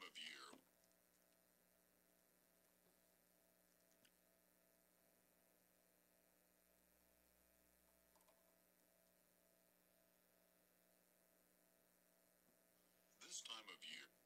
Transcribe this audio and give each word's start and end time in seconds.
time 0.00 0.08
of 0.08 0.16
year, 0.16 0.60
this 13.22 13.40
time 13.42 13.64
of 13.72 13.80
year, 13.86 14.19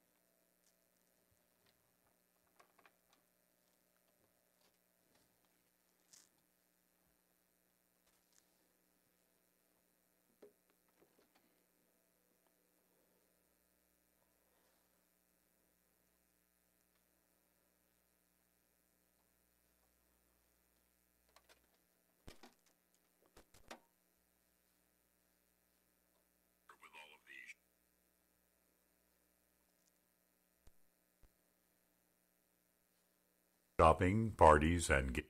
shopping, 33.80 34.30
parties, 34.36 34.88
and 34.88 35.20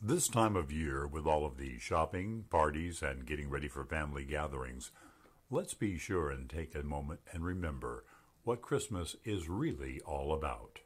this 0.00 0.26
time 0.26 0.56
of 0.56 0.72
year, 0.72 1.06
with 1.06 1.26
all 1.26 1.44
of 1.44 1.58
the 1.58 1.78
shopping, 1.78 2.44
parties, 2.48 3.02
and 3.02 3.26
getting 3.26 3.50
ready 3.50 3.68
for 3.68 3.84
family 3.84 4.24
gatherings, 4.24 4.90
let's 5.50 5.74
be 5.74 5.98
sure 5.98 6.30
and 6.30 6.48
take 6.48 6.74
a 6.74 6.82
moment 6.82 7.20
and 7.32 7.44
remember 7.44 8.04
what 8.42 8.62
Christmas 8.62 9.16
is 9.24 9.48
really 9.48 10.00
all 10.06 10.32
about. 10.32 10.80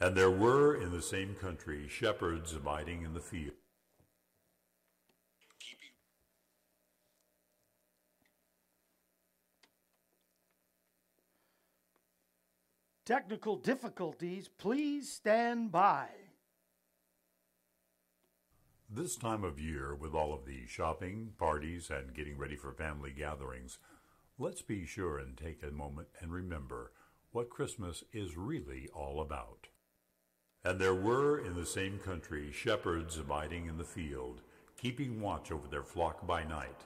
And 0.00 0.16
there 0.16 0.30
were 0.30 0.74
in 0.74 0.90
the 0.90 1.02
same 1.02 1.34
country 1.34 1.88
shepherds 1.88 2.54
abiding 2.54 3.02
in 3.02 3.12
the 3.12 3.20
field. 3.20 3.54
Technical 13.08 13.56
difficulties, 13.56 14.50
please 14.58 15.10
stand 15.10 15.72
by. 15.72 16.08
This 18.90 19.16
time 19.16 19.44
of 19.44 19.58
year, 19.58 19.94
with 19.94 20.12
all 20.12 20.34
of 20.34 20.44
the 20.44 20.66
shopping, 20.66 21.32
parties, 21.38 21.88
and 21.88 22.14
getting 22.14 22.36
ready 22.36 22.54
for 22.54 22.70
family 22.70 23.10
gatherings, 23.10 23.78
let's 24.38 24.60
be 24.60 24.84
sure 24.84 25.16
and 25.16 25.38
take 25.38 25.62
a 25.62 25.70
moment 25.70 26.08
and 26.20 26.34
remember 26.34 26.92
what 27.32 27.48
Christmas 27.48 28.04
is 28.12 28.36
really 28.36 28.90
all 28.94 29.22
about. 29.22 29.68
And 30.62 30.78
there 30.78 30.94
were 30.94 31.38
in 31.38 31.54
the 31.54 31.64
same 31.64 31.98
country 31.98 32.52
shepherds 32.52 33.16
abiding 33.16 33.68
in 33.68 33.78
the 33.78 33.84
field, 33.84 34.42
keeping 34.76 35.22
watch 35.22 35.50
over 35.50 35.66
their 35.66 35.82
flock 35.82 36.26
by 36.26 36.44
night. 36.44 36.82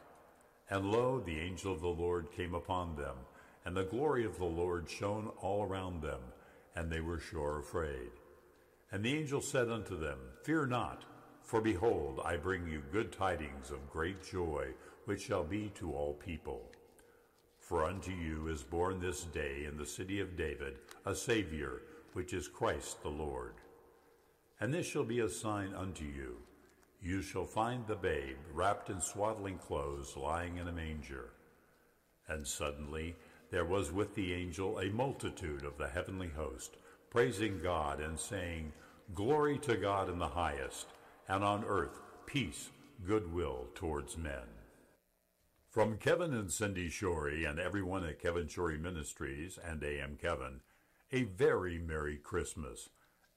And 0.70 0.92
lo, 0.92 1.19
the 1.19 1.41
angel 1.41 1.73
of 1.73 1.81
the 1.81 1.89
Lord 1.89 2.31
came 2.31 2.55
upon 2.55 2.95
them, 2.95 3.17
and 3.65 3.77
the 3.77 3.85
glory 3.85 4.25
of 4.25 4.39
the 4.39 4.45
Lord 4.45 4.89
shone 4.89 5.31
all 5.41 5.63
around 5.63 6.03
them, 6.03 6.21
and 6.75 6.91
they 6.91 7.01
were 7.01 7.21
sore 7.21 7.59
afraid. 7.59 8.11
And 8.91 9.05
the 9.05 9.15
angel 9.15 9.41
said 9.41 9.71
unto 9.71 9.99
them, 9.99 10.19
Fear 10.43 10.67
not, 10.67 11.05
for 11.43 11.61
behold, 11.61 12.21
I 12.25 12.37
bring 12.37 12.67
you 12.67 12.83
good 12.93 13.13
tidings 13.13 13.71
of 13.71 13.91
great 13.91 14.23
joy, 14.23 14.69
which 15.05 15.23
shall 15.23 15.45
be 15.45 15.71
to 15.77 15.93
all 15.93 16.15
people. 16.15 16.63
For 17.59 17.85
unto 17.85 18.11
you 18.11 18.49
is 18.49 18.63
born 18.63 19.01
this 19.01 19.25
day 19.25 19.65
in 19.67 19.77
the 19.77 19.87
city 19.87 20.21
of 20.21 20.37
David 20.37 20.75
a 21.07 21.15
Saviour, 21.15 21.83
which 22.13 22.35
is 22.35 22.49
Christ 22.49 23.03
the 23.03 23.09
Lord. 23.09 23.55
And 24.61 24.73
this 24.73 24.87
shall 24.87 25.05
be 25.05 25.21
a 25.21 25.29
sign 25.29 25.73
unto 25.75 26.05
you. 26.05 26.36
You 27.01 27.23
shall 27.23 27.47
find 27.47 27.86
the 27.86 27.97
babe 27.97 28.36
wrapped 28.53 28.91
in 28.91 29.01
swaddling 29.01 29.59
clothes, 29.59 30.17
lying 30.17 30.59
in 30.59 30.69
a 30.69 30.73
manger. 30.73 31.31
And 32.29 32.47
suddenly 32.47 33.17
there 33.52 33.64
was 33.67 33.92
with 33.92 34.14
the 34.14 34.33
angel 34.33 34.79
a 34.79 34.86
multitude 34.86 35.63
of 35.63 35.77
the 35.77 35.86
heavenly 35.86 36.30
host, 36.30 36.79
praising 37.11 37.61
God 37.63 38.01
and 38.01 38.18
saying, 38.18 38.73
Glory 39.14 39.58
to 39.58 39.77
God 39.77 40.08
in 40.08 40.18
the 40.18 40.29
highest, 40.29 40.86
and 41.29 41.45
on 41.45 41.62
earth 41.67 42.01
peace, 42.24 42.70
goodwill 43.07 43.67
towards 43.74 44.17
men. 44.17 44.48
From 45.68 45.98
Kevin 45.98 46.33
and 46.33 46.51
Cindy 46.51 46.89
Shorey 46.89 47.45
and 47.45 47.58
everyone 47.61 48.07
at 48.07 48.23
Kevin 48.23 48.46
Shorey 48.46 48.79
Ministries 48.79 49.58
and 49.62 49.85
AM 49.85 50.17
Kevin, 50.17 50.61
a 51.12 51.24
very 51.24 51.79
Merry 51.79 52.17
Christmas. 52.17 52.89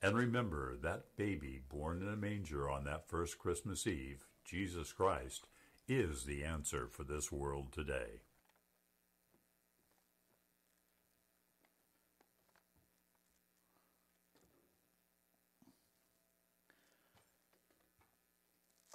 And 0.01 0.15
remember 0.15 0.77
that 0.81 1.17
baby 1.17 1.59
born 1.67 2.01
in 2.01 2.07
a 2.07 2.15
manger 2.15 2.69
on 2.69 2.85
that 2.85 3.09
first 3.09 3.37
Christmas 3.37 3.85
Eve, 3.85 4.23
Jesus 4.45 4.93
Christ, 4.93 5.47
is 5.89 6.23
the 6.23 6.45
answer 6.45 6.87
for 6.89 7.03
this 7.03 7.33
world 7.33 7.73
today. 7.73 8.21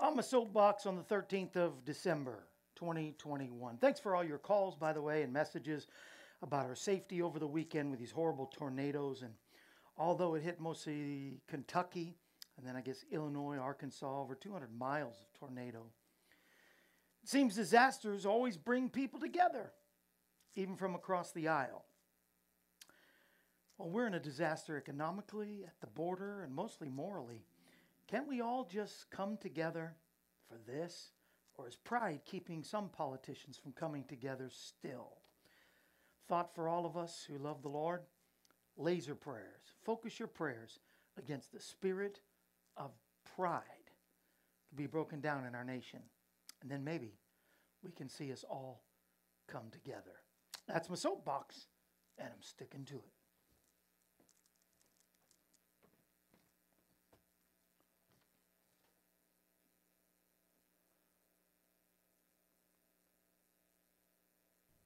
On 0.00 0.16
my 0.16 0.22
soapbox 0.22 0.87
on 0.87 0.97
the 0.97 1.03
13th 1.03 1.56
of 1.56 1.84
December, 1.84 2.44
2021. 2.77 3.77
Thanks 3.77 4.00
for 4.00 4.16
all 4.16 4.25
your 4.25 4.38
calls, 4.38 4.75
by 4.75 4.94
the 4.94 5.03
way, 5.03 5.22
and 5.22 5.31
messages 5.31 5.88
about 6.41 6.65
our 6.65 6.75
safety 6.75 7.21
over 7.21 7.38
the 7.38 7.47
weekend 7.47 7.91
with 7.91 8.00
these 8.00 8.10
horrible 8.10 8.47
tornadoes. 8.47 9.21
And 9.21 9.34
although 9.99 10.37
it 10.37 10.43
hit 10.43 10.59
mostly 10.59 11.43
Kentucky 11.47 12.16
and 12.56 12.66
then 12.66 12.77
I 12.77 12.81
guess 12.81 13.05
Illinois, 13.12 13.59
Arkansas, 13.59 14.22
over 14.22 14.34
200 14.34 14.72
miles 14.72 15.16
of 15.21 15.39
tornado, 15.39 15.84
it 17.22 17.28
seems 17.28 17.55
disasters 17.55 18.25
always 18.25 18.56
bring 18.56 18.89
people 18.89 19.21
together, 19.21 19.71
even 20.55 20.77
from 20.77 20.94
across 20.94 21.31
the 21.33 21.49
aisle. 21.49 21.84
Well, 23.77 23.91
we're 23.91 24.06
in 24.06 24.15
a 24.15 24.21
disaster 24.21 24.78
economically, 24.78 25.65
at 25.66 25.78
the 25.83 25.89
border, 25.89 26.43
and 26.43 26.55
mostly 26.55 26.89
morally. 26.89 27.44
Can't 28.10 28.28
we 28.28 28.41
all 28.41 28.65
just 28.65 29.09
come 29.10 29.37
together 29.37 29.94
for 30.48 30.59
this? 30.66 31.12
Or 31.54 31.69
is 31.69 31.76
pride 31.76 32.21
keeping 32.25 32.65
some 32.65 32.88
politicians 32.88 33.56
from 33.56 33.72
coming 33.72 34.04
together 34.04 34.48
still? 34.50 35.19
Thought 36.28 36.54
for 36.54 36.69
all 36.69 36.87
of 36.87 36.97
us 36.97 37.25
who 37.28 37.38
love 37.38 37.62
the 37.62 37.69
Lord 37.69 38.00
laser 38.76 39.15
prayers. 39.15 39.75
Focus 39.84 40.19
your 40.19 40.28
prayers 40.28 40.81
against 41.19 41.53
the 41.53 41.60
spirit 41.60 42.21
of 42.76 42.91
pride 43.37 43.62
to 44.71 44.75
be 44.75 44.87
broken 44.87 45.21
down 45.21 45.44
in 45.44 45.54
our 45.54 45.65
nation. 45.65 46.00
And 46.62 46.71
then 46.71 46.82
maybe 46.82 47.15
we 47.84 47.92
can 47.92 48.09
see 48.09 48.32
us 48.32 48.44
all 48.48 48.82
come 49.47 49.71
together. 49.71 50.22
That's 50.66 50.88
my 50.88 50.97
soapbox, 50.97 51.66
and 52.19 52.28
I'm 52.28 52.42
sticking 52.42 52.84
to 52.87 52.94
it. 52.94 53.19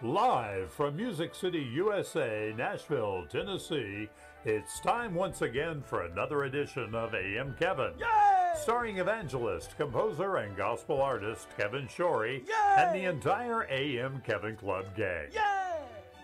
Live 0.00 0.70
from 0.70 0.94
Music 0.94 1.34
City, 1.34 1.58
USA, 1.72 2.54
Nashville, 2.56 3.26
Tennessee, 3.28 4.08
it's 4.44 4.78
time 4.78 5.12
once 5.12 5.42
again 5.42 5.82
for 5.84 6.04
another 6.04 6.44
edition 6.44 6.94
of 6.94 7.14
AM 7.14 7.56
Kevin. 7.58 7.94
Yay! 7.98 8.52
Starring 8.62 8.98
evangelist, 8.98 9.76
composer, 9.76 10.36
and 10.36 10.56
gospel 10.56 11.02
artist 11.02 11.48
Kevin 11.56 11.88
Shorey 11.88 12.46
Yay! 12.46 12.74
and 12.76 12.94
the 12.94 13.10
entire 13.10 13.66
AM 13.68 14.22
Kevin 14.24 14.54
Club 14.54 14.84
gang. 14.96 15.32
Yay! 15.32 15.80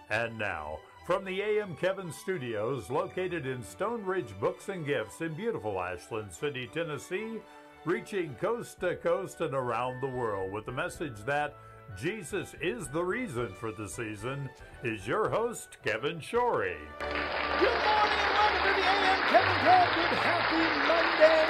And 0.08 0.38
now, 0.38 0.78
from 1.04 1.24
the 1.24 1.42
AM 1.42 1.74
Kevin 1.74 2.12
Studios, 2.12 2.90
located 2.90 3.44
in 3.44 3.60
Stone 3.64 4.04
Ridge 4.04 4.38
Books 4.38 4.68
and 4.68 4.86
Gifts 4.86 5.20
in 5.20 5.34
beautiful 5.34 5.80
Ashland 5.80 6.32
City, 6.32 6.70
Tennessee, 6.72 7.40
reaching 7.84 8.34
coast 8.36 8.80
to 8.80 8.96
coast 8.96 9.42
and 9.42 9.54
around 9.54 10.00
the 10.00 10.08
world 10.08 10.50
with 10.50 10.64
the 10.64 10.72
message 10.72 11.22
that 11.26 11.54
Jesus 11.98 12.54
is 12.62 12.88
the 12.88 13.04
reason 13.04 13.52
for 13.52 13.72
the 13.72 13.86
season, 13.86 14.48
is 14.82 15.06
your 15.06 15.28
host, 15.28 15.76
Kevin 15.84 16.18
Shorey. 16.18 16.78
Good 16.98 17.10
morning 17.10 18.24
welcome 18.32 18.68
to 18.68 18.80
the 18.80 18.88
AM 18.88 19.20
Kevin 19.28 19.60
Club. 19.60 19.88
Good 19.94 20.18
happy 20.18 20.64
Monday 20.88 21.44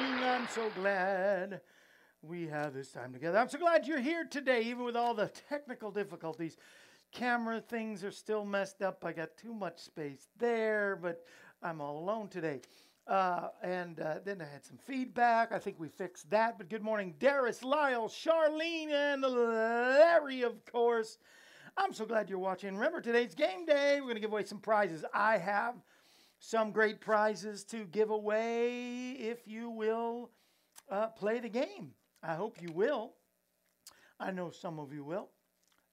morning. 0.00 0.24
I'm 0.24 0.48
so 0.48 0.70
glad 0.80 1.60
we 2.22 2.46
have 2.46 2.72
this 2.72 2.90
time 2.90 3.12
together. 3.12 3.36
I'm 3.36 3.50
so 3.50 3.58
glad 3.58 3.86
you're 3.86 4.00
here 4.00 4.24
today, 4.24 4.62
even 4.62 4.84
with 4.84 4.96
all 4.96 5.12
the 5.12 5.30
technical 5.50 5.90
difficulties. 5.90 6.56
Camera 7.12 7.60
things 7.60 8.02
are 8.02 8.10
still 8.10 8.46
messed 8.46 8.80
up. 8.80 9.04
I 9.04 9.12
got 9.12 9.36
too 9.36 9.52
much 9.52 9.78
space 9.78 10.28
there, 10.38 10.98
but 11.00 11.22
I'm 11.62 11.82
all 11.82 11.98
alone 11.98 12.28
today. 12.28 12.62
Uh, 13.06 13.50
and 13.62 14.00
uh, 14.00 14.16
then 14.24 14.40
I 14.40 14.52
had 14.52 14.64
some 14.64 14.78
feedback. 14.78 15.52
I 15.52 15.60
think 15.60 15.78
we 15.78 15.88
fixed 15.88 16.28
that. 16.30 16.58
But 16.58 16.68
good 16.68 16.82
morning, 16.82 17.14
Darius, 17.20 17.62
Lyle, 17.62 18.08
Charlene, 18.08 18.90
and 18.90 19.22
Larry, 19.22 20.42
of 20.42 20.64
course. 20.64 21.18
I'm 21.76 21.92
so 21.92 22.04
glad 22.04 22.28
you're 22.28 22.38
watching. 22.40 22.74
Remember, 22.74 23.00
today's 23.00 23.34
game 23.34 23.64
day. 23.64 23.96
We're 23.96 24.06
going 24.06 24.16
to 24.16 24.20
give 24.20 24.32
away 24.32 24.44
some 24.44 24.58
prizes. 24.58 25.04
I 25.14 25.38
have 25.38 25.76
some 26.40 26.72
great 26.72 27.00
prizes 27.00 27.62
to 27.64 27.84
give 27.84 28.10
away 28.10 29.12
if 29.12 29.46
you 29.46 29.70
will 29.70 30.30
uh, 30.90 31.08
play 31.08 31.38
the 31.38 31.48
game. 31.48 31.92
I 32.24 32.34
hope 32.34 32.60
you 32.60 32.72
will. 32.72 33.12
I 34.18 34.32
know 34.32 34.50
some 34.50 34.80
of 34.80 34.92
you 34.92 35.04
will. 35.04 35.28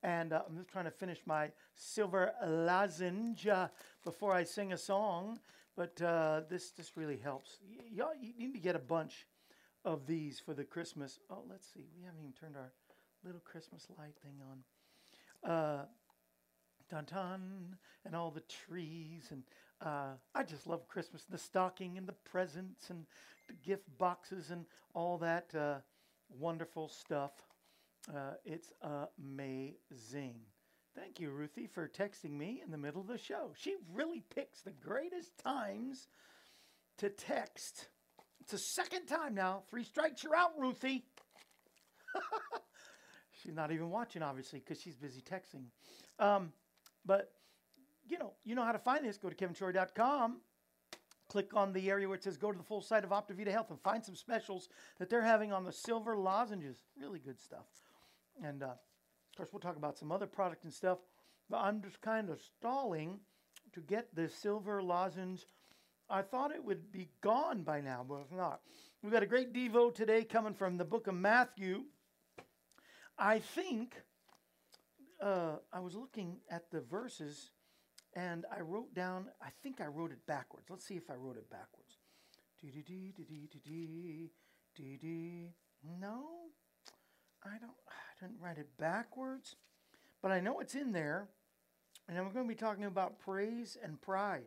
And 0.01 0.33
uh, 0.33 0.41
I'm 0.47 0.57
just 0.57 0.69
trying 0.69 0.85
to 0.85 0.91
finish 0.91 1.19
my 1.27 1.51
silver 1.75 2.33
lozenge 2.43 3.47
before 4.03 4.33
I 4.33 4.43
sing 4.43 4.73
a 4.73 4.77
song. 4.77 5.37
But 5.75 6.01
uh, 6.01 6.41
this 6.49 6.71
this 6.71 6.95
really 6.95 7.17
helps. 7.17 7.57
Y'all, 7.91 8.13
you 8.21 8.47
need 8.47 8.53
to 8.53 8.59
get 8.59 8.75
a 8.75 8.79
bunch 8.79 9.25
of 9.83 10.05
these 10.05 10.39
for 10.39 10.53
the 10.53 10.63
Christmas. 10.63 11.19
Oh, 11.29 11.43
let's 11.49 11.67
see. 11.73 11.87
We 11.97 12.03
haven't 12.03 12.19
even 12.21 12.33
turned 12.33 12.55
our 12.55 12.71
little 13.25 13.41
Christmas 13.41 13.87
light 13.97 14.15
thing 14.23 14.35
on. 14.49 15.51
Uh, 15.51 15.85
dun 16.89 17.05
dun, 17.11 17.75
and 18.05 18.15
all 18.15 18.31
the 18.31 18.41
trees, 18.41 19.29
and 19.31 19.43
uh, 19.81 20.13
I 20.35 20.43
just 20.43 20.67
love 20.67 20.87
Christmas. 20.87 21.25
The 21.29 21.37
stocking 21.37 21.97
and 21.97 22.07
the 22.07 22.13
presents 22.13 22.89
and 22.89 23.05
the 23.47 23.53
gift 23.53 23.85
boxes 23.97 24.51
and 24.51 24.65
all 24.93 25.17
that 25.17 25.53
uh, 25.55 25.77
wonderful 26.29 26.87
stuff. 26.87 27.31
Uh, 28.09 28.33
it's 28.45 28.71
amazing. 29.17 30.35
Thank 30.95 31.19
you, 31.19 31.31
Ruthie, 31.31 31.67
for 31.67 31.87
texting 31.87 32.31
me 32.31 32.61
in 32.63 32.71
the 32.71 32.77
middle 32.77 33.01
of 33.01 33.07
the 33.07 33.17
show. 33.17 33.51
She 33.57 33.75
really 33.91 34.23
picks 34.33 34.61
the 34.61 34.71
greatest 34.71 35.37
times 35.43 36.07
to 36.97 37.09
text. 37.09 37.87
It's 38.41 38.51
the 38.51 38.57
second 38.59 39.07
time 39.07 39.33
now. 39.33 39.63
Three 39.69 39.83
strikes, 39.83 40.23
you're 40.23 40.35
out, 40.35 40.51
Ruthie. 40.57 41.05
she's 43.41 43.55
not 43.55 43.71
even 43.71 43.89
watching, 43.89 44.21
obviously, 44.21 44.59
because 44.59 44.81
she's 44.81 44.95
busy 44.95 45.21
texting. 45.21 45.65
Um, 46.19 46.53
but 47.05 47.31
you 48.07 48.19
know, 48.19 48.33
you 48.43 48.53
know 48.53 48.63
how 48.63 48.71
to 48.71 48.79
find 48.79 49.05
this. 49.05 49.17
Go 49.17 49.29
to 49.29 49.35
kevinshorey.com. 49.35 50.41
Click 51.29 51.55
on 51.55 51.73
the 51.73 51.89
area 51.89 52.07
where 52.07 52.17
it 52.17 52.23
says 52.23 52.37
go 52.37 52.51
to 52.51 52.57
the 52.57 52.63
full 52.63 52.81
site 52.81 53.03
of 53.03 53.09
OptiVita 53.09 53.47
Health 53.51 53.71
and 53.71 53.79
find 53.81 54.05
some 54.05 54.15
specials 54.15 54.69
that 54.99 55.09
they're 55.09 55.21
having 55.21 55.51
on 55.51 55.63
the 55.63 55.71
silver 55.71 56.15
lozenges. 56.15 56.83
Really 56.99 57.19
good 57.19 57.39
stuff. 57.39 57.65
And 58.43 58.61
uh, 58.61 58.73
of 59.33 59.37
course, 59.37 59.49
we'll 59.51 59.59
talk 59.59 59.77
about 59.77 59.97
some 59.97 60.11
other 60.11 60.27
product 60.27 60.63
and 60.63 60.71
stuff. 60.71 60.99
But 61.49 61.61
I'm 61.61 61.81
just 61.81 61.99
kind 62.01 62.29
of 62.29 62.39
stalling 62.39 63.19
to 63.73 63.81
get 63.81 64.13
the 64.13 64.29
silver 64.29 64.83
lozenge. 64.83 65.45
I 66.07 66.21
thought 66.21 66.51
it 66.51 66.63
would 66.63 66.91
be 66.91 67.09
gone 67.21 67.63
by 67.63 67.81
now, 67.81 68.05
but 68.07 68.19
it's 68.21 68.31
not. 68.31 68.61
We've 69.01 69.11
got 69.11 69.23
a 69.23 69.27
great 69.27 69.51
Devo 69.51 69.93
today 69.93 70.23
coming 70.23 70.53
from 70.53 70.77
the 70.77 70.85
book 70.85 71.07
of 71.07 71.15
Matthew. 71.15 71.85
I 73.17 73.39
think 73.39 73.95
uh, 75.19 75.55
I 75.71 75.79
was 75.79 75.95
looking 75.95 76.37
at 76.51 76.69
the 76.69 76.81
verses 76.81 77.49
and 78.15 78.45
I 78.55 78.61
wrote 78.61 78.93
down, 78.93 79.29
I 79.41 79.49
think 79.63 79.81
I 79.81 79.87
wrote 79.87 80.11
it 80.11 80.23
backwards. 80.27 80.67
Let's 80.69 80.85
see 80.85 80.95
if 80.95 81.09
I 81.09 81.15
wrote 81.15 81.37
it 81.37 81.49
backwards. 81.49 81.97
No, 85.99 86.25
I 87.43 87.57
don't, 87.59 87.73
Didn't 88.23 88.39
write 88.41 88.57
it 88.57 88.77
backwards, 88.77 89.57
but 90.21 90.31
I 90.31 90.39
know 90.39 90.61
it's 90.61 90.75
in 90.75 90.93
there. 90.93 91.27
And 92.07 92.17
we're 92.17 92.31
going 92.31 92.45
to 92.45 92.53
be 92.53 92.55
talking 92.55 92.85
about 92.85 93.19
praise 93.19 93.77
and 93.83 94.01
pride. 94.01 94.45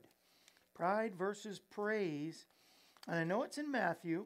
Pride 0.75 1.15
versus 1.15 1.59
praise. 1.59 2.47
And 3.07 3.19
I 3.19 3.25
know 3.25 3.43
it's 3.43 3.59
in 3.59 3.71
Matthew. 3.71 4.25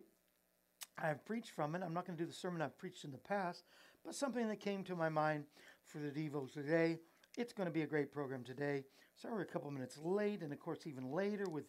I've 0.96 1.24
preached 1.24 1.50
from 1.50 1.74
it. 1.74 1.82
I'm 1.84 1.92
not 1.92 2.06
going 2.06 2.16
to 2.16 2.22
do 2.22 2.28
the 2.28 2.34
sermon 2.34 2.62
I've 2.62 2.78
preached 2.78 3.02
in 3.02 3.10
the 3.10 3.18
past, 3.18 3.64
but 4.04 4.14
something 4.14 4.46
that 4.46 4.60
came 4.60 4.84
to 4.84 4.94
my 4.94 5.08
mind 5.08 5.46
for 5.84 5.98
the 5.98 6.10
Devos 6.10 6.52
today. 6.52 6.98
It's 7.36 7.52
going 7.52 7.66
to 7.66 7.74
be 7.74 7.82
a 7.82 7.88
great 7.88 8.12
program 8.12 8.44
today. 8.44 8.84
Sorry 9.16 9.42
a 9.42 9.46
couple 9.46 9.70
minutes 9.72 9.98
late, 10.00 10.42
and 10.42 10.52
of 10.52 10.60
course 10.60 10.86
even 10.86 11.10
later 11.10 11.46
with 11.50 11.64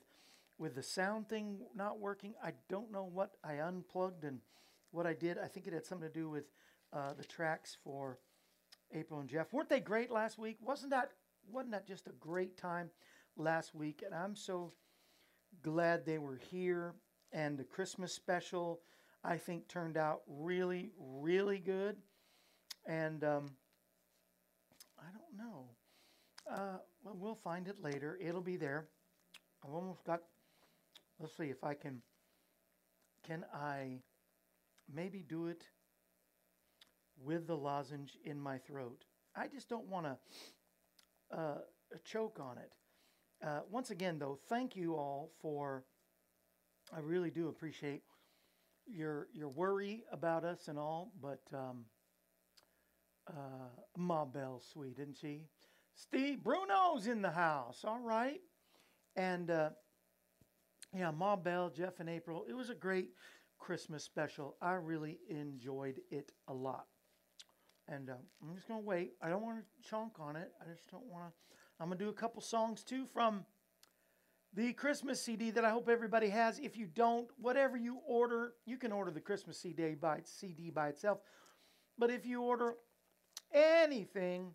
with 0.59 0.75
the 0.75 0.83
sound 0.83 1.29
thing 1.29 1.61
not 1.75 1.99
working. 1.99 2.35
I 2.43 2.53
don't 2.69 2.91
know 2.91 3.09
what 3.11 3.31
I 3.43 3.55
unplugged 3.55 4.23
and 4.23 4.39
what 4.91 5.07
I 5.07 5.13
did. 5.13 5.39
I 5.39 5.47
think 5.47 5.65
it 5.65 5.73
had 5.73 5.85
something 5.87 6.07
to 6.07 6.13
do 6.13 6.29
with 6.29 6.43
uh, 6.93 7.13
the 7.13 7.23
tracks 7.23 7.77
for 7.83 8.19
April 8.93 9.19
and 9.19 9.29
Jeff. 9.29 9.53
Weren't 9.53 9.69
they 9.69 9.79
great 9.79 10.11
last 10.11 10.37
week? 10.37 10.57
Wasn't 10.61 10.91
that 10.91 11.11
wasn't 11.49 11.71
that 11.71 11.87
just 11.87 12.07
a 12.07 12.13
great 12.19 12.57
time 12.57 12.89
last 13.37 13.73
week? 13.73 14.03
And 14.05 14.13
I'm 14.13 14.35
so 14.35 14.71
glad 15.63 16.05
they 16.05 16.17
were 16.17 16.39
here. 16.49 16.95
And 17.33 17.57
the 17.57 17.63
Christmas 17.63 18.13
special, 18.13 18.81
I 19.23 19.37
think, 19.37 19.67
turned 19.67 19.97
out 19.97 20.21
really, 20.27 20.91
really 20.99 21.59
good. 21.59 21.97
And 22.85 23.23
um, 23.23 23.51
I 24.99 25.05
don't 25.11 25.37
know. 25.37 25.65
Uh, 26.49 26.77
well, 27.03 27.15
we'll 27.17 27.35
find 27.35 27.67
it 27.67 27.81
later. 27.81 28.19
It'll 28.21 28.41
be 28.41 28.57
there. 28.57 28.87
I've 29.63 29.73
almost 29.73 30.03
got. 30.03 30.21
Let's 31.19 31.37
see 31.37 31.45
if 31.45 31.63
I 31.63 31.73
can. 31.73 32.01
Can 33.25 33.45
I 33.53 33.99
maybe 34.93 35.23
do 35.27 35.47
it 35.47 35.63
with 37.23 37.47
the 37.47 37.57
lozenge 37.57 38.17
in 38.25 38.39
my 38.39 38.57
throat? 38.57 39.03
I 39.35 39.47
just 39.47 39.69
don't 39.69 39.87
want 39.87 40.05
to 40.07 41.37
uh, 41.37 41.57
choke 42.03 42.39
on 42.39 42.57
it. 42.57 42.71
Uh, 43.45 43.61
once 43.69 43.89
again, 43.89 44.19
though, 44.19 44.39
thank 44.49 44.75
you 44.75 44.95
all 44.95 45.31
for. 45.41 45.85
I 46.93 46.99
really 46.99 47.31
do 47.31 47.47
appreciate 47.47 48.03
your 48.85 49.27
your 49.33 49.49
worry 49.49 50.03
about 50.11 50.43
us 50.43 50.67
and 50.67 50.77
all, 50.77 51.11
but 51.21 51.41
um, 51.53 51.85
uh, 53.27 53.69
Ma 53.97 54.25
Bell's 54.25 54.65
sweet, 54.71 54.99
isn't 54.99 55.17
she? 55.17 55.45
Steve 55.95 56.43
Bruno's 56.43 57.07
in 57.07 57.21
the 57.21 57.31
house. 57.31 57.83
All 57.83 57.99
right, 57.99 58.41
and 59.15 59.49
uh, 59.49 59.69
yeah, 60.95 61.11
Ma 61.11 61.35
Bell, 61.35 61.69
Jeff, 61.69 61.99
and 61.99 62.09
April. 62.09 62.45
It 62.47 62.53
was 62.53 62.69
a 62.69 62.75
great 62.75 63.09
Christmas 63.57 64.03
special. 64.03 64.57
I 64.61 64.73
really 64.73 65.19
enjoyed 65.29 65.99
it 66.09 66.31
a 66.47 66.53
lot. 66.53 66.85
And 67.91 68.09
uh, 68.09 68.13
I'm 68.41 68.55
just 68.55 68.67
gonna 68.67 68.81
wait. 68.81 69.13
I 69.21 69.29
don't 69.29 69.41
want 69.41 69.59
to 69.59 69.89
chunk 69.89 70.13
on 70.19 70.35
it. 70.35 70.51
I 70.61 70.73
just 70.73 70.89
don't 70.89 71.05
want 71.05 71.25
to. 71.25 71.55
I'm 71.79 71.89
gonna 71.89 71.99
do 71.99 72.09
a 72.09 72.13
couple 72.13 72.41
songs 72.41 72.83
too 72.83 73.05
from 73.13 73.45
the 74.53 74.73
Christmas 74.73 75.21
CD 75.21 75.51
that 75.51 75.65
I 75.65 75.69
hope 75.69 75.89
everybody 75.89 76.29
has. 76.29 76.59
If 76.59 76.77
you 76.77 76.87
don't, 76.87 77.27
whatever 77.37 77.77
you 77.77 77.99
order, 78.07 78.53
you 78.65 78.77
can 78.77 78.91
order 78.91 79.11
the 79.11 79.21
Christmas 79.21 79.57
CD 79.59 79.95
by 79.95 80.21
CD 80.23 80.71
by 80.71 80.89
itself. 80.89 81.19
But 81.97 82.09
if 82.09 82.25
you 82.25 82.41
order 82.41 82.75
anything 83.53 84.53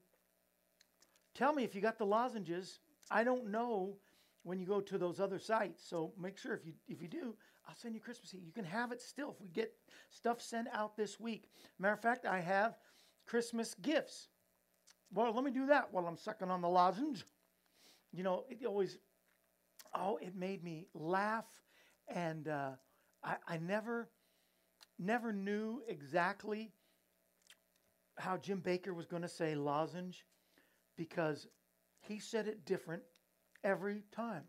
tell 1.37 1.53
me 1.53 1.63
if 1.65 1.75
you 1.75 1.81
got 1.81 1.99
the 1.99 2.07
lozenges. 2.07 2.81
I 3.11 3.23
don't 3.23 3.51
know 3.51 3.97
when 4.43 4.59
you 4.59 4.67
go 4.67 4.81
to 4.81 4.99
those 4.99 5.21
other 5.21 5.39
sites, 5.39 5.83
so 5.87 6.13
make 6.21 6.39
sure 6.39 6.55
if 6.55 6.65
you 6.65 6.73
if 6.89 7.03
you 7.03 7.09
do, 7.09 7.35
I'll 7.69 7.75
send 7.75 7.95
you 7.95 8.01
Christmas. 8.01 8.33
You 8.33 8.53
can 8.53 8.65
have 8.65 8.91
it 8.93 9.03
still 9.03 9.33
if 9.33 9.41
we 9.41 9.49
get 9.49 9.73
stuff 10.11 10.41
sent 10.41 10.69
out 10.73 10.97
this 10.97 11.21
week. 11.21 11.49
Matter 11.79 11.95
of 11.95 12.01
fact, 12.01 12.27
I 12.27 12.41
have 12.41 12.77
Christmas 13.27 13.75
gifts. 13.75 14.29
Well, 15.13 15.33
let 15.33 15.45
me 15.45 15.51
do 15.51 15.67
that 15.67 15.93
while 15.93 16.07
I'm 16.07 16.17
sucking 16.17 16.51
on 16.51 16.63
the 16.63 16.69
lozenge. 16.69 17.25
You 18.13 18.23
know, 18.23 18.45
it 18.49 18.65
always, 18.67 18.99
oh, 19.95 20.19
it 20.23 20.35
made 20.35 20.65
me 20.65 20.87
laugh, 20.95 21.47
and 22.09 22.49
uh, 22.49 22.71
I, 23.23 23.37
I 23.47 23.57
never, 23.59 24.09
never 24.99 25.33
knew 25.33 25.83
exactly 25.89 26.73
how 28.19 28.37
Jim 28.37 28.63
Bakker 28.65 28.95
was 28.95 29.07
going 29.07 29.23
to 29.23 29.29
say 29.29 29.55
lozenge 29.55 30.25
because 30.97 31.47
he 32.01 32.19
said 32.19 32.47
it 32.47 32.65
different 32.65 33.03
every 33.65 34.05
time. 34.13 34.45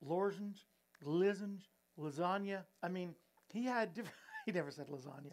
Lozenge, 0.00 0.66
lozenge, 1.04 1.68
lasagna. 1.98 2.62
I 2.82 2.88
mean, 2.88 3.14
he 3.52 3.64
had 3.64 3.94
different. 3.94 4.16
he 4.46 4.52
never 4.52 4.70
said 4.70 4.88
lasagna, 4.88 5.32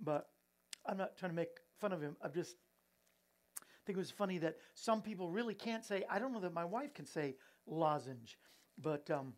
but 0.00 0.28
I'm 0.86 0.96
not 0.96 1.16
trying 1.16 1.32
to 1.32 1.36
make 1.36 1.48
fun 1.84 1.92
of 1.92 2.00
him. 2.00 2.16
I'm 2.22 2.32
just 2.32 2.56
think 3.84 3.98
it 3.98 4.00
was 4.00 4.10
funny 4.10 4.38
that 4.38 4.56
some 4.72 5.02
people 5.02 5.28
really 5.28 5.52
can't 5.52 5.84
say. 5.84 6.04
I 6.10 6.18
don't 6.18 6.32
know 6.32 6.40
that 6.40 6.54
my 6.54 6.64
wife 6.64 6.94
can 6.94 7.04
say 7.04 7.34
lozenge, 7.66 8.38
but 8.78 9.10
um, 9.10 9.34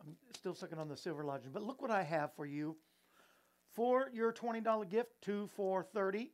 I'm 0.00 0.16
still 0.34 0.54
sucking 0.54 0.78
on 0.78 0.88
the 0.88 0.96
silver 0.96 1.22
lozenge. 1.22 1.52
But 1.52 1.62
look 1.62 1.82
what 1.82 1.90
I 1.90 2.02
have 2.02 2.32
for 2.34 2.46
you 2.46 2.76
for 3.74 4.08
your 4.14 4.32
twenty 4.32 4.62
dollar 4.62 4.86
gift. 4.86 5.10
Two 5.20 5.50
for 5.54 5.82
thirty. 5.82 6.32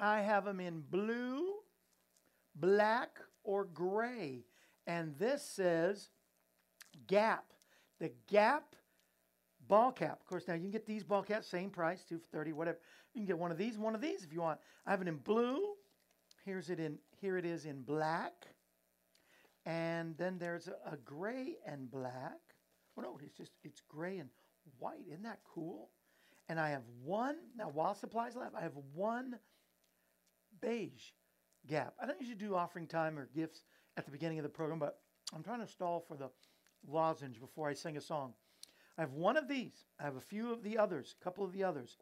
I 0.00 0.22
have 0.22 0.44
them 0.44 0.58
in 0.58 0.82
blue, 0.90 1.44
black, 2.56 3.20
or 3.44 3.64
gray, 3.64 4.44
and 4.88 5.16
this 5.16 5.44
says 5.44 6.08
Gap. 7.06 7.44
The 8.00 8.10
Gap 8.28 8.74
ball 9.68 9.92
cap. 9.92 10.18
Of 10.20 10.26
course, 10.26 10.46
now 10.48 10.54
you 10.54 10.60
can 10.60 10.70
get 10.70 10.86
these 10.86 11.04
ball 11.04 11.22
caps, 11.22 11.46
same 11.46 11.70
price, 11.70 12.04
two 12.08 12.18
for 12.18 12.26
thirty, 12.32 12.52
whatever. 12.52 12.78
You 13.14 13.20
can 13.20 13.26
get 13.26 13.38
one 13.38 13.50
of 13.50 13.58
these, 13.58 13.78
one 13.78 13.94
of 13.94 14.00
these 14.00 14.22
if 14.24 14.32
you 14.32 14.40
want. 14.40 14.60
I 14.86 14.90
have 14.90 15.02
it 15.02 15.08
in 15.08 15.16
blue. 15.16 15.74
Here's 16.44 16.70
it 16.70 16.80
in. 16.80 16.98
Here 17.20 17.38
it 17.38 17.44
is 17.44 17.64
in 17.64 17.82
black, 17.82 18.32
and 19.64 20.16
then 20.18 20.38
there's 20.38 20.68
a, 20.68 20.92
a 20.92 20.96
gray 20.96 21.56
and 21.66 21.90
black. 21.90 22.40
Oh 22.96 23.02
no, 23.02 23.18
it's 23.22 23.36
just 23.36 23.52
it's 23.62 23.80
gray 23.88 24.18
and 24.18 24.28
white. 24.78 25.06
Isn't 25.08 25.22
that 25.22 25.40
cool? 25.44 25.90
And 26.48 26.60
I 26.60 26.70
have 26.70 26.82
one 27.02 27.36
now. 27.56 27.70
While 27.72 27.94
supplies 27.94 28.36
last, 28.36 28.54
I 28.54 28.60
have 28.60 28.76
one 28.94 29.38
beige 30.60 31.12
gap. 31.66 31.94
I 32.00 32.06
don't 32.06 32.20
usually 32.20 32.38
do 32.38 32.54
offering 32.54 32.86
time 32.86 33.18
or 33.18 33.28
gifts 33.34 33.62
at 33.96 34.04
the 34.04 34.10
beginning 34.10 34.38
of 34.38 34.42
the 34.42 34.50
program, 34.50 34.78
but 34.78 34.98
I'm 35.34 35.42
trying 35.42 35.60
to 35.60 35.66
stall 35.66 36.04
for 36.06 36.16
the 36.16 36.30
lozenge 36.86 37.40
before 37.40 37.68
I 37.68 37.72
sing 37.72 37.96
a 37.96 38.00
song. 38.00 38.34
I 38.96 39.02
have 39.02 39.12
one 39.12 39.36
of 39.36 39.48
these. 39.48 39.84
I 39.98 40.04
have 40.04 40.16
a 40.16 40.20
few 40.20 40.52
of 40.52 40.62
the 40.62 40.78
others, 40.78 41.14
a 41.20 41.24
couple 41.24 41.44
of 41.44 41.52
the 41.52 41.64
others. 41.64 41.96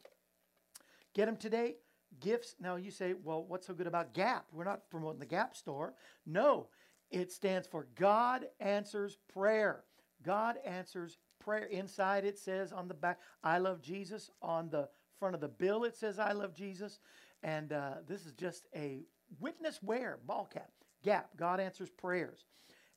Get 1.15 1.27
them 1.27 1.37
today. 1.37 1.77
Gifts. 2.21 2.57
Now 2.61 2.77
you 2.77 2.91
say, 2.91 3.15
well, 3.25 3.45
what's 3.47 3.67
so 3.67 3.75
good 3.75 3.87
about 3.87 4.13
Gap? 4.13 4.47
We're 4.53 4.65
not 4.65 4.91
promoting 4.91 5.21
the 5.21 5.27
Gap 5.27 5.57
store. 5.57 5.95
No, 6.27 6.69
it 7.11 7.33
stands 7.33 7.67
for 7.67 7.87
God 7.95 8.47
Answers 8.61 9.17
Prayer. 9.33 9.85
God 10.23 10.57
Answers 10.65 11.19
Prayer. 11.41 11.65
Inside 11.65 12.25
it 12.25 12.39
says 12.39 12.73
on 12.73 12.89
the 12.89 12.95
back, 12.95 13.19
I 13.43 13.59
love 13.59 13.81
Jesus. 13.81 14.31
On 14.43 14.69
the 14.69 14.89
front 15.19 15.35
of 15.35 15.41
the 15.41 15.49
bill, 15.49 15.85
it 15.85 15.97
says, 15.97 16.19
I 16.19 16.33
love 16.33 16.55
Jesus. 16.55 17.01
And 17.43 17.73
uh, 17.73 17.95
this 18.07 18.27
is 18.27 18.33
just 18.33 18.67
a 18.77 19.05
witness 19.41 19.83
wear 19.83 20.19
ball 20.27 20.49
cap. 20.53 20.71
Gap. 21.03 21.31
God 21.37 21.61
Answers 21.61 21.91
Prayers. 21.91 22.45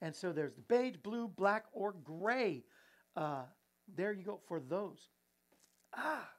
And 0.02 0.14
so 0.14 0.34
there's 0.34 0.54
the 0.54 0.62
beige, 0.62 0.98
blue, 1.02 1.28
black, 1.30 1.66
or 1.72 1.94
gray. 2.04 2.64
Uh, 3.16 3.44
there 3.96 4.14
you 4.14 4.24
go 4.24 4.40
for 4.48 4.60
those. 4.60 5.10
Ah, 5.96 6.30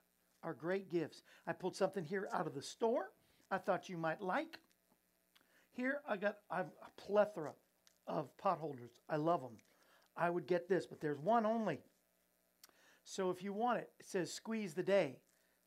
are 0.43 0.55
great 0.55 0.91
gifts. 0.91 1.23
I 1.47 1.53
pulled 1.53 1.77
something 1.77 2.05
here 2.05 2.29
out 2.33 2.47
of 2.47 2.55
the 2.55 2.63
store 2.63 3.11
I 3.51 3.59
thought 3.59 3.89
you 3.89 3.97
might 3.97 4.21
like. 4.21 4.59
Here 5.73 6.01
I 6.09 6.17
got 6.17 6.39
I've 6.51 6.67
a 6.67 7.01
plethora 7.01 7.53
of 8.07 8.37
pot 8.39 8.59
holders. 8.59 8.91
I 9.09 9.17
love 9.17 9.41
them. 9.41 9.59
I 10.17 10.31
would 10.31 10.47
get 10.47 10.69
this, 10.69 10.87
but 10.87 11.01
there's 11.01 11.19
one 11.19 11.45
only. 11.45 11.81
So 13.05 13.31
if 13.31 13.43
you 13.43 13.53
want 13.53 13.79
it, 13.79 13.91
it 14.01 14.07
says 14.07 14.33
squeeze 14.33 14.75
the 14.75 14.83
day. 14.83 15.19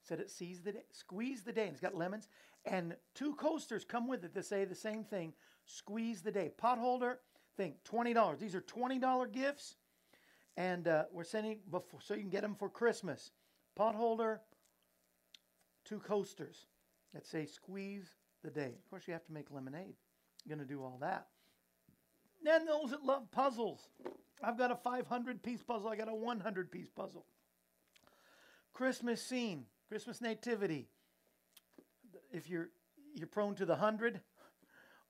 said 0.02 0.20
it 0.20 0.30
sees 0.30 0.62
the 0.62 0.72
day. 0.72 0.84
Squeeze 0.92 1.44
the 1.44 1.54
day. 1.54 1.64
And 1.64 1.72
it's 1.72 1.82
got 1.82 1.96
lemons. 1.96 2.28
And 2.66 2.96
two 3.16 3.36
coasters 3.36 3.86
come 3.86 4.08
with 4.08 4.26
it 4.26 4.34
that 4.34 4.46
say 4.46 4.66
the 4.66 4.76
same 4.76 5.04
thing. 5.04 5.34
Squeeze 5.66 6.22
the 6.22 6.32
day. 6.32 6.52
Pot 6.58 6.80
holder, 6.80 7.20
thing, 7.56 7.76
$20. 7.90 8.40
These 8.40 8.56
are 8.56 8.62
$20 8.62 9.32
gifts. 9.32 9.76
And 10.60 10.90
uh, 10.90 11.06
we're 11.14 11.24
sending 11.24 11.60
before 11.72 12.02
so 12.02 12.14
you 12.16 12.20
can 12.20 12.30
get 12.30 12.42
them 12.42 12.54
for 12.54 12.68
Christmas. 12.68 13.32
Pot 13.78 13.96
holder, 13.96 14.42
two 15.86 16.00
coasters 16.00 16.66
that 17.14 17.26
say 17.26 17.46
squeeze 17.46 18.18
the 18.44 18.50
day. 18.50 18.74
Of 18.78 18.90
course, 18.90 19.04
you 19.08 19.14
have 19.14 19.26
to 19.28 19.32
make 19.32 19.50
lemonade. 19.52 19.94
Going 20.50 20.60
to 20.60 20.66
do 20.66 20.84
all 20.84 20.98
that. 21.00 21.28
Then 22.44 22.66
those 22.66 22.92
that 22.92 23.06
love 23.06 23.32
puzzles. 23.32 23.88
I've 24.44 24.58
got 24.58 24.70
a 24.70 24.76
500 24.76 25.42
piece 25.42 25.64
puzzle. 25.64 25.88
I 25.88 25.96
got 25.96 26.10
a 26.10 26.16
100 26.16 26.72
piece 26.72 26.90
puzzle. 26.90 27.26
Christmas 28.74 29.22
scene, 29.22 29.64
Christmas 29.88 30.20
nativity. 30.20 30.90
If 32.34 32.50
you're 32.50 32.70
you're 33.16 33.28
prone 33.28 33.56
to 33.56 33.66
the 33.66 33.74
100 33.74 34.20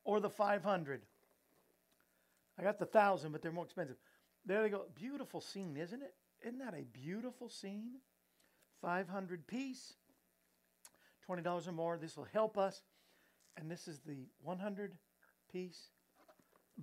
or 0.03 0.19
the 0.19 0.29
500. 0.29 1.01
I 2.57 2.63
got 2.63 2.77
the 2.77 2.85
1000, 2.85 3.31
but 3.31 3.41
they're 3.41 3.51
more 3.51 3.65
expensive. 3.65 3.97
There 4.45 4.61
they 4.61 4.69
go. 4.69 4.85
Beautiful 4.95 5.41
scene, 5.41 5.77
isn't 5.77 6.01
it? 6.01 6.13
Isn't 6.41 6.59
that 6.59 6.73
a 6.73 6.83
beautiful 6.83 7.49
scene? 7.49 7.95
500 8.81 9.45
piece. 9.47 9.93
$20 11.27 11.67
or 11.67 11.71
more. 11.71 11.97
This 11.97 12.17
will 12.17 12.27
help 12.31 12.57
us. 12.57 12.81
And 13.57 13.69
this 13.69 13.87
is 13.87 13.99
the 13.99 14.27
100 14.43 14.93
piece. 15.51 15.89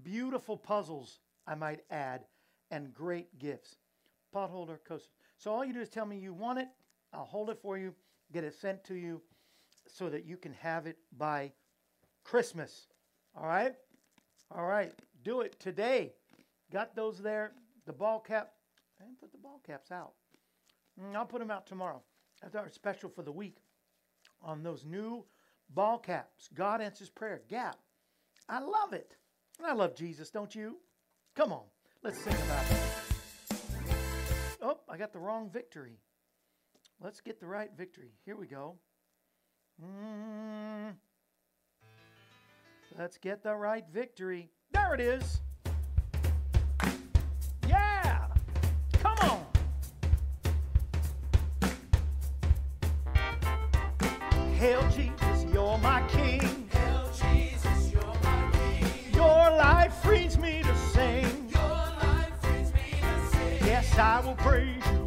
Beautiful 0.03 0.57
puzzles, 0.57 1.21
I 1.47 1.55
might 1.55 1.81
add, 1.91 2.27
and 2.71 2.93
great 2.93 3.39
gifts. 3.39 3.77
Potholder 4.35 4.79
coaster. 4.87 5.11
So 5.39 5.53
all 5.53 5.65
you 5.65 5.73
do 5.73 5.81
is 5.81 5.89
tell 5.89 6.07
me 6.07 6.19
you 6.19 6.35
want 6.35 6.59
it. 6.59 6.69
I'll 7.13 7.25
hold 7.25 7.51
it 7.51 7.59
for 7.63 7.79
you, 7.79 7.95
get 8.33 8.45
it 8.45 8.55
sent 8.55 8.85
to 8.85 8.95
you 8.95 9.23
so 9.87 10.09
that 10.11 10.27
you 10.27 10.37
can 10.37 10.53
have 10.55 10.87
it 10.87 10.99
by 11.17 11.53
Christmas. 12.25 12.89
All 13.35 13.47
right? 13.47 13.75
All 14.55 14.67
right. 14.67 14.93
Do 15.25 15.41
it 15.41 15.59
today. 15.59 16.13
Got 16.73 16.97
those 16.97 17.19
there. 17.19 17.53
The 17.87 17.93
ball 17.93 18.21
cap. 18.21 18.51
I 19.01 19.05
didn't 19.05 19.21
put 19.21 19.33
the 19.33 19.39
ball 19.39 19.61
caps 19.67 19.91
out. 19.91 20.13
Mm, 21.01 21.15
I'll 21.15 21.27
put 21.27 21.41
them 21.41 21.51
out 21.51 21.67
tomorrow. 21.67 22.03
That's 22.43 22.55
our 22.55 22.69
special 22.69 23.09
for 23.09 23.23
the 23.23 23.33
week 23.33 23.59
on 24.43 24.63
those 24.63 24.85
new 24.85 25.25
ball 25.71 25.99
caps. 25.99 26.49
God 26.55 26.81
answers 26.81 27.11
prayer. 27.11 27.43
Gap. 27.49 27.77
I 28.49 28.61
love 28.61 28.93
it. 28.93 29.17
And 29.59 29.67
I 29.67 29.73
love 29.73 29.95
Jesus, 29.95 30.31
don't 30.31 30.55
you? 30.55 30.77
Come 31.35 31.53
on, 31.53 31.65
let's 32.03 32.23
sing 32.23 32.35
about 32.35 32.71
it. 32.71 32.97
Oh, 34.63 34.81
I 34.89 34.97
got 34.97 35.13
the 35.13 35.19
wrong 35.19 35.51
victory. 35.51 35.99
Let's 37.01 37.21
get 37.21 37.41
the 37.41 37.47
right 37.47 37.71
victory. 37.77 38.13
Here 38.25 38.37
we 38.37 38.47
go. 38.47 38.77
Mm. 39.83 40.95
Let's 42.99 43.19
get 43.19 43.43
the 43.43 43.55
right 43.55 43.85
victory. 43.93 44.51
There 44.73 44.95
it 44.95 45.01
is. 45.01 45.41
I 63.99 64.21
will 64.21 64.35
praise 64.35 64.83
you 64.93 65.06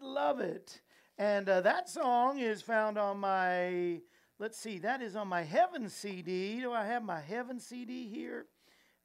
it, 0.00 0.04
love 0.04 0.40
it, 0.40 0.44
love 0.44 0.54
it. 0.54 0.80
And 1.18 1.48
uh, 1.48 1.60
that 1.62 1.88
song 1.88 2.38
is 2.38 2.62
found 2.62 2.98
on 2.98 3.18
my, 3.18 4.00
let's 4.38 4.58
see, 4.58 4.78
that 4.78 5.02
is 5.02 5.16
on 5.16 5.28
my 5.28 5.42
Heaven 5.42 5.88
CD. 5.88 6.60
Do 6.60 6.72
I 6.72 6.86
have 6.86 7.02
my 7.02 7.20
Heaven 7.20 7.60
CD 7.60 8.08
here? 8.08 8.46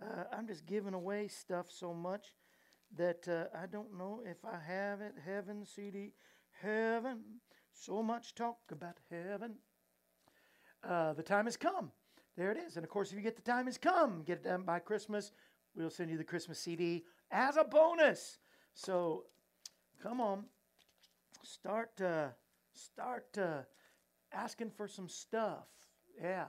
Uh, 0.02 0.24
I'm 0.32 0.48
just 0.48 0.66
giving 0.66 0.94
away 0.94 1.28
stuff 1.28 1.68
so 1.70 1.94
much 1.94 2.34
that 2.98 3.28
uh, 3.28 3.58
I 3.58 3.66
don't 3.66 3.98
know 3.98 4.22
if 4.26 4.38
I 4.46 4.58
have 4.66 5.02
it. 5.02 5.14
Heaven 5.26 5.66
CD, 5.66 6.14
Heaven. 6.62 7.22
So 7.74 8.02
much 8.02 8.36
talk 8.36 8.58
about 8.72 8.98
heaven 9.10 9.56
uh, 10.88 11.14
the 11.14 11.24
time 11.24 11.46
has 11.46 11.58
come. 11.58 11.92
There 12.38 12.52
it 12.52 12.58
is. 12.58 12.76
And 12.76 12.84
of 12.84 12.90
course, 12.90 13.12
if 13.12 13.18
you 13.18 13.24
get 13.24 13.36
the 13.36 13.42
time 13.42 13.66
has 13.66 13.78
come, 13.78 14.24
get 14.24 14.38
it 14.38 14.44
done 14.44 14.64
by 14.64 14.80
Christmas, 14.80 15.32
we'll 15.76 15.90
send 15.90 16.10
you 16.10 16.18
the 16.18 16.24
Christmas 16.24 16.60
CD 16.60 17.06
as 17.32 17.58
a 17.58 17.64
bonus. 17.64 18.40
So 18.74 19.24
come 20.02 20.22
on, 20.22 20.46
start 21.46 22.02
uh, 22.02 22.28
start 22.74 23.38
uh, 23.38 23.62
asking 24.34 24.72
for 24.72 24.88
some 24.88 25.08
stuff. 25.08 25.68
Yeah. 26.22 26.46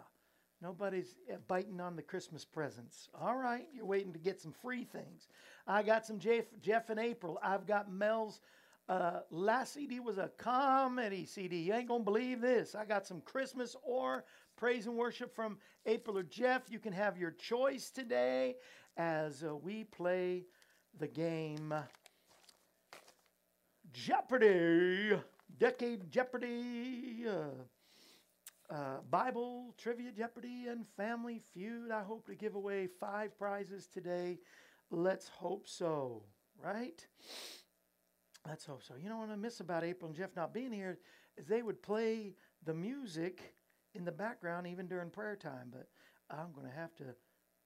Nobody's 0.62 1.17
uh, 1.31 1.37
biting 1.49 1.81
on 1.81 1.97
the 1.97 2.03
Christmas 2.03 2.45
presents. 2.45 3.11
All 3.21 3.37
right, 3.37 3.67
you're 3.75 3.85
waiting 3.85 4.15
to 4.15 4.19
get 4.19 4.41
some 4.41 4.53
free 4.53 4.85
things. 4.85 5.29
I 5.67 5.83
got 5.83 6.07
some 6.07 6.19
Jeff, 6.19 6.47
Jeff 6.62 6.88
and 6.88 6.99
April. 6.99 7.38
I've 7.43 7.67
got 7.67 7.93
Mel's 7.93 8.41
uh, 8.88 9.21
last 9.31 9.75
CD 9.75 9.99
was 9.99 10.19
a 10.19 10.31
comedy 10.38 11.26
CD. 11.26 11.59
You 11.59 11.75
ain't 11.75 11.88
gonna 11.88 12.05
believe 12.05 12.41
this. 12.41 12.75
I 12.75 12.85
got 12.85 13.07
some 13.07 13.21
Christmas 13.21 13.75
or 13.83 14.25
praise 14.57 14.87
and 14.87 14.97
worship 14.97 15.35
from 15.35 15.59
April 15.87 16.17
or 16.17 16.23
Jeff. 16.23 16.71
You 16.71 16.79
can 16.79 16.93
have 16.93 17.19
your 17.19 17.33
choice 17.33 17.91
today 17.91 18.55
as 18.97 19.43
uh, 19.43 19.57
we 19.57 19.85
play 19.85 20.45
the 20.99 21.09
game 21.09 21.75
Jeopardy, 24.05 25.17
Decade 25.59 26.11
Jeopardy, 26.11 27.25
uh, 27.26 28.75
uh, 28.75 28.99
Bible 29.11 29.75
Trivia 29.79 30.12
Jeopardy, 30.12 30.67
and 30.69 30.87
Family 30.99 31.41
Feud. 31.55 31.91
I 31.91 32.03
hope 32.03 32.26
to 32.26 32.35
give 32.35 32.57
away 32.57 32.88
five 33.00 33.37
prizes 33.38 33.87
today. 33.87 34.38
Let's 34.91 35.29
hope 35.29 35.67
so, 35.67 36.25
right? 36.62 37.07
Let's 38.47 38.66
hope 38.66 38.83
so. 38.83 38.94
You 39.03 39.09
know 39.09 39.16
what 39.16 39.31
I 39.31 39.37
miss 39.37 39.61
about 39.61 39.83
April 39.83 40.09
and 40.09 40.16
Jeff 40.16 40.37
not 40.37 40.53
being 40.53 40.73
here 40.73 40.99
is 41.38 41.47
they 41.47 41.62
would 41.62 41.83
play 41.83 42.35
the 42.66 42.75
music 42.75 43.55
in 43.94 44.05
the 44.05 44.12
background 44.12 44.66
even 44.66 44.88
during 44.88 45.09
prayer 45.09 45.37
time. 45.37 45.73
But 45.73 45.88
I'm 46.31 46.53
going 46.53 46.66
to 46.66 46.79
have 46.79 46.94
to 46.97 47.14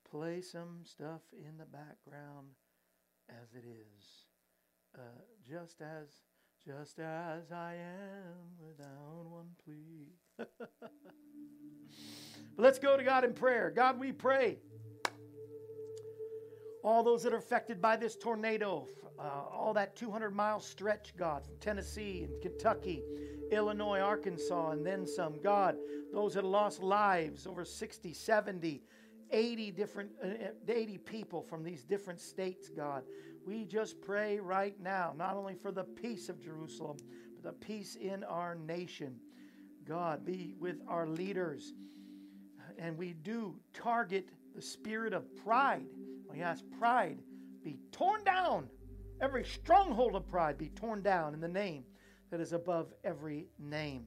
play 0.08 0.42
some 0.42 0.82
stuff 0.84 1.22
in 1.32 1.58
the 1.58 1.66
background 1.66 2.50
as 3.28 3.54
it 3.54 3.64
is, 3.66 4.26
uh, 4.96 5.22
just 5.44 5.80
as 5.80 6.06
just 6.66 6.98
as 6.98 7.50
I 7.52 7.74
am 7.74 8.66
without 8.66 9.24
one 9.24 9.48
plea. 9.64 10.12
but 10.38 10.90
let's 12.56 12.78
go 12.78 12.96
to 12.96 13.02
God 13.02 13.24
in 13.24 13.32
prayer. 13.32 13.72
God, 13.74 13.98
we 13.98 14.12
pray 14.12 14.58
all 16.82 17.02
those 17.02 17.22
that 17.22 17.32
are 17.32 17.38
affected 17.38 17.80
by 17.80 17.96
this 17.96 18.16
tornado, 18.16 18.86
uh, 19.18 19.22
all 19.52 19.72
that 19.74 19.96
200 19.96 20.30
mile 20.30 20.60
stretch, 20.60 21.14
God, 21.16 21.44
from 21.44 21.56
Tennessee 21.60 22.24
and 22.24 22.40
Kentucky, 22.42 23.02
Illinois, 23.50 24.00
Arkansas, 24.00 24.70
and 24.70 24.84
then 24.84 25.06
some. 25.06 25.40
God, 25.42 25.76
those 26.12 26.34
that 26.34 26.44
lost 26.44 26.82
lives, 26.82 27.46
over 27.46 27.64
60, 27.64 28.12
70, 28.12 28.82
80 29.30 29.70
different, 29.72 30.10
uh, 30.22 30.28
80 30.68 30.98
people 30.98 31.42
from 31.42 31.62
these 31.62 31.84
different 31.84 32.20
states, 32.20 32.68
God. 32.68 33.02
We 33.50 33.64
just 33.64 34.00
pray 34.00 34.38
right 34.38 34.80
now, 34.80 35.12
not 35.18 35.34
only 35.34 35.56
for 35.56 35.72
the 35.72 35.82
peace 35.82 36.28
of 36.28 36.40
Jerusalem, 36.40 36.98
but 37.34 37.42
the 37.42 37.66
peace 37.66 37.96
in 37.96 38.22
our 38.22 38.54
nation. 38.54 39.16
God, 39.84 40.24
be 40.24 40.54
with 40.60 40.76
our 40.86 41.08
leaders. 41.08 41.72
And 42.78 42.96
we 42.96 43.12
do 43.12 43.56
target 43.74 44.28
the 44.54 44.62
spirit 44.62 45.12
of 45.12 45.34
pride. 45.34 45.82
We 46.30 46.42
ask 46.42 46.62
pride 46.78 47.18
be 47.64 47.80
torn 47.90 48.22
down. 48.22 48.68
Every 49.20 49.44
stronghold 49.44 50.14
of 50.14 50.28
pride 50.28 50.56
be 50.56 50.68
torn 50.68 51.02
down 51.02 51.34
in 51.34 51.40
the 51.40 51.48
name 51.48 51.82
that 52.30 52.38
is 52.38 52.52
above 52.52 52.92
every 53.02 53.48
name. 53.58 54.06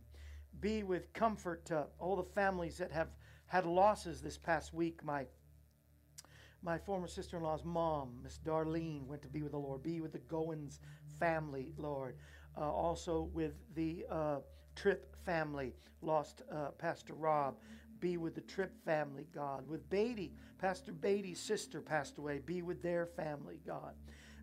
Be 0.62 0.84
with 0.84 1.12
comfort 1.12 1.66
to 1.66 1.88
all 2.00 2.16
the 2.16 2.24
families 2.24 2.78
that 2.78 2.94
have 2.94 3.10
had 3.48 3.66
losses 3.66 4.22
this 4.22 4.38
past 4.38 4.74
week. 4.74 5.04
My 5.04 5.26
my 6.64 6.78
former 6.78 7.08
sister 7.08 7.38
in 7.38 7.44
law's 7.44 7.66
mom, 7.66 8.14
Miss 8.24 8.40
Darlene, 8.44 9.06
went 9.06 9.22
to 9.22 9.28
be 9.28 9.42
with 9.42 9.52
the 9.52 9.58
Lord. 9.58 9.84
Be 9.84 10.00
with 10.00 10.14
the 10.14 10.20
Goins 10.20 10.80
family, 11.20 11.74
Lord. 11.78 12.16
Uh, 12.58 12.72
also 12.72 13.30
with 13.34 13.54
the 13.76 14.06
uh, 14.10 14.38
Tripp 14.76 15.16
family, 15.26 15.74
lost 16.02 16.42
uh, 16.52 16.70
Pastor 16.78 17.14
Rob. 17.14 17.56
Be 18.00 18.18
with 18.18 18.36
the 18.36 18.42
Tripp 18.42 18.74
family, 18.86 19.28
God. 19.34 19.68
With 19.68 19.90
Beatty, 19.90 20.34
Pastor 20.58 20.92
Beatty's 20.94 21.40
sister 21.40 21.82
passed 21.82 22.18
away. 22.18 22.40
Be 22.46 22.62
with 22.62 22.82
their 22.82 23.06
family, 23.06 23.60
God. 23.66 23.94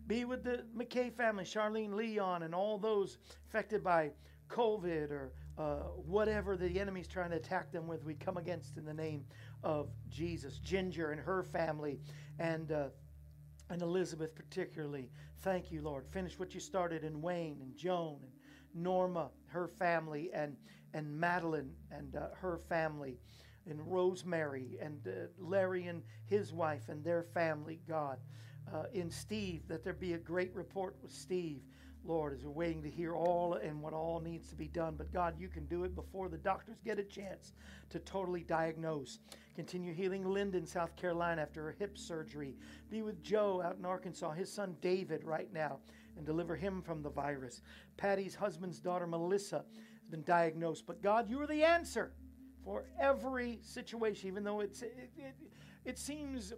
Be 0.07 0.25
with 0.25 0.43
the 0.43 0.65
McKay 0.75 1.13
family, 1.13 1.43
Charlene 1.43 1.93
Leon, 1.93 2.43
and 2.43 2.53
all 2.53 2.77
those 2.77 3.17
affected 3.47 3.83
by 3.83 4.11
COVID 4.49 5.11
or 5.11 5.31
uh, 5.57 5.75
whatever 6.05 6.57
the 6.57 6.79
enemy's 6.79 7.07
trying 7.07 7.29
to 7.31 7.37
attack 7.37 7.71
them 7.71 7.87
with. 7.87 8.03
We 8.03 8.15
come 8.15 8.37
against 8.37 8.77
in 8.77 8.85
the 8.85 8.93
name 8.93 9.25
of 9.63 9.89
Jesus. 10.09 10.57
Ginger 10.59 11.11
and 11.11 11.21
her 11.21 11.43
family, 11.43 11.99
and 12.39 12.71
uh, 12.71 12.87
and 13.69 13.81
Elizabeth 13.81 14.35
particularly. 14.35 15.09
Thank 15.41 15.71
you, 15.71 15.81
Lord. 15.81 16.05
Finish 16.11 16.37
what 16.37 16.53
you 16.53 16.59
started 16.59 17.03
in 17.03 17.21
Wayne 17.21 17.57
and 17.61 17.75
Joan 17.75 18.19
and 18.21 18.83
Norma, 18.83 19.29
her 19.47 19.67
family, 19.67 20.29
and 20.33 20.55
and 20.93 21.19
Madeline 21.19 21.71
and 21.91 22.15
uh, 22.15 22.27
her 22.33 22.59
family, 22.69 23.17
and 23.69 23.79
Rosemary 23.91 24.77
and 24.81 25.07
uh, 25.07 25.27
Larry 25.37 25.87
and 25.87 26.03
his 26.25 26.53
wife 26.53 26.89
and 26.89 27.03
their 27.03 27.23
family. 27.23 27.79
God, 27.87 28.19
uh, 28.73 28.83
in 28.93 29.09
Steve, 29.09 29.67
that 29.67 29.83
there 29.83 29.93
be 29.93 30.13
a 30.13 30.17
great 30.17 30.53
report 30.55 30.95
with 31.01 31.11
Steve. 31.11 31.61
Lord, 32.03 32.33
as 32.33 32.43
we're 32.43 32.51
waiting 32.51 32.81
to 32.83 32.89
hear 32.89 33.15
all 33.15 33.53
and 33.53 33.81
what 33.81 33.93
all 33.93 34.19
needs 34.19 34.49
to 34.49 34.55
be 34.55 34.67
done. 34.67 34.95
But 34.97 35.13
God, 35.13 35.35
you 35.39 35.47
can 35.47 35.65
do 35.65 35.83
it 35.83 35.95
before 35.95 36.29
the 36.29 36.37
doctors 36.37 36.77
get 36.83 36.99
a 36.99 37.03
chance 37.03 37.53
to 37.89 37.99
totally 37.99 38.41
diagnose. 38.41 39.19
Continue 39.55 39.93
healing 39.93 40.25
Linda 40.25 40.57
in 40.57 40.65
South 40.65 40.95
Carolina 40.95 41.41
after 41.41 41.63
her 41.63 41.75
hip 41.77 41.97
surgery. 41.97 42.55
Be 42.89 43.01
with 43.01 43.21
Joe 43.21 43.61
out 43.63 43.77
in 43.77 43.85
Arkansas, 43.85 44.31
his 44.31 44.51
son 44.51 44.75
David 44.81 45.23
right 45.23 45.51
now, 45.53 45.79
and 46.17 46.25
deliver 46.25 46.55
him 46.55 46.81
from 46.81 47.03
the 47.03 47.09
virus. 47.09 47.61
Patty's 47.97 48.35
husband's 48.35 48.79
daughter 48.79 49.05
Melissa 49.05 49.63
has 49.99 50.07
been 50.09 50.23
diagnosed. 50.23 50.85
But 50.87 51.03
God, 51.03 51.29
you 51.29 51.39
are 51.41 51.47
the 51.47 51.63
answer 51.63 52.13
for 52.63 52.85
every 52.99 53.59
situation, 53.61 54.27
even 54.27 54.43
though 54.43 54.61
it's, 54.61 54.81
it, 54.81 55.11
it, 55.17 55.35
it 55.85 55.99
seems 55.99 56.53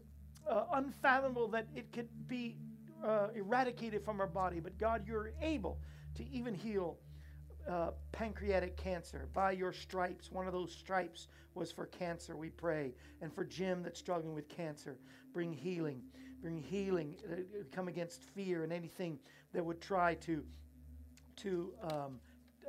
uh, 0.50 0.66
unfathomable 0.74 1.48
that 1.50 1.68
it 1.76 1.92
could 1.92 2.10
be 2.28 2.58
uh, 3.04 3.28
eradicated 3.36 4.04
from 4.04 4.20
our 4.20 4.28
body. 4.28 4.60
But 4.60 4.78
God, 4.78 5.04
you're 5.06 5.32
able 5.42 5.80
to 6.16 6.28
even 6.30 6.54
heal 6.54 6.98
uh, 7.70 7.92
pancreatic 8.12 8.76
cancer 8.78 9.30
by 9.34 9.52
your 9.52 9.72
stripes. 9.72 10.32
One 10.32 10.48
of 10.48 10.54
those 10.54 10.72
stripes 10.72 11.28
was 11.56 11.72
for 11.72 11.86
cancer, 11.86 12.36
we 12.36 12.50
pray. 12.50 12.94
And 13.22 13.34
for 13.34 13.44
Jim 13.44 13.84
that's 13.84 14.00
struggling 14.00 14.34
with 14.34 14.50
cancer, 14.50 14.98
bring 15.34 15.54
healing. 15.54 16.02
Bring 16.42 16.58
healing. 16.58 17.16
Uh, 17.32 17.36
come 17.72 17.88
against 17.88 18.24
fear 18.24 18.64
and 18.64 18.74
anything 18.74 19.20
that 19.54 19.64
would 19.64 19.82
try 19.82 20.16
to, 20.16 20.44
to 21.38 21.74
um, 21.84 22.20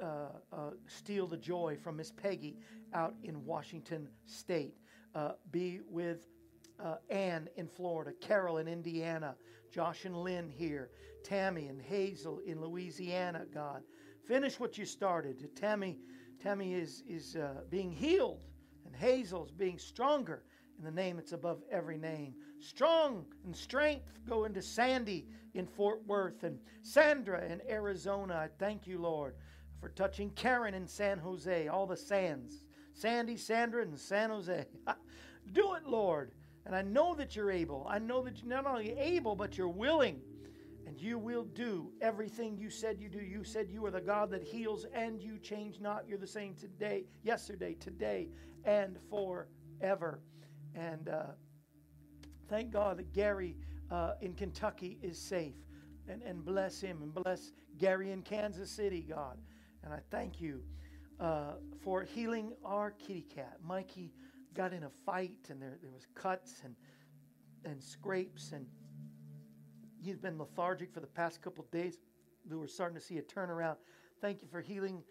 uh, 0.00 0.06
uh, 0.52 0.70
steal 0.86 1.26
the 1.26 1.36
joy 1.36 1.76
from 1.82 1.96
Miss 1.96 2.12
Peggy 2.12 2.56
out 2.92 3.14
in 3.22 3.44
Washington 3.44 4.08
State. 4.26 4.76
Uh, 5.14 5.32
be 5.50 5.80
with 5.88 6.26
uh, 6.82 6.96
Ann 7.10 7.48
in 7.56 7.66
Florida, 7.66 8.12
Carol 8.20 8.58
in 8.58 8.68
Indiana, 8.68 9.34
Josh 9.74 10.04
and 10.04 10.16
Lynn 10.16 10.48
here, 10.48 10.90
Tammy 11.24 11.66
and 11.66 11.82
Hazel 11.82 12.38
in 12.46 12.60
Louisiana, 12.60 13.44
God. 13.52 13.82
Finish 14.24 14.60
what 14.60 14.78
you 14.78 14.84
started. 14.84 15.48
Tammy, 15.56 15.98
Tammy 16.40 16.74
is, 16.74 17.02
is 17.08 17.34
uh, 17.34 17.62
being 17.70 17.90
healed, 17.90 18.44
and 18.86 18.94
Hazel's 18.94 19.50
being 19.50 19.76
stronger 19.76 20.44
in 20.78 20.84
the 20.84 20.92
name 20.92 21.16
that's 21.16 21.32
above 21.32 21.60
every 21.72 21.98
name. 21.98 22.34
Strong 22.60 23.26
and 23.44 23.56
strength 23.56 24.06
go 24.28 24.44
into 24.44 24.62
Sandy 24.62 25.26
in 25.54 25.66
Fort 25.66 26.06
Worth 26.06 26.44
and 26.44 26.60
Sandra 26.82 27.44
in 27.44 27.60
Arizona. 27.68 28.36
I 28.36 28.48
thank 28.60 28.86
you, 28.86 29.00
Lord, 29.00 29.34
for 29.80 29.88
touching 29.88 30.30
Karen 30.30 30.74
in 30.74 30.86
San 30.86 31.18
Jose, 31.18 31.66
all 31.66 31.88
the 31.88 31.96
Sands. 31.96 32.64
Sandy, 32.92 33.36
Sandra, 33.36 33.82
and 33.82 33.98
San 33.98 34.30
Jose. 34.30 34.66
Do 35.52 35.74
it, 35.74 35.84
Lord. 35.84 36.30
And 36.66 36.74
I 36.74 36.82
know 36.82 37.14
that 37.14 37.36
you're 37.36 37.50
able. 37.50 37.86
I 37.88 37.98
know 37.98 38.22
that 38.22 38.38
you're 38.38 38.48
not 38.48 38.66
only 38.66 38.92
able, 38.98 39.36
but 39.36 39.58
you're 39.58 39.68
willing. 39.68 40.20
And 40.86 41.00
you 41.00 41.18
will 41.18 41.44
do 41.44 41.90
everything 42.00 42.56
you 42.56 42.70
said 42.70 43.00
you 43.00 43.08
do. 43.08 43.20
You 43.20 43.42
said 43.44 43.68
you 43.70 43.84
are 43.86 43.90
the 43.90 44.00
God 44.00 44.30
that 44.30 44.42
heals 44.42 44.86
and 44.94 45.20
you 45.20 45.38
change 45.38 45.80
not. 45.80 46.04
You're 46.06 46.18
the 46.18 46.26
same 46.26 46.54
today, 46.54 47.04
yesterday, 47.22 47.74
today, 47.74 48.28
and 48.64 48.96
forever. 49.10 50.20
And 50.74 51.08
uh, 51.08 51.22
thank 52.48 52.70
God 52.70 52.98
that 52.98 53.12
Gary 53.12 53.56
uh, 53.90 54.12
in 54.20 54.34
Kentucky 54.34 54.98
is 55.02 55.18
safe. 55.18 55.54
And, 56.06 56.22
and 56.22 56.44
bless 56.44 56.82
him 56.82 57.00
and 57.02 57.14
bless 57.14 57.52
Gary 57.78 58.10
in 58.10 58.20
Kansas 58.20 58.70
City, 58.70 59.06
God. 59.08 59.38
And 59.82 59.92
I 59.92 60.00
thank 60.10 60.38
you 60.38 60.62
uh, 61.18 61.52
for 61.82 62.02
healing 62.02 62.52
our 62.64 62.90
kitty 62.90 63.26
cat. 63.34 63.56
Mikey 63.66 64.12
got 64.54 64.72
in 64.72 64.84
a 64.84 64.90
fight 65.04 65.48
and 65.50 65.60
there, 65.60 65.78
there 65.82 65.90
was 65.90 66.06
cuts 66.14 66.62
and, 66.64 66.74
and 67.64 67.82
scrapes 67.82 68.52
and 68.52 68.66
he's 70.00 70.16
been 70.16 70.38
lethargic 70.38 70.92
for 70.92 71.00
the 71.00 71.06
past 71.06 71.42
couple 71.42 71.66
days. 71.72 71.98
We 72.48 72.56
were 72.56 72.68
starting 72.68 72.96
to 72.96 73.04
see 73.04 73.18
a 73.18 73.22
turnaround. 73.22 73.76
Thank 74.20 74.42
you 74.42 74.48
for 74.48 74.60
healing. 74.60 75.02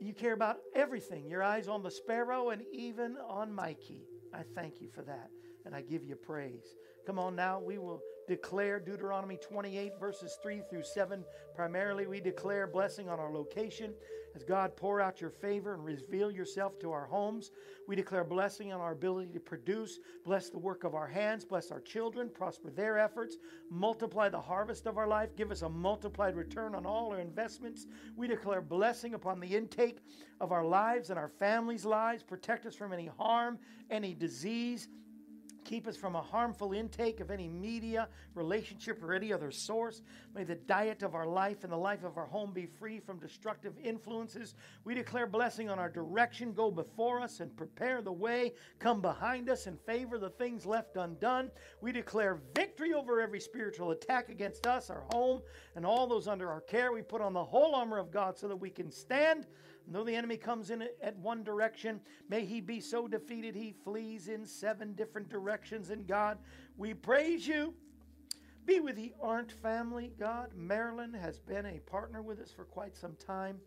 You 0.00 0.14
care 0.14 0.32
about 0.32 0.56
everything. 0.74 1.28
Your 1.28 1.42
eyes 1.42 1.68
on 1.68 1.82
the 1.82 1.90
sparrow 1.90 2.50
and 2.50 2.62
even 2.72 3.16
on 3.28 3.52
Mikey. 3.52 4.02
I 4.32 4.42
thank 4.54 4.80
you 4.80 4.88
for 4.88 5.02
that, 5.02 5.28
and 5.66 5.74
I 5.74 5.82
give 5.82 6.04
you 6.04 6.16
praise. 6.16 6.76
Come 7.06 7.18
on 7.18 7.34
now, 7.34 7.60
we 7.60 7.78
will 7.78 8.00
declare 8.28 8.78
Deuteronomy 8.78 9.36
28, 9.36 9.92
verses 9.98 10.38
3 10.42 10.62
through 10.70 10.84
7. 10.84 11.24
Primarily, 11.54 12.06
we 12.06 12.20
declare 12.20 12.66
blessing 12.66 13.08
on 13.08 13.18
our 13.18 13.32
location 13.32 13.92
as 14.34 14.44
God 14.44 14.76
pour 14.76 15.00
out 15.00 15.20
your 15.20 15.30
favor 15.30 15.74
and 15.74 15.84
reveal 15.84 16.30
yourself 16.30 16.78
to 16.80 16.92
our 16.92 17.06
homes. 17.06 17.50
We 17.88 17.96
declare 17.96 18.24
blessing 18.24 18.72
on 18.72 18.80
our 18.80 18.92
ability 18.92 19.32
to 19.32 19.40
produce, 19.40 19.98
bless 20.24 20.50
the 20.50 20.58
work 20.58 20.84
of 20.84 20.94
our 20.94 21.06
hands, 21.06 21.44
bless 21.44 21.70
our 21.70 21.80
children, 21.80 22.30
prosper 22.32 22.70
their 22.70 22.98
efforts, 22.98 23.36
multiply 23.70 24.28
the 24.28 24.40
harvest 24.40 24.86
of 24.86 24.98
our 24.98 25.08
life, 25.08 25.34
give 25.36 25.50
us 25.50 25.62
a 25.62 25.68
multiplied 25.68 26.36
return 26.36 26.74
on 26.74 26.86
all 26.86 27.10
our 27.12 27.20
investments. 27.20 27.86
We 28.16 28.28
declare 28.28 28.60
blessing 28.60 29.14
upon 29.14 29.40
the 29.40 29.56
intake 29.56 29.98
of 30.40 30.52
our 30.52 30.64
lives 30.64 31.10
and 31.10 31.18
our 31.18 31.28
families' 31.28 31.84
lives, 31.84 32.22
protect 32.22 32.66
us 32.66 32.74
from 32.74 32.92
any 32.92 33.10
harm, 33.18 33.58
any 33.90 34.14
disease. 34.14 34.88
Keep 35.70 35.86
us 35.86 35.96
from 35.96 36.16
a 36.16 36.20
harmful 36.20 36.72
intake 36.72 37.20
of 37.20 37.30
any 37.30 37.46
media, 37.46 38.08
relationship, 38.34 39.00
or 39.04 39.14
any 39.14 39.32
other 39.32 39.52
source. 39.52 40.02
May 40.34 40.42
the 40.42 40.56
diet 40.56 41.04
of 41.04 41.14
our 41.14 41.28
life 41.28 41.62
and 41.62 41.72
the 41.72 41.76
life 41.76 42.02
of 42.02 42.18
our 42.18 42.26
home 42.26 42.52
be 42.52 42.66
free 42.66 42.98
from 42.98 43.20
destructive 43.20 43.74
influences. 43.80 44.56
We 44.82 44.96
declare 44.96 45.28
blessing 45.28 45.70
on 45.70 45.78
our 45.78 45.88
direction. 45.88 46.54
Go 46.54 46.72
before 46.72 47.20
us 47.20 47.38
and 47.38 47.56
prepare 47.56 48.02
the 48.02 48.10
way. 48.10 48.54
Come 48.80 49.00
behind 49.00 49.48
us 49.48 49.68
and 49.68 49.78
favor 49.82 50.18
the 50.18 50.30
things 50.30 50.66
left 50.66 50.96
undone. 50.96 51.52
We 51.80 51.92
declare 51.92 52.42
victory 52.56 52.92
over 52.92 53.20
every 53.20 53.38
spiritual 53.38 53.92
attack 53.92 54.28
against 54.28 54.66
us, 54.66 54.90
our 54.90 55.04
home, 55.12 55.40
and 55.76 55.86
all 55.86 56.08
those 56.08 56.26
under 56.26 56.50
our 56.50 56.62
care. 56.62 56.90
We 56.90 57.02
put 57.02 57.22
on 57.22 57.32
the 57.32 57.44
whole 57.44 57.76
armor 57.76 57.98
of 57.98 58.10
God 58.10 58.36
so 58.36 58.48
that 58.48 58.56
we 58.56 58.70
can 58.70 58.90
stand 58.90 59.46
Though 59.90 60.04
the 60.04 60.14
enemy 60.14 60.36
comes 60.36 60.70
in 60.70 60.86
at 61.02 61.16
one 61.18 61.42
direction, 61.42 62.00
may 62.28 62.44
he 62.44 62.60
be 62.60 62.80
so 62.80 63.08
defeated 63.08 63.56
he 63.56 63.74
flees 63.84 64.28
in 64.28 64.46
seven 64.46 64.94
different 64.94 65.28
directions. 65.28 65.90
And 65.90 66.06
God, 66.06 66.38
we 66.76 66.94
praise 66.94 67.46
you. 67.46 67.74
Be 68.66 68.78
with 68.78 68.94
the 68.94 69.12
Arndt 69.20 69.50
family, 69.50 70.12
God. 70.18 70.50
Marilyn 70.54 71.12
has 71.12 71.40
been 71.40 71.66
a 71.66 71.80
partner 71.80 72.22
with 72.22 72.38
us 72.38 72.52
for 72.52 72.64
quite 72.64 72.96
some 72.96 73.16
time, 73.16 73.58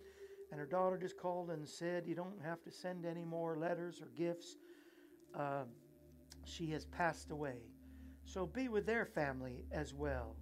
and 0.49 0.59
her 0.59 0.65
daughter 0.65 0.97
just 0.97 1.17
called 1.17 1.49
and 1.49 1.67
said, 1.67 2.07
You 2.07 2.15
don't 2.15 2.41
have 2.41 2.62
to 2.63 2.71
send 2.71 3.05
any 3.05 3.25
more 3.25 3.57
letters 3.57 3.99
or 3.99 4.07
gifts. 4.15 4.55
Uh, 5.38 5.63
she 6.45 6.69
has 6.71 6.86
passed 6.86 7.31
away. 7.31 7.57
So 8.23 8.45
be 8.45 8.69
with 8.69 8.86
their 8.86 9.05
family 9.05 9.65
as 9.73 9.93
well. 9.93 10.38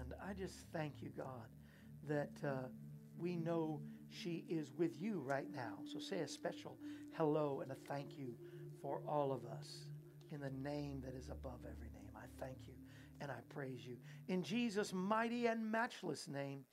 And 0.00 0.12
I 0.26 0.32
just 0.32 0.66
thank 0.72 1.00
you, 1.00 1.10
God, 1.16 1.46
that 2.08 2.32
uh, 2.44 2.68
we 3.16 3.36
know 3.36 3.80
she 4.12 4.44
is 4.48 4.72
with 4.76 5.00
you 5.00 5.20
right 5.20 5.48
now. 5.54 5.78
So 5.90 5.98
say 5.98 6.20
a 6.20 6.28
special 6.28 6.76
hello 7.16 7.60
and 7.62 7.72
a 7.72 7.74
thank 7.74 8.16
you 8.16 8.34
for 8.80 9.00
all 9.08 9.32
of 9.32 9.44
us 9.44 9.86
in 10.30 10.40
the 10.40 10.50
name 10.50 11.02
that 11.04 11.14
is 11.14 11.28
above 11.28 11.60
every 11.64 11.88
name. 11.88 12.10
I 12.16 12.26
thank 12.40 12.58
you 12.66 12.74
and 13.20 13.30
I 13.30 13.38
praise 13.48 13.86
you. 13.86 13.96
In 14.28 14.42
Jesus' 14.42 14.92
mighty 14.92 15.46
and 15.46 15.70
matchless 15.70 16.28
name, 16.28 16.64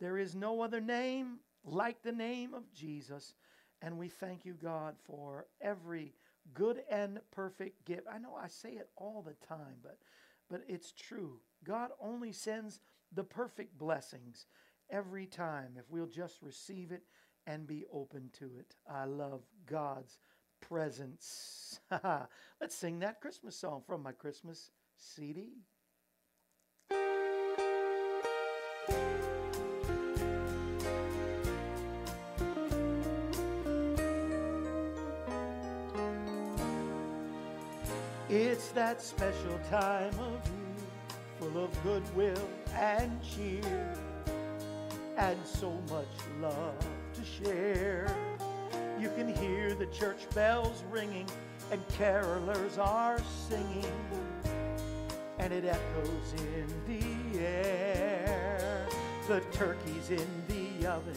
there 0.00 0.18
is 0.18 0.34
no 0.34 0.60
other 0.60 0.80
name 0.80 1.38
like 1.64 2.02
the 2.02 2.12
name 2.12 2.54
of 2.54 2.72
Jesus. 2.72 3.34
And 3.82 3.98
we 3.98 4.08
thank 4.08 4.44
you, 4.44 4.54
God, 4.54 4.96
for 5.04 5.46
every 5.60 6.14
good 6.52 6.82
and 6.90 7.20
perfect 7.30 7.84
gift. 7.86 8.06
I 8.12 8.18
know 8.18 8.34
I 8.34 8.48
say 8.48 8.72
it 8.72 8.88
all 8.96 9.22
the 9.22 9.46
time, 9.46 9.76
but 9.82 9.98
but 10.50 10.62
it's 10.68 10.92
true. 10.92 11.40
God 11.64 11.90
only 12.00 12.32
sends 12.32 12.80
the 13.12 13.24
perfect 13.24 13.78
blessings 13.78 14.46
every 14.90 15.26
time 15.26 15.72
if 15.76 15.84
we'll 15.90 16.06
just 16.06 16.42
receive 16.42 16.92
it 16.92 17.02
and 17.46 17.66
be 17.66 17.84
open 17.92 18.30
to 18.38 18.50
it. 18.58 18.74
I 18.90 19.04
love 19.04 19.42
God's 19.66 20.18
presence. 20.60 21.80
Let's 22.60 22.74
sing 22.74 23.00
that 23.00 23.20
Christmas 23.20 23.56
song 23.56 23.82
from 23.86 24.02
my 24.02 24.12
Christmas 24.12 24.70
CD. 24.96 25.52
It's 38.30 38.68
that 38.72 39.00
special 39.00 39.60
time 39.70 40.18
of 40.18 40.40
year, 40.48 40.88
full 41.38 41.62
of 41.62 41.82
goodwill 41.84 42.48
and 42.74 43.22
cheer, 43.22 43.94
and 45.16 45.38
so 45.44 45.70
much 45.90 46.08
love 46.40 46.74
to 47.14 47.24
share. 47.24 48.14
You 48.98 49.10
can 49.16 49.34
hear 49.34 49.74
the 49.74 49.86
church 49.86 50.28
bells 50.34 50.82
ringing, 50.90 51.26
and 51.70 51.86
carolers 51.88 52.78
are 52.78 53.20
singing, 53.48 53.84
and 55.38 55.52
it 55.52 55.64
echoes 55.64 56.34
in 56.38 56.66
the 56.86 57.38
air. 57.38 58.86
The 59.28 59.40
turkey's 59.52 60.10
in 60.10 60.28
the 60.48 60.86
oven, 60.86 61.16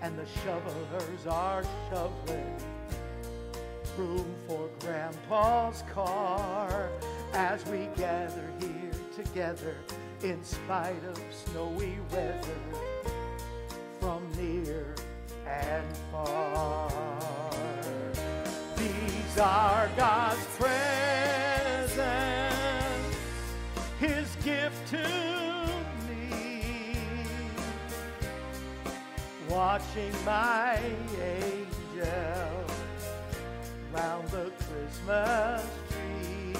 and 0.00 0.18
the 0.18 0.26
shovelers 0.44 1.26
are 1.28 1.64
shoveling 1.90 2.56
room 3.98 4.34
for 4.48 4.70
Grandpa's 4.80 5.82
car 5.92 6.88
as 7.34 7.64
we 7.66 7.88
gather 7.96 8.50
here 8.58 8.90
together 9.14 9.76
in 10.22 10.42
spite 10.42 11.04
of 11.04 11.20
snowy 11.30 11.98
weather 12.10 12.91
are 19.38 19.88
God's 19.96 20.44
presents, 20.58 21.96
His 23.98 24.36
gift 24.44 24.88
to 24.90 25.08
me, 26.08 26.94
watching 29.48 30.12
my 30.24 30.78
angel 31.22 32.66
round 33.92 34.28
the 34.28 34.52
Christmas 34.58 35.64
tree. 35.90 36.54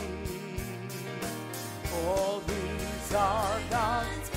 Oh, 1.95 2.09
All 2.09 2.41
these 2.41 3.15
are 3.15 3.61
God's 3.71 4.31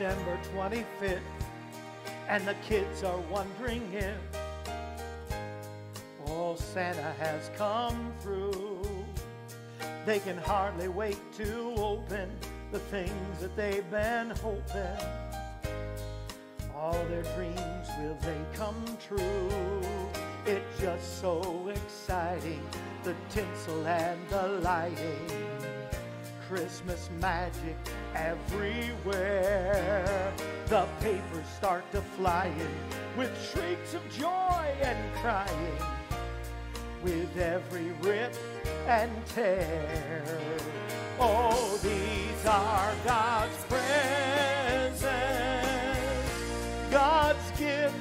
December 0.00 0.38
25th, 0.56 1.20
and 2.26 2.48
the 2.48 2.54
kids 2.66 3.04
are 3.04 3.18
wondering 3.30 3.86
if 3.92 4.16
oh, 6.26 6.56
Santa 6.56 7.12
has 7.18 7.50
come 7.54 8.10
through. 8.20 8.80
They 10.06 10.20
can 10.20 10.38
hardly 10.38 10.88
wait 10.88 11.18
to 11.36 11.74
open 11.76 12.30
the 12.72 12.78
things 12.78 13.40
that 13.40 13.54
they've 13.56 13.90
been 13.90 14.30
hoping. 14.30 15.04
All 16.74 17.04
their 17.10 17.22
dreams, 17.34 17.88
will 17.98 18.16
they 18.22 18.40
come 18.54 18.82
true? 19.06 19.82
It's 20.46 20.80
just 20.80 21.20
so 21.20 21.68
exciting, 21.68 22.62
the 23.04 23.14
tinsel 23.28 23.86
and 23.86 24.18
the 24.30 24.48
lighting 24.62 25.69
Christmas 26.50 27.08
magic 27.20 27.76
everywhere. 28.16 30.32
The 30.66 30.84
papers 31.00 31.46
start 31.56 31.88
to 31.92 32.00
fly 32.00 32.46
in 32.46 33.16
with 33.16 33.30
shrieks 33.40 33.94
of 33.94 34.02
joy 34.10 34.74
and 34.82 34.98
crying 35.14 35.78
with 37.04 37.38
every 37.38 37.92
rip 38.02 38.34
and 38.88 39.12
tear. 39.26 40.24
Oh, 41.20 41.78
these 41.84 42.46
are 42.46 42.92
God's 43.04 43.64
presents, 43.68 45.04
God's 46.90 47.50
gift 47.56 47.94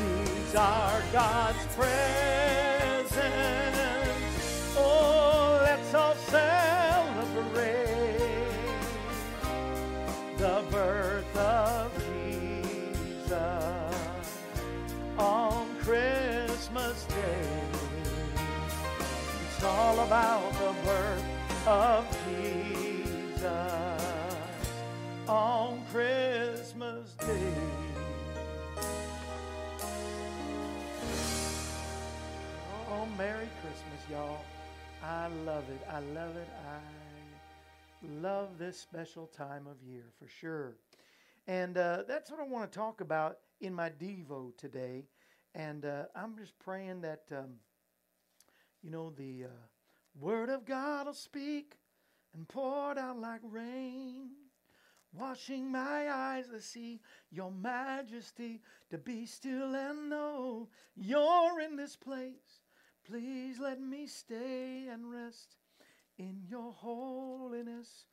These 0.00 0.54
are 0.56 1.00
God's 1.12 1.64
presents. 1.76 3.14
Oh, 4.76 5.60
let's 5.62 5.94
all 5.94 6.16
celebrate 6.34 7.68
the 10.38 10.64
birth 10.72 11.36
of 11.36 11.92
Jesus 12.10 13.30
on 15.16 15.68
Christmas 15.84 17.04
Day. 17.04 17.48
It's 19.46 19.62
all 19.62 20.00
about 20.00 20.52
the 20.54 20.74
birth 20.84 21.24
of 21.68 22.04
Jesus 22.26 22.59
on 25.30 25.80
Christmas 25.92 27.14
Day. 27.14 27.54
Oh, 32.90 33.06
Merry 33.16 33.48
Christmas, 33.62 34.10
y'all. 34.10 34.40
I 35.04 35.28
love 35.46 35.62
it. 35.70 35.86
I 35.88 36.00
love 36.00 36.36
it. 36.36 36.48
I 36.66 36.80
love 38.20 38.58
this 38.58 38.76
special 38.76 39.28
time 39.28 39.68
of 39.68 39.76
year 39.88 40.02
for 40.18 40.26
sure. 40.26 40.74
And 41.46 41.78
uh, 41.78 42.02
that's 42.08 42.32
what 42.32 42.40
I 42.40 42.44
want 42.44 42.70
to 42.70 42.76
talk 42.76 43.00
about 43.00 43.38
in 43.60 43.72
my 43.72 43.88
Devo 43.88 44.56
today. 44.56 45.04
And 45.54 45.84
uh, 45.84 46.06
I'm 46.16 46.36
just 46.38 46.58
praying 46.58 47.02
that, 47.02 47.22
um, 47.30 47.50
you 48.82 48.90
know, 48.90 49.10
the 49.16 49.44
uh, 49.44 49.62
Word 50.18 50.50
of 50.50 50.64
God 50.64 51.06
will 51.06 51.14
speak 51.14 51.76
and 52.34 52.48
pour 52.48 52.98
out 52.98 53.20
like 53.20 53.42
rain. 53.44 54.30
Washing 55.12 55.72
my 55.72 56.08
eyes 56.08 56.48
to 56.48 56.60
see 56.60 57.00
your 57.30 57.50
majesty, 57.50 58.60
to 58.90 58.98
be 58.98 59.26
still 59.26 59.74
and 59.74 60.08
know 60.08 60.68
you're 60.94 61.60
in 61.60 61.76
this 61.76 61.96
place. 61.96 62.62
Please 63.04 63.58
let 63.58 63.80
me 63.80 64.06
stay 64.06 64.86
and 64.88 65.10
rest 65.10 65.56
in 66.18 66.42
your 66.48 66.72
holiness. 66.72 68.04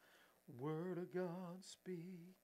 Word 0.57 0.97
of 0.97 1.13
God, 1.13 1.61
speak. 1.61 2.35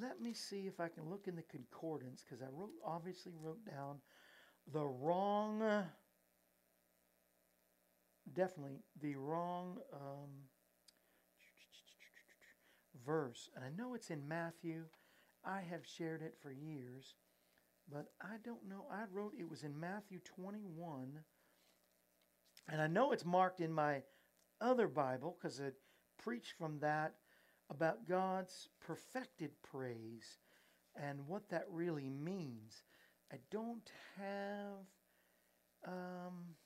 Let 0.00 0.20
me 0.20 0.34
see 0.34 0.66
if 0.66 0.78
I 0.78 0.88
can 0.88 1.08
look 1.08 1.26
in 1.26 1.34
the 1.36 1.42
concordance 1.42 2.22
because 2.22 2.42
I 2.42 2.48
wrote, 2.52 2.70
obviously 2.84 3.32
wrote 3.40 3.64
down 3.64 3.96
the 4.70 4.84
wrong, 4.84 5.62
uh, 5.62 5.84
definitely 8.34 8.82
the 9.00 9.16
wrong 9.16 9.78
um, 9.92 10.28
verse. 13.04 13.50
And 13.54 13.64
I 13.64 13.70
know 13.70 13.94
it's 13.94 14.10
in 14.10 14.28
Matthew. 14.28 14.84
I 15.44 15.60
have 15.70 15.86
shared 15.86 16.22
it 16.22 16.36
for 16.40 16.50
years, 16.50 17.14
but 17.90 18.12
I 18.20 18.36
don't 18.44 18.68
know. 18.68 18.86
I 18.92 19.04
wrote 19.12 19.34
it 19.38 19.48
was 19.48 19.62
in 19.62 19.78
Matthew 19.78 20.18
21. 20.24 21.20
And 22.70 22.82
I 22.82 22.86
know 22.86 23.12
it's 23.12 23.24
marked 23.24 23.60
in 23.60 23.72
my 23.72 24.02
other 24.60 24.88
Bible 24.88 25.36
because 25.40 25.60
it 25.60 25.74
preached 26.22 26.54
from 26.58 26.80
that 26.80 27.14
about 27.70 28.08
God's 28.08 28.68
perfected 28.84 29.50
praise 29.62 30.38
and 31.00 31.26
what 31.26 31.48
that 31.50 31.64
really 31.70 32.08
means. 32.08 32.82
I 33.32 33.36
don't 33.50 33.90
have. 34.16 34.86
Um, 35.86 36.56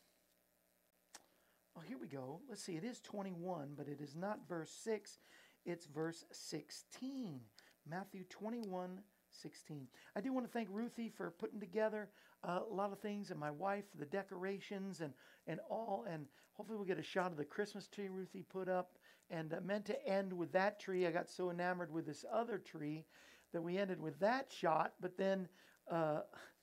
oh, 1.77 1.83
here 1.87 1.99
we 1.99 2.07
go. 2.07 2.41
Let's 2.49 2.63
see. 2.63 2.77
It 2.77 2.85
is 2.85 3.01
21, 3.01 3.75
but 3.77 3.89
it 3.89 4.01
is 4.01 4.15
not 4.15 4.49
verse 4.49 4.73
6. 4.85 5.19
It's 5.65 5.87
verse 5.87 6.25
16. 6.33 7.41
Matthew 7.89 8.25
21, 8.29 9.01
16. 9.31 9.87
I 10.17 10.21
do 10.21 10.33
want 10.33 10.47
to 10.47 10.53
thank 10.53 10.69
Ruthie 10.71 11.09
for 11.09 11.31
putting 11.31 11.61
together 11.61 12.09
uh, 12.45 12.61
a 12.69 12.75
lot 12.75 12.93
of 12.93 12.99
things 13.01 13.31
and 13.31 13.39
my 13.39 13.51
wife 13.51 13.85
the 13.99 14.07
decorations 14.07 15.01
and, 15.01 15.13
and 15.47 15.61
all. 15.71 16.05
And 16.09 16.27
hopefully 16.53 16.77
we'll 16.77 16.87
get 16.87 16.99
a 16.99 17.03
shot 17.03 17.31
of 17.31 17.37
the 17.37 17.45
Christmas 17.45 17.89
tree 17.89 18.09
Ruthie 18.09 18.45
put 18.49 18.69
up. 18.69 18.99
And 19.31 19.55
uh, 19.55 19.61
meant 19.65 19.87
to 19.87 20.07
end 20.07 20.33
with 20.33 20.53
that 20.53 20.79
tree. 20.79 21.07
I 21.07 21.11
got 21.11 21.31
so 21.31 21.51
enamored 21.51 21.93
with 21.93 22.07
this 22.07 22.25
other 22.33 22.59
tree 22.59 23.05
that 23.53 23.63
we 23.63 23.79
ended 23.79 24.01
with 24.01 24.19
that 24.21 24.53
shot. 24.53 24.95
But 25.01 25.17
then 25.17 25.49
uh, 25.91 26.21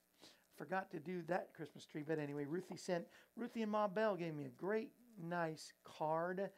forgot 0.57 0.91
to 0.91 0.99
do 0.99 1.23
that 1.27 1.53
Christmas 1.55 1.85
tree. 1.85 2.03
But 2.05 2.19
anyway, 2.19 2.45
Ruthie 2.45 2.77
sent, 2.77 3.05
Ruthie 3.35 3.63
and 3.63 3.71
Ma 3.71 3.87
Bell 3.87 4.15
gave 4.15 4.35
me 4.35 4.45
a 4.45 4.61
great, 4.61 4.91
nice 5.21 5.73
card. 5.83 6.49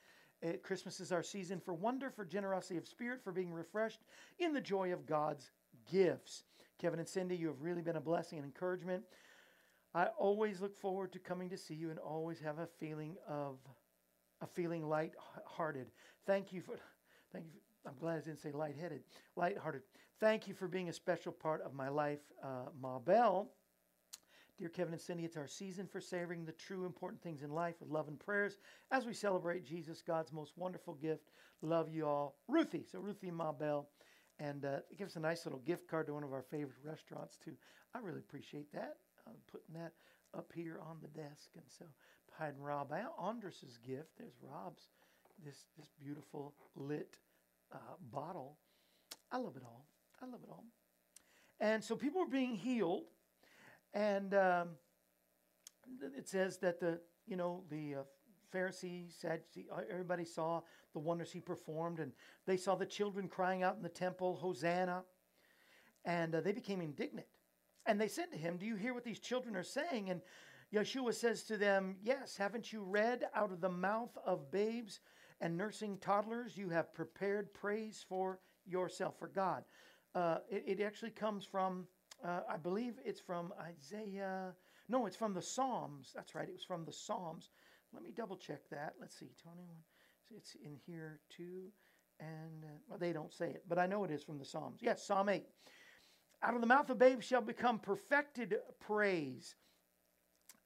Uh, 0.43 0.54
Christmas 0.63 0.99
is 0.99 1.12
our 1.12 1.23
season 1.23 1.60
for 1.60 1.73
wonder, 1.73 2.10
for 2.10 2.25
generosity 2.25 2.77
of 2.77 2.88
spirit, 2.88 3.23
for 3.23 3.32
being 3.32 3.54
refreshed 3.54 3.99
in 4.39 4.54
the 4.54 4.62
joy 4.62 4.91
of 4.91 5.06
God's 5.06 5.51
gifts. 5.91 6.43
Kevin 6.80 6.99
and 6.99 7.08
Cindy, 7.08 7.36
you 7.36 7.47
have 7.47 7.62
really 7.62 7.82
been 7.82 7.97
a 7.97 8.01
blessing 8.01 8.39
and 8.39 8.45
encouragement. 8.45 9.04
I 9.93 10.06
always 10.17 10.62
look 10.62 10.75
forward 10.75 11.12
to 11.13 11.19
coming 11.19 11.49
to 11.49 11.58
see 11.58 11.75
you 11.75 11.89
and 11.89 11.99
always 11.99 12.39
have 12.39 12.60
a 12.60 12.67
feeling 12.80 13.17
of 13.27 13.58
a 14.41 14.47
feeling 14.47 14.88
light-hearted. 14.88 15.91
Thank 16.25 16.51
you 16.51 16.62
for 16.62 16.75
thank 17.32 17.45
you. 17.45 17.60
I'm 17.86 17.97
glad 17.99 18.17
I 18.17 18.21
didn't 18.21 18.39
say 18.41 18.51
light-headed. 18.51 19.01
Light-hearted. 19.36 19.82
Thank 20.19 20.47
you 20.47 20.54
for 20.54 20.67
being 20.67 20.89
a 20.89 20.93
special 20.93 21.32
part 21.32 21.62
of 21.62 21.73
my 21.73 21.89
life, 21.89 22.19
uh, 22.43 22.69
Ma 22.80 22.99
Bell. 22.99 23.49
Dear 24.57 24.69
Kevin 24.69 24.93
and 24.93 25.01
Cindy, 25.01 25.25
it's 25.25 25.37
our 25.37 25.47
season 25.47 25.87
for 25.87 25.99
savoring 25.99 26.45
the 26.45 26.51
true 26.51 26.85
important 26.85 27.21
things 27.21 27.41
in 27.41 27.51
life 27.51 27.75
with 27.79 27.89
love 27.89 28.07
and 28.07 28.19
prayers 28.19 28.57
as 28.91 29.05
we 29.05 29.13
celebrate 29.13 29.65
Jesus, 29.65 30.03
God's 30.05 30.31
most 30.31 30.53
wonderful 30.55 30.93
gift. 30.93 31.31
Love 31.61 31.89
you 31.89 32.07
all. 32.07 32.35
Ruthie. 32.47 32.85
So, 32.91 32.99
Ruthie 32.99 33.31
Ma 33.31 33.51
Bell. 33.51 33.87
And 34.39 34.65
uh, 34.65 34.79
it 34.89 34.97
gives 34.97 35.15
a 35.15 35.19
nice 35.19 35.45
little 35.45 35.59
gift 35.59 35.87
card 35.87 36.07
to 36.07 36.13
one 36.13 36.23
of 36.23 36.33
our 36.33 36.41
favorite 36.41 36.77
restaurants, 36.83 37.37
too. 37.37 37.53
I 37.93 37.99
really 37.99 38.19
appreciate 38.19 38.71
that. 38.73 38.97
I'm 39.27 39.35
putting 39.51 39.75
that 39.75 39.93
up 40.35 40.51
here 40.53 40.79
on 40.87 40.97
the 41.01 41.07
desk. 41.07 41.49
And 41.55 41.65
so, 41.67 41.85
hiding 42.37 42.61
Rob 42.61 42.91
Andrus's 42.91 43.77
gift. 43.77 44.09
There's 44.17 44.33
Rob's, 44.41 44.89
this, 45.45 45.65
this 45.77 45.89
beautiful 45.99 46.55
lit 46.75 47.17
uh, 47.71 47.77
bottle. 48.11 48.57
I 49.31 49.37
love 49.37 49.55
it 49.55 49.63
all. 49.63 49.85
I 50.21 50.25
love 50.25 50.41
it 50.43 50.49
all. 50.49 50.65
And 51.59 51.83
so, 51.83 51.95
people 51.95 52.21
are 52.21 52.27
being 52.27 52.55
healed. 52.55 53.05
And 53.93 54.34
um, 54.34 54.69
it 56.17 56.27
says 56.27 56.58
that 56.60 56.80
the, 56.80 56.99
you 57.27 57.36
know, 57.36 57.63
the 57.69 57.95
uh, 57.95 58.04
Pharisees, 58.51 59.15
Sadducees, 59.19 59.67
everybody 59.89 60.25
saw 60.25 60.62
the 60.93 60.99
wonders 60.99 61.32
he 61.32 61.39
performed, 61.39 61.99
and 61.99 62.12
they 62.45 62.58
saw 62.58 62.75
the 62.75 62.86
children 62.86 63.27
crying 63.27 63.63
out 63.63 63.75
in 63.75 63.82
the 63.82 63.89
temple, 63.89 64.36
Hosanna, 64.36 65.04
and 66.06 66.36
uh, 66.36 66.41
they 66.41 66.51
became 66.51 66.82
indignant. 66.82 67.27
And 67.86 67.99
they 67.99 68.08
said 68.08 68.32
to 68.32 68.38
him, 68.38 68.58
Do 68.58 68.65
you 68.65 68.75
hear 68.75 68.93
what 68.93 69.04
these 69.04 69.19
children 69.19 69.56
are 69.56 69.63
saying? 69.63 70.10
And 70.10 70.21
Yeshua 70.73 71.13
says 71.13 71.43
to 71.43 71.58
them, 71.58 71.95
Yes, 72.04 72.38
haven't 72.38 72.71
you 72.71 72.84
read 72.84 73.25
out 73.36 73.51
of 73.51 73.62
the 73.62 73.69
mouth 73.69 74.17
of 74.25 74.51
babes 74.51 74.99
and 75.39 75.58
nursing 75.58 75.97
toddlers, 75.97 76.58
you 76.58 76.69
have 76.69 76.93
prepared 76.93 77.54
praise 77.54 78.06
for 78.08 78.39
yourself, 78.65 79.17
for 79.17 79.27
God? 79.27 79.63
Uh, 80.13 80.39
it, 80.49 80.80
it, 80.80 80.82
actually 80.82 81.12
comes 81.12 81.45
from, 81.45 81.88
uh, 82.23 82.41
I 82.49 82.57
believe 82.57 82.95
it's 83.03 83.19
from 83.19 83.53
Isaiah. 83.60 84.53
No, 84.89 85.05
it's 85.05 85.15
from 85.15 85.34
the 85.34 85.41
Psalms. 85.41 86.12
That's 86.13 86.36
right, 86.36 86.47
it 86.47 86.53
was 86.53 86.63
from 86.63 86.86
the 86.86 86.93
Psalms. 86.93 87.49
Let 87.93 88.03
me 88.03 88.12
double 88.15 88.38
check 88.38 88.69
that. 88.69 88.93
Let's 88.99 89.17
see, 89.17 89.31
21. 89.41 89.67
It's 90.36 90.55
in 90.63 90.77
here 90.86 91.19
too. 91.29 91.71
And, 92.19 92.63
uh, 92.63 92.77
well, 92.88 92.99
they 92.99 93.13
don't 93.13 93.34
say 93.34 93.49
it, 93.49 93.63
but 93.67 93.79
I 93.79 93.88
know 93.88 94.03
it 94.03 94.12
is 94.12 94.23
from 94.23 94.38
the 94.38 94.45
Psalms. 94.45 94.79
Yes, 94.81 95.05
Psalm 95.05 95.29
8. 95.29 95.43
Out 96.43 96.55
of 96.55 96.62
the 96.62 96.67
mouth 96.67 96.89
of 96.89 96.99
babes 96.99 97.25
shall 97.25 97.41
become 97.41 97.79
perfected 97.79 98.55
praise. 98.79 99.55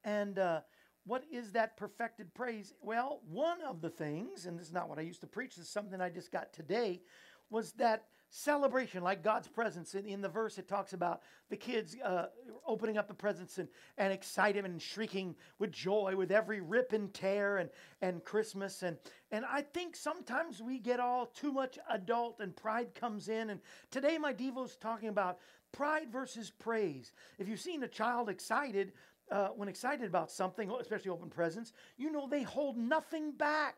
And 0.04 0.38
uh, 0.38 0.62
what 1.06 1.24
is 1.32 1.52
that 1.54 1.78
perfected 1.78 2.34
praise? 2.34 2.74
Well, 2.82 3.22
one 3.28 3.62
of 3.62 3.82
the 3.82 3.90
things, 3.90 4.46
and 4.46 4.60
this 4.60 4.68
is 4.68 4.74
not 4.74 4.90
what 4.90 5.00
I 5.00 5.04
used 5.04 5.22
to 5.22 5.28
preach, 5.28 5.56
this 5.56 5.66
is 5.66 5.72
something 5.72 6.02
I 6.02 6.10
just 6.10 6.32
got 6.32 6.54
today, 6.54 7.02
was 7.50 7.74
that 7.74 8.06
celebration, 8.36 9.02
like 9.02 9.24
God's 9.24 9.48
presence. 9.48 9.96
In, 9.96 10.06
in 10.06 10.22
the 10.22 10.28
verse, 10.28 10.58
it 10.58 10.68
talks 10.68 10.92
about 10.92 11.22
the 11.50 11.56
kids 11.56 11.96
uh, 12.04 12.26
opening 12.68 12.98
up 12.98 13.08
the 13.08 13.14
presents 13.14 13.60
and, 13.60 13.70
and 13.98 14.12
excited 14.12 14.66
and 14.66 14.82
shrieking 14.82 15.36
with 15.58 15.72
joy 15.72 16.16
with 16.18 16.32
every 16.32 16.60
rip 16.60 16.92
and 16.92 17.14
tear 17.14 17.58
and, 17.58 17.70
and 18.02 18.24
Christmas. 18.26 18.84
And, 18.84 18.98
and 19.32 19.46
I 19.46 19.62
think 19.62 19.96
sometimes 19.96 20.62
we 20.62 20.80
get 20.80 21.00
all 21.00 21.28
too 21.28 21.54
much 21.54 21.80
adult 21.90 22.42
and 22.42 22.54
pride 22.54 22.94
comes 22.94 23.30
in. 23.30 23.52
And 23.52 23.62
today, 23.90 24.18
my 24.18 24.34
Devo's 24.34 24.76
talking 24.76 25.08
about 25.08 25.40
pride 25.72 26.12
versus 26.12 26.50
praise. 26.52 27.14
If 27.40 27.48
you've 27.48 27.62
seen 27.62 27.84
a 27.84 27.88
child 27.88 28.28
excited, 28.28 28.92
uh, 29.32 29.48
when 29.56 29.70
excited 29.70 30.06
about 30.06 30.30
something, 30.30 30.70
especially 30.80 31.10
open 31.10 31.30
presents, 31.30 31.72
you 31.98 32.12
know 32.12 32.28
they 32.28 32.44
hold 32.44 32.78
nothing 32.78 33.32
back. 33.32 33.76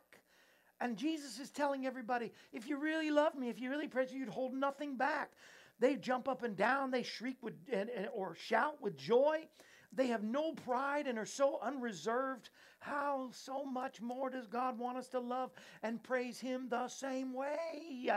And 0.79 0.97
Jesus 0.97 1.39
is 1.39 1.49
telling 1.51 1.85
everybody, 1.85 2.31
if 2.51 2.67
you 2.67 2.77
really 2.77 3.09
love 3.09 3.35
me, 3.35 3.49
if 3.49 3.59
you 3.59 3.69
really 3.69 3.87
praise 3.87 4.11
me, 4.11 4.19
you'd 4.19 4.29
hold 4.29 4.53
nothing 4.53 4.95
back. 4.95 5.31
They 5.79 5.95
jump 5.95 6.27
up 6.27 6.43
and 6.43 6.55
down, 6.55 6.91
they 6.91 7.03
shriek 7.03 7.37
with, 7.41 7.55
and, 7.71 7.89
and- 7.89 8.09
or 8.13 8.35
shout 8.35 8.81
with 8.81 8.97
joy. 8.97 9.47
They 9.91 10.07
have 10.07 10.23
no 10.23 10.53
pride 10.53 11.07
and 11.07 11.17
are 11.17 11.25
so 11.25 11.59
unreserved. 11.61 12.49
How 12.79 13.29
so 13.31 13.63
much 13.65 14.01
more 14.01 14.29
does 14.29 14.47
God 14.47 14.77
want 14.77 14.97
us 14.97 15.07
to 15.09 15.19
love 15.19 15.51
and 15.81 16.03
praise 16.03 16.39
Him 16.39 16.67
the 16.69 16.87
same 16.87 17.33
way? 17.33 18.09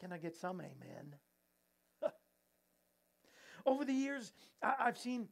Can 0.00 0.12
I 0.12 0.18
get 0.18 0.36
some 0.36 0.60
amen? 0.60 1.16
Over 3.66 3.84
the 3.84 3.92
years, 3.92 4.32
I- 4.62 4.76
I've 4.78 4.98
seen 4.98 5.28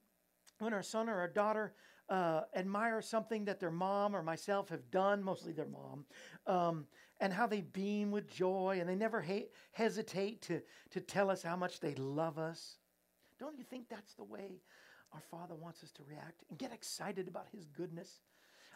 when 0.58 0.72
our 0.72 0.82
son 0.82 1.08
or 1.08 1.18
our 1.18 1.28
daughter 1.28 1.74
uh, 2.08 2.42
admire 2.54 3.00
something 3.00 3.44
that 3.46 3.60
their 3.60 3.70
mom 3.70 4.14
or 4.14 4.22
myself 4.22 4.68
have 4.68 4.90
done, 4.90 5.22
mostly 5.22 5.52
their 5.52 5.66
mom, 5.66 6.04
um, 6.46 6.86
and 7.20 7.32
how 7.32 7.46
they 7.46 7.60
beam 7.60 8.10
with 8.10 8.28
joy 8.28 8.78
and 8.80 8.88
they 8.88 8.94
never 8.94 9.22
ha- 9.22 9.48
hesitate 9.72 10.42
to, 10.42 10.60
to 10.90 11.00
tell 11.00 11.30
us 11.30 11.42
how 11.42 11.56
much 11.56 11.80
they 11.80 11.94
love 11.94 12.38
us. 12.38 12.78
Don't 13.38 13.56
you 13.56 13.64
think 13.64 13.88
that's 13.88 14.14
the 14.14 14.24
way 14.24 14.60
our 15.12 15.22
Father 15.30 15.54
wants 15.54 15.82
us 15.82 15.90
to 15.92 16.02
react 16.08 16.44
and 16.50 16.58
get 16.58 16.72
excited 16.72 17.28
about 17.28 17.46
His 17.52 17.66
goodness? 17.66 18.20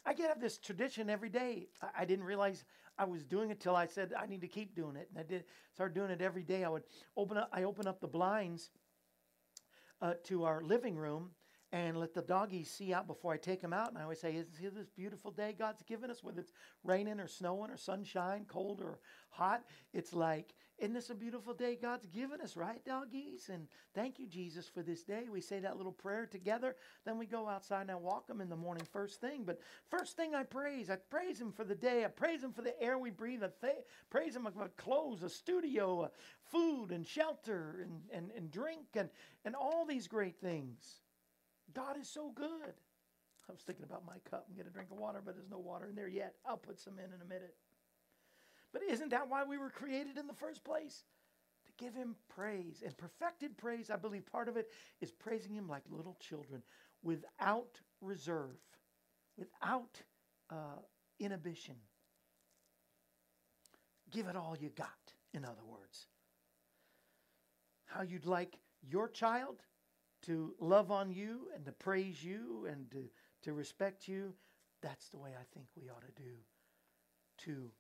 I 0.05 0.15
get 0.15 0.31
up 0.31 0.41
this 0.41 0.59
tradition 0.59 1.11
every 1.11 1.29
day. 1.29 1.69
I, 1.83 2.03
I 2.03 2.05
didn't 2.05 2.25
realize 2.25 2.65
I 2.99 3.05
was 3.05 3.25
doing 3.25 3.51
it 3.51 3.61
till 3.61 3.77
I 3.77 3.87
said 3.87 4.15
I 4.19 4.27
need 4.27 4.41
to 4.41 4.49
keep 4.49 4.75
doing 4.75 4.97
it, 4.97 5.09
and 5.11 5.19
I 5.19 5.23
did 5.23 5.45
start 5.75 5.95
doing 5.95 6.11
it 6.11 6.23
every 6.23 6.43
day. 6.43 6.65
I 6.65 6.69
would 6.69 6.85
open 7.17 7.37
up. 7.37 7.51
I 7.53 7.65
open 7.65 7.87
up 7.87 8.01
the 8.01 8.07
blinds 8.07 8.71
uh, 10.01 10.15
to 10.25 10.45
our 10.45 10.63
living 10.63 10.97
room 10.97 11.31
and 11.73 11.99
let 11.99 12.15
the 12.15 12.23
doggies 12.23 12.71
see 12.71 12.95
out 12.95 13.09
before 13.09 13.33
I 13.33 13.39
take 13.39 13.61
them 13.61 13.73
out. 13.73 13.89
And 13.89 13.99
I 13.99 14.03
always 14.03 14.21
say, 14.21 14.37
Isn't 14.37 14.75
this 14.75 14.89
beautiful 14.89 15.33
day 15.33 15.55
God's 15.59 15.83
given 15.83 16.11
us, 16.11 16.23
whether 16.23 16.41
it's 16.41 16.53
raining 16.85 17.19
or 17.19 17.27
snowing 17.27 17.71
or 17.71 17.77
sunshine, 17.77 18.45
cold 18.47 18.81
or 18.81 19.01
hot? 19.31 19.65
It's 19.93 20.13
like, 20.13 20.55
Isn't 20.79 20.95
this 20.95 21.11
a 21.11 21.15
beautiful 21.15 21.55
day 21.55 21.77
God's 21.81 22.07
given 22.07 22.41
us, 22.41 22.57
right, 22.57 22.85
doggies? 22.85 23.51
And 23.53 23.67
thank 23.95 24.21
you, 24.21 24.29
Jesus, 24.29 24.69
for 24.69 24.83
this 24.83 25.03
day. 25.03 25.25
We 25.31 25.41
say 25.41 25.59
that 25.59 25.77
little 25.77 25.93
prayer 25.93 26.25
together. 26.27 26.77
Then 27.05 27.19
we 27.19 27.27
go 27.27 27.49
outside 27.49 27.83
and 27.83 27.91
I 27.91 27.97
walk 27.97 28.29
them 28.29 28.41
in 28.41 28.49
the 28.49 28.57
morning 28.57 28.87
first 28.93 29.21
thing. 29.21 29.43
But 29.45 29.61
first 29.91 30.17
thing 30.17 30.37
I 30.37 30.45
praise, 30.45 30.89
I 30.89 30.97
praise 30.97 31.41
Him 31.41 31.51
for 31.51 31.65
the 31.65 31.75
day. 31.75 32.05
I 32.05 32.09
praise 32.09 32.45
Him 32.45 32.53
for 32.53 32.63
the 32.63 32.81
air 32.81 32.97
we 32.97 33.11
breathe. 33.11 33.43
I 33.43 33.51
th- 33.61 33.85
praise 34.09 34.37
Him 34.37 34.47
for 34.57 34.69
clothes, 34.77 35.25
a 35.25 35.29
studio, 35.29 36.03
uh, 36.03 36.09
food, 36.45 36.93
and 36.93 37.05
shelter, 37.05 37.81
and, 37.83 38.03
and, 38.13 38.31
and 38.37 38.53
drink, 38.53 38.87
and, 38.95 39.11
and 39.45 39.57
all 39.57 39.85
these 39.85 40.07
great 40.07 40.41
things. 40.41 41.01
God 41.77 41.99
is 42.01 42.09
so 42.09 42.33
good. 42.35 42.73
I 43.49 43.53
was 43.53 43.61
thinking 43.61 43.85
about 43.85 44.05
my 44.07 44.17
cup 44.29 44.47
and 44.49 44.57
get 44.57 44.67
a 44.67 44.71
drink 44.71 44.91
of 44.91 44.99
water, 44.99 45.21
but 45.25 45.37
there's 45.37 45.51
no 45.51 45.59
water 45.59 45.87
in 45.87 45.95
there 45.95 46.09
yet. 46.09 46.35
I'll 46.45 46.57
put 46.57 46.81
some 46.81 46.95
in 46.99 47.13
in 47.13 47.21
a 47.23 47.29
minute. 47.29 47.55
But 48.73 48.83
isn't 48.91 49.11
that 49.11 49.29
why 49.29 49.45
we 49.45 49.59
were 49.59 49.71
created 49.71 50.19
in 50.19 50.27
the 50.27 50.35
first 50.35 50.65
place? 50.65 51.05
To 51.67 51.85
give 51.85 51.95
Him 51.95 52.17
praise. 52.35 52.83
And 52.85 52.97
perfected 52.97 53.57
praise, 53.57 53.91
I 53.91 53.97
believe 53.97 54.27
part 54.27 54.49
of 54.49 54.57
it 54.57 54.71
is 55.01 55.13
praising 55.13 55.55
Him 55.55 55.69
like 55.69 55.83
little 55.91 56.17
children 56.19 56.63
without 57.03 57.81
reserve, 58.01 58.57
without 59.37 60.03
uh, 60.51 60.81
inhibition. 61.21 61.77
Give 64.11 64.27
it 64.27 64.37
all 64.37 64.57
you 64.59 64.71
got, 64.71 64.89
in 65.35 65.45
other 65.45 65.65
words. 65.69 66.07
How 67.85 68.03
you'd 68.03 68.27
like 68.27 68.59
your 68.83 69.09
child 69.09 69.63
to 70.27 70.55
love 70.61 70.91
on 70.91 71.11
you 71.11 71.49
and 71.55 71.65
to 71.65 71.73
praise 71.73 72.23
you 72.23 72.67
and 72.71 72.91
to, 72.91 73.05
to 73.43 73.53
respect 73.53 74.09
you, 74.09 74.35
that's 74.83 75.09
the 75.09 75.19
way 75.19 75.31
I 75.31 75.45
think 75.55 75.67
we 75.77 75.89
ought 75.89 76.05
to 76.07 76.23
do 76.23 76.33
to 77.45 77.71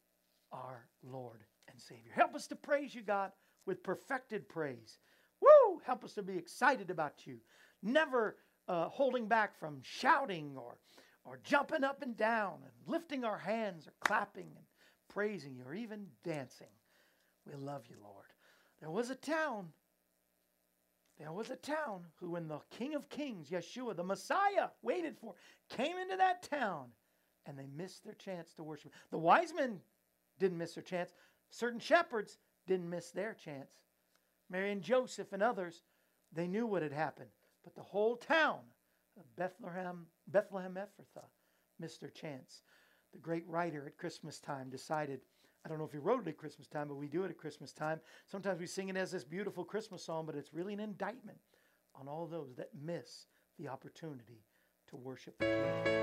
our 0.52 0.87
Lord 1.02 1.44
and 1.68 1.80
Savior. 1.80 2.12
Help 2.14 2.35
us 2.35 2.46
to 2.48 2.56
praise 2.56 2.94
you, 2.94 3.02
God, 3.02 3.32
with 3.66 3.82
perfected 3.82 4.48
praise. 4.48 4.98
Woo! 5.40 5.80
Help 5.85 6.04
us 6.04 6.14
to 6.14 6.22
be 6.22 6.37
excited 6.37 6.90
about 6.90 7.26
you, 7.26 7.38
never 7.82 8.37
uh, 8.68 8.88
holding 8.88 9.26
back 9.26 9.59
from 9.59 9.80
shouting 9.82 10.52
or, 10.56 10.78
or 11.24 11.38
jumping 11.44 11.85
up 11.85 12.02
and 12.02 12.16
down 12.16 12.54
and 12.62 12.72
lifting 12.87 13.24
our 13.24 13.38
hands 13.38 13.87
or 13.87 13.92
clapping 14.00 14.48
and 14.56 14.64
praising 15.09 15.56
you 15.56 15.64
or 15.66 15.74
even 15.74 16.06
dancing. 16.24 16.66
We 17.46 17.54
love 17.54 17.82
you, 17.88 17.96
Lord. 18.02 18.26
There 18.80 18.90
was 18.90 19.11
a 19.11 19.14
town 19.14 19.68
there 21.18 21.33
was 21.33 21.50
a 21.50 21.57
town 21.57 22.05
who, 22.16 22.31
when 22.31 22.48
the 22.48 22.61
King 22.70 22.94
of 22.94 23.09
Kings, 23.09 23.48
Yeshua, 23.48 23.96
the 23.96 24.05
Messiah, 24.05 24.68
waited 24.83 25.16
for, 25.18 25.35
came 25.68 25.96
into 25.96 26.16
that 26.16 26.42
town 26.42 26.88
and 27.46 27.59
they 27.59 27.66
missed 27.76 28.05
their 28.05 28.14
chance 28.14 28.52
to 28.55 28.62
worship. 28.62 28.92
The 29.11 29.18
wise 29.18 29.55
men 29.55 29.81
didn't 30.38 30.59
miss 30.59 30.74
their 30.74 30.83
chance. 30.83 31.12
Certain 31.48 31.81
shepherds 31.81 32.38
didn't 32.66 32.90
miss 32.90 33.11
their 33.11 33.35
chance. 33.35 33.72
Mary 34.50 34.72
and 34.72 34.83
Joseph 34.83 35.33
and 35.33 35.42
others, 35.42 35.83
they 36.33 36.46
knew 36.46 36.66
what 36.66 36.83
had 36.83 36.92
happened. 36.92 37.31
But 37.64 37.74
the 37.74 37.83
whole 37.83 38.16
town 38.16 38.61
of 39.18 39.37
Bethlehem, 39.37 40.07
Bethlehem 40.29 40.74
Ephrathah 40.74 41.26
missed 41.79 42.00
their 42.00 42.11
chance. 42.11 42.62
The 43.12 43.18
great 43.18 43.46
writer 43.48 43.87
at 43.87 43.96
Christmas 43.96 44.38
time 44.38 44.68
decided 44.68 45.20
I 45.66 45.68
don't 45.68 45.79
know 45.79 45.85
if 45.85 45.90
he 45.90 45.98
wrote 45.98 46.20
it 46.20 46.29
at 46.29 46.37
Christmas 46.37 46.68
time, 46.68 46.87
but 46.87 46.94
we 46.94 47.09
do 47.09 47.24
it 47.24 47.31
at 47.31 47.38
Christmas 47.38 47.72
time. 47.72 47.98
Sometimes 48.24 48.61
we 48.61 48.68
sing 48.68 48.88
it 48.88 48.96
as 48.96 49.11
this 49.11 49.24
beautiful 49.24 49.64
Christmas 49.64 50.00
song, 50.00 50.24
but 50.24 50.37
it's 50.37 50.55
really 50.55 50.72
an 50.72 50.79
indictment 50.79 51.38
on 51.92 52.07
all 52.07 52.29
those 52.29 52.55
that 52.55 52.68
miss 52.81 53.26
the 53.59 53.66
opportunity 53.66 54.44
to 54.90 54.96
worship 54.96 55.37
the 55.40 55.44
King. 55.44 55.94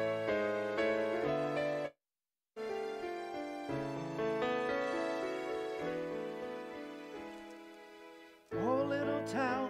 Oh, 8.62 8.84
little 8.84 9.24
town 9.26 9.70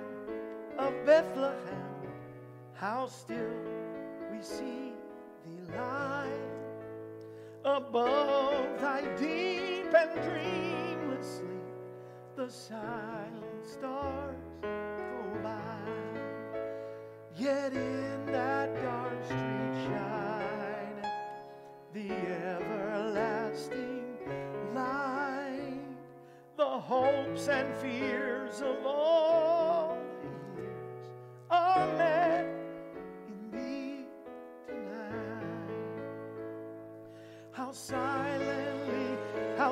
of 0.79 0.91
Bethlehem, 1.05 2.01
how 2.73 3.05
still 3.05 3.62
and 10.03 10.21
dreamless 10.21 11.37
sleep. 11.37 11.49
The 12.35 12.49
silent 12.49 13.12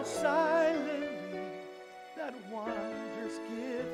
how 0.01 0.07
silently 0.07 1.39
that 2.17 2.33
wondrous 2.51 3.37
gift 3.49 3.87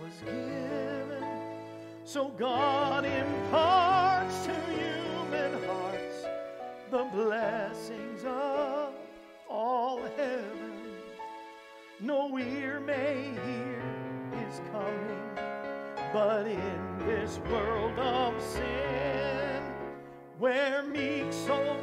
was 0.00 0.12
given. 0.24 1.24
So 2.04 2.28
God 2.38 3.04
imparts 3.04 4.46
to 4.46 4.54
human 4.72 5.62
hearts 5.66 6.24
the 6.90 7.04
blessings 7.12 8.24
of 8.24 8.94
all 9.50 10.00
heaven. 10.16 10.72
No 12.00 12.38
ear 12.38 12.80
may 12.80 13.30
hear 13.44 13.82
his 14.40 14.60
coming, 14.72 15.38
but 16.14 16.46
in 16.46 16.98
this 17.06 17.38
world 17.50 17.98
of 17.98 18.40
sin, 18.42 19.62
where 20.38 20.82
meek 20.82 21.30
souls 21.30 21.75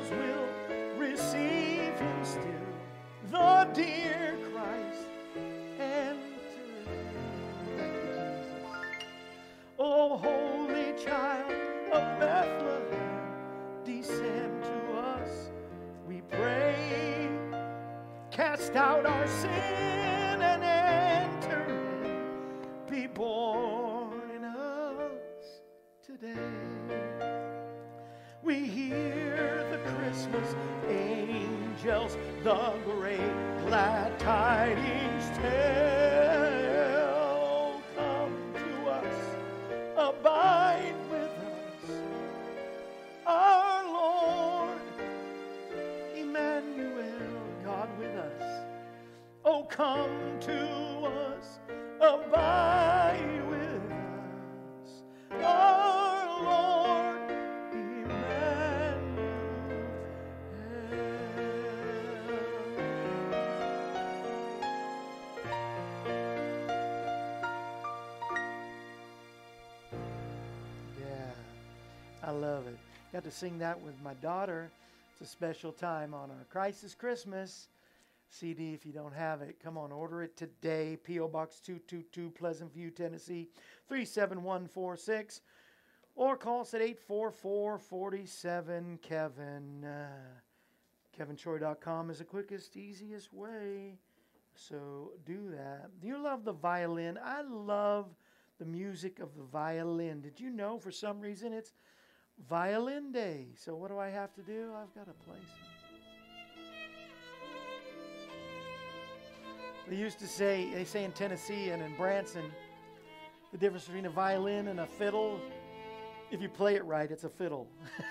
Cast 18.64 18.78
out 18.78 19.05
our 19.05 19.28
sin 19.28 19.51
and 20.41 20.64
Got 73.14 73.26
to 73.26 73.32
sing 73.32 73.59
that 73.59 73.80
with 73.80 73.93
my 74.03 74.16
daughter. 74.16 74.72
It's 75.11 75.22
a 75.22 75.32
special 75.32 75.72
time 75.72 76.16
on 76.16 76.32
our 76.32 76.45
Crisis 76.49 76.95
Christmas. 76.95 77.68
CD 78.28 78.74
if 78.74 78.88
you 78.88 78.91
don't 78.91 79.14
have 79.14 79.43
it. 79.43 79.57
Come 79.64 79.78
on, 79.78 79.91
order 79.91 80.24
it 80.24 80.36
today. 80.36 80.97
P.O. 81.03 81.28
Box 81.28 81.59
222, 81.59 82.32
Pleasant 82.32 82.74
View, 82.74 82.89
Tennessee 82.89 83.49
37146. 83.88 85.41
Or 86.16 86.36
call 86.36 86.61
us 86.61 86.74
at 86.74 86.82
844 86.82 87.78
47 87.78 88.99
Kevin. 89.03 89.86
Uh, 89.86 90.07
KevinShorey.com 91.16 92.09
is 92.09 92.18
the 92.18 92.24
quickest, 92.24 92.76
easiest 92.76 93.32
way. 93.32 93.99
So 94.55 95.11
do 95.24 95.51
that. 95.51 95.91
Do 96.01 96.07
you 96.07 96.18
love 96.18 96.45
the 96.45 96.53
violin? 96.53 97.20
I 97.24 97.43
love 97.43 98.07
the 98.57 98.66
music 98.66 99.20
of 99.20 99.36
the 99.38 99.43
violin. 99.43 100.20
Did 100.20 100.39
you 100.39 100.49
know 100.49 100.80
for 100.80 100.89
some 100.89 101.22
reason 101.22 101.53
it's 101.53 101.74
Violin 102.50 103.12
Day? 103.12 103.48
So 103.56 103.76
what 103.76 103.90
do 103.90 104.00
I 104.00 104.10
have 104.10 104.34
to 104.36 104.42
do? 104.42 104.72
I've 104.76 104.94
got 104.94 105.06
to 105.06 105.26
play 105.26 105.38
some. 105.38 105.74
They 109.90 109.96
used 109.96 110.20
to 110.20 110.28
say, 110.28 110.70
they 110.74 110.86
say 110.86 111.04
in 111.04 111.12
Tennessee 111.12 111.70
and 111.70 111.82
in 111.82 111.96
Branson, 111.98 112.46
the 113.52 113.58
difference 113.58 113.86
between 113.86 114.06
a 114.06 114.10
violin 114.10 114.70
and 114.70 114.80
a 114.80 114.86
fiddle. 114.86 115.40
If 116.32 116.42
you 116.42 116.50
play 116.50 116.76
it 116.76 116.86
right, 116.86 117.12
it's 117.12 117.26
a 117.26 117.30
fiddle. 117.30 117.68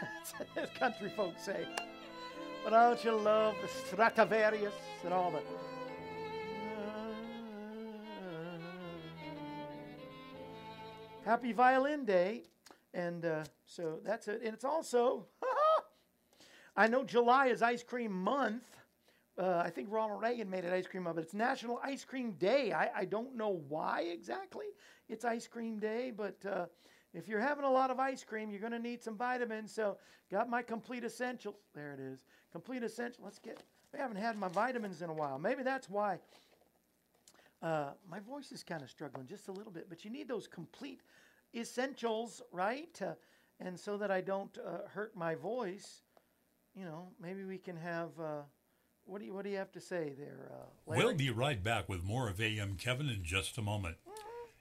As 0.57 0.69
country 0.79 1.11
folks 1.17 1.43
say. 1.43 1.67
But 2.63 2.71
don't 2.71 3.05
you 3.05 3.17
love 3.17 3.55
the 3.61 3.69
Stradivarius 3.69 4.75
and 5.05 5.13
all 5.13 5.31
the. 5.31 5.41
Happy 11.25 11.53
Violin 11.53 12.05
Day. 12.05 12.43
And 12.95 13.25
uh, 13.25 13.45
so 13.67 14.01
that's 14.05 14.29
it. 14.29 14.43
And 14.45 14.55
it's 14.55 14.65
also, 14.65 15.27
I 16.77 16.87
know 16.89 17.05
July 17.05 17.47
is 17.47 17.63
ice 17.63 17.83
cream 17.83 18.13
month. 18.13 18.65
Uh, 19.39 19.63
I 19.65 19.71
think 19.71 19.89
Ronald 19.91 20.21
Reagan 20.21 20.51
made 20.51 20.65
it 20.65 20.73
ice 20.73 20.87
cream 20.87 21.05
month, 21.05 21.19
it. 21.19 21.23
It's 21.23 21.35
National 21.35 21.81
Ice 21.83 22.05
Cream 22.05 22.33
Day. 22.33 22.73
I, 22.73 22.91
I 22.95 23.05
don't 23.07 23.35
know 23.35 23.63
why 23.69 24.03
exactly 24.13 24.67
it's 25.09 25.25
ice 25.25 25.47
cream 25.47 25.79
day, 25.79 26.13
but 26.15 26.37
uh, 26.45 26.67
if 27.15 27.29
you're 27.29 27.41
having 27.41 27.65
a 27.65 27.71
lot 27.71 27.91
of 27.91 27.99
ice 27.99 28.25
cream, 28.25 28.51
you're 28.51 28.61
going 28.61 28.73
to 28.73 28.79
need 28.79 29.03
some 29.03 29.17
vitamins. 29.17 29.73
So, 29.73 29.97
got 30.31 30.51
my 30.51 30.63
complete 30.63 31.05
essentials. 31.05 31.57
There 31.75 31.93
it 31.93 32.01
is. 32.01 32.25
Complete 32.53 32.83
essential. 32.83 33.25
Let's 33.25 33.39
get. 33.39 33.63
I 33.95 33.99
haven't 33.99 34.17
had 34.17 34.39
my 34.39 34.49
vitamins 34.49 35.03
in 35.03 35.11
a 35.11 35.15
while. 35.15 35.39
Maybe 35.39 35.63
that's 35.63 35.89
why. 35.89 36.19
Uh, 37.63 37.91
my 38.11 38.19
voice 38.21 38.51
is 38.51 38.63
kind 38.63 38.83
of 38.83 38.91
struggling 38.91 39.27
just 39.27 39.49
a 39.49 39.53
little 39.53 39.71
bit, 39.71 39.87
but 39.89 40.05
you 40.05 40.11
need 40.11 40.27
those 40.27 40.49
complete 40.49 41.01
essentials, 41.55 42.43
right? 42.53 43.01
Uh, 43.01 43.15
and 43.61 43.79
so 43.79 43.97
that 43.97 44.11
I 44.11 44.21
don't 44.21 44.57
uh, 44.59 44.89
hurt 44.89 45.17
my 45.17 45.35
voice, 45.35 46.03
you 46.75 46.85
know, 46.85 47.09
maybe 47.21 47.45
we 47.45 47.59
can 47.59 47.77
have. 47.77 48.09
Uh, 48.21 48.43
what 49.05 49.19
do 49.19 49.27
you 49.27 49.35
What 49.35 49.45
do 49.45 49.51
you 49.51 49.59
have 49.59 49.73
to 49.73 49.81
say 49.81 50.15
there? 50.17 50.51
Uh? 50.53 50.65
We'll 50.87 51.15
be 51.15 51.31
right 51.31 51.63
back 51.63 51.89
with 51.89 52.05
more 52.05 52.29
of 52.29 52.41
AM 52.41 52.77
Kevin 52.77 53.09
in 53.09 53.25
just 53.25 53.59
a 53.59 53.63
moment. 53.63 53.97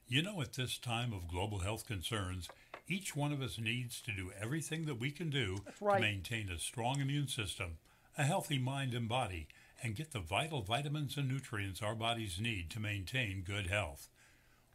You 0.08 0.22
know, 0.22 0.42
at 0.42 0.54
this 0.54 0.78
time 0.78 1.14
of 1.14 1.30
global 1.30 1.60
health 1.60 1.88
concerns, 1.88 2.50
each 2.88 3.16
one 3.16 3.32
of 3.32 3.42
us 3.42 3.58
needs 3.58 4.02
to 4.02 4.12
do 4.12 4.32
everything 4.38 4.86
that 4.86 5.00
we 5.00 5.12
can 5.12 5.30
do 5.30 5.60
right. 5.80 5.96
to 5.96 6.02
maintain 6.02 6.50
a 6.50 6.60
strong 6.60 7.00
immune 7.00 7.28
system, 7.28 7.78
a 8.18 8.24
healthy 8.24 8.60
mind 8.60 8.94
and 8.94 9.08
body, 9.08 9.48
and 9.82 9.96
get 9.96 10.12
the 10.12 10.20
vital 10.20 10.64
vitamins 10.64 11.16
and 11.16 11.30
nutrients 11.30 11.82
our 11.82 11.96
bodies 11.96 12.42
need 12.42 12.70
to 12.72 12.80
maintain 12.80 13.44
good 13.46 13.68
health. 13.68 14.10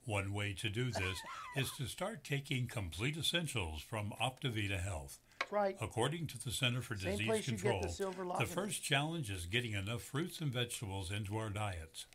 One 0.07 0.32
way 0.32 0.54
to 0.54 0.70
do 0.70 0.90
this 0.90 1.18
is 1.57 1.70
to 1.78 1.86
start 1.86 2.24
taking 2.24 2.68
complete 2.68 3.16
essentials 3.16 3.82
from 3.82 4.12
Optivita 4.22 4.80
Health. 4.80 5.18
right. 5.50 5.76
According 5.80 6.28
to 6.28 6.42
the 6.42 6.52
Center 6.52 6.80
for 6.80 6.96
Same 6.96 7.12
Disease 7.12 7.26
place 7.26 7.48
you 7.48 7.52
get 7.54 7.62
Control, 7.62 8.34
the 8.38 8.44
the 8.44 8.46
first 8.46 8.82
challenge 8.84 9.30
is 9.30 9.46
getting 9.46 9.72
enough 9.72 10.02
fruits 10.02 10.40
and 10.40 10.52
vegetables 10.52 11.11
into 11.11 11.36
our 11.36 11.50
diets. 11.50 12.07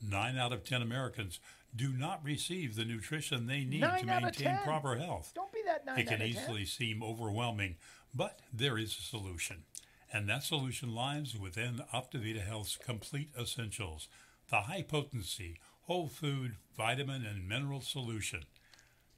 Nine 0.00 0.36
out 0.36 0.52
of 0.52 0.62
ten 0.64 0.82
Americans 0.82 1.40
do 1.74 1.92
not 1.92 2.22
receive 2.22 2.76
the 2.76 2.84
nutrition 2.84 3.46
they 3.46 3.64
need 3.64 3.80
Nine 3.80 4.00
to 4.00 4.20
maintain 4.20 4.58
proper 4.62 4.96
health. 4.96 5.32
Don't 5.34 5.52
be 5.52 5.60
that 5.64 5.86
nine 5.86 5.98
It 6.00 6.04
can 6.06 6.20
out 6.20 6.28
of 6.28 6.34
10. 6.34 6.42
easily 6.44 6.64
seem 6.66 7.02
overwhelming, 7.02 7.76
but 8.14 8.40
there 8.52 8.76
is 8.76 8.98
a 8.98 9.02
solution. 9.02 9.64
And 10.12 10.28
that 10.28 10.42
solution 10.42 10.94
lies 10.94 11.34
within 11.34 11.80
Optivita 11.94 12.46
Health's 12.46 12.76
complete 12.76 13.30
essentials, 13.40 14.08
the 14.50 14.62
high 14.62 14.82
potency, 14.82 15.58
whole 15.86 16.08
food, 16.08 16.56
vitamin, 16.76 17.24
and 17.26 17.48
mineral 17.48 17.80
solution. 17.80 18.44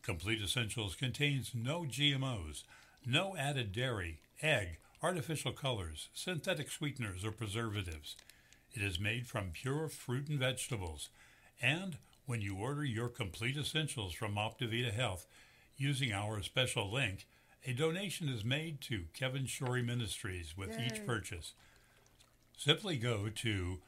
Complete 0.03 0.43
Essentials 0.43 0.95
contains 0.95 1.53
no 1.55 1.83
GMOs, 1.83 2.65
no 3.07 3.37
added 3.37 3.73
dairy, 3.73 4.21
egg, 4.43 4.79
artificial 5.03 5.53
colors, 5.53 6.09
synthetic 6.15 6.71
sweeteners, 6.71 7.25
or 7.25 7.31
preservatives. 7.31 8.17
It 8.73 8.83
is 8.83 8.99
made 8.99 9.27
from 9.27 9.51
pure 9.53 9.89
fruit 9.89 10.29
and 10.29 10.39
vegetables. 10.39 11.11
And 11.61 11.99
when 12.27 12.41
you 12.41 12.57
order 12.57 12.85
your 12.85 13.09
Complete 13.09 13.57
Essentials 13.57 14.15
from 14.15 14.35
Optivita 14.35 14.93
Health 14.93 15.27
using 15.77 16.13
our 16.13 16.43
special 16.43 16.91
link, 16.91 17.27
a 17.67 17.73
donation 17.73 18.29
is 18.29 18.45
made 18.45 18.81
to 18.83 19.05
Kevin 19.15 19.45
Shorey 19.47 19.85
Ministries 19.85 20.57
with 20.57 20.79
Yay. 20.79 20.87
each 20.87 21.07
purchase. 21.07 21.53
Simply 22.57 22.97
go 22.97 23.29
to 23.29 23.79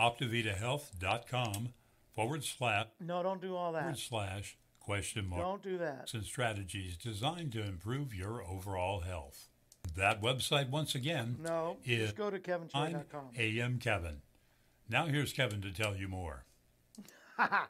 www.optivitahealth.com 0.00 1.68
forward 2.14 2.44
slash 2.44 2.86
No, 3.00 3.22
don't 3.22 3.40
do 3.40 3.56
all 3.56 3.72
that. 3.72 3.80
forward 3.82 3.98
slash 3.98 4.56
question 4.80 5.28
mark 5.28 5.42
Don't 5.42 5.62
do 5.62 5.78
that. 5.78 6.12
and 6.14 6.24
strategies 6.24 6.96
designed 6.96 7.52
to 7.52 7.62
improve 7.64 8.14
your 8.14 8.42
overall 8.42 9.00
health. 9.00 9.48
That 9.96 10.20
website, 10.22 10.68
once 10.70 10.94
again, 10.94 11.38
No, 11.42 11.78
is 11.84 12.10
just 12.10 12.16
go 12.16 12.30
to 12.30 12.36
I'm 12.36 12.42
kevinshorey.com. 12.68 13.30
AM 13.38 13.78
Kevin. 13.78 14.22
Now 14.88 15.06
here's 15.06 15.32
Kevin 15.32 15.60
to 15.62 15.70
tell 15.72 15.96
you 15.96 16.08
more. 16.08 16.44
I 17.38 17.66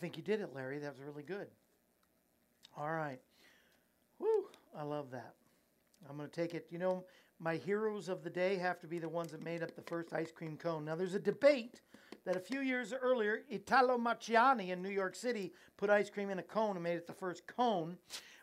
think 0.00 0.16
you 0.16 0.22
did 0.22 0.40
it, 0.40 0.50
Larry. 0.54 0.78
That 0.80 0.92
was 0.92 1.00
really 1.06 1.22
good. 1.22 1.46
All 2.76 2.90
right. 2.90 3.20
Whew, 4.18 4.46
I 4.76 4.82
love 4.82 5.10
that. 5.12 5.34
I'm 6.08 6.16
going 6.16 6.28
to 6.28 6.34
take 6.34 6.54
it. 6.54 6.66
You 6.70 6.78
know, 6.78 7.04
my 7.38 7.56
heroes 7.56 8.08
of 8.08 8.22
the 8.22 8.30
day 8.30 8.56
have 8.56 8.80
to 8.80 8.86
be 8.86 8.98
the 8.98 9.08
ones 9.08 9.32
that 9.32 9.42
made 9.42 9.62
up 9.62 9.74
the 9.74 9.82
first 9.82 10.12
ice 10.12 10.30
cream 10.30 10.56
cone. 10.56 10.84
Now, 10.84 10.94
there's 10.94 11.14
a 11.14 11.20
debate 11.20 11.80
that 12.24 12.36
a 12.36 12.40
few 12.40 12.60
years 12.60 12.92
earlier, 12.92 13.42
Italo 13.50 13.98
Marchiony 13.98 14.70
in 14.70 14.82
New 14.82 14.88
York 14.90 15.14
City 15.14 15.52
put 15.76 15.90
ice 15.90 16.08
cream 16.08 16.30
in 16.30 16.38
a 16.38 16.42
cone 16.42 16.76
and 16.76 16.82
made 16.82 16.96
it 16.96 17.06
the 17.06 17.12
first 17.12 17.46
cone. 17.46 17.98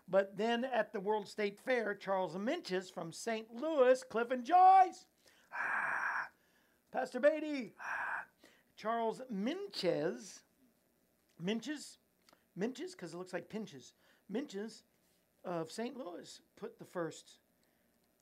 But 0.07 0.37
then 0.37 0.65
at 0.65 0.91
the 0.91 0.99
World 0.99 1.27
State 1.27 1.57
Fair, 1.57 1.95
Charles 1.95 2.35
Minches 2.35 2.91
from 2.93 3.11
St. 3.11 3.47
Louis, 3.53 4.03
Cliff 4.03 4.29
and 4.29 4.43
Joyce, 4.43 5.05
ah, 5.53 6.29
Pastor 6.91 7.19
Beatty, 7.19 7.73
ah, 7.79 8.25
Charles 8.75 9.21
Minches, 9.33 10.41
Minches, 11.43 11.97
Minches, 12.59 12.91
because 12.91 13.13
it 13.13 13.17
looks 13.17 13.33
like 13.33 13.49
pinches. 13.49 13.93
Minches 14.31 14.83
of 15.43 15.71
St. 15.71 15.97
Louis 15.97 16.41
put 16.55 16.77
the 16.77 16.85
first 16.85 17.39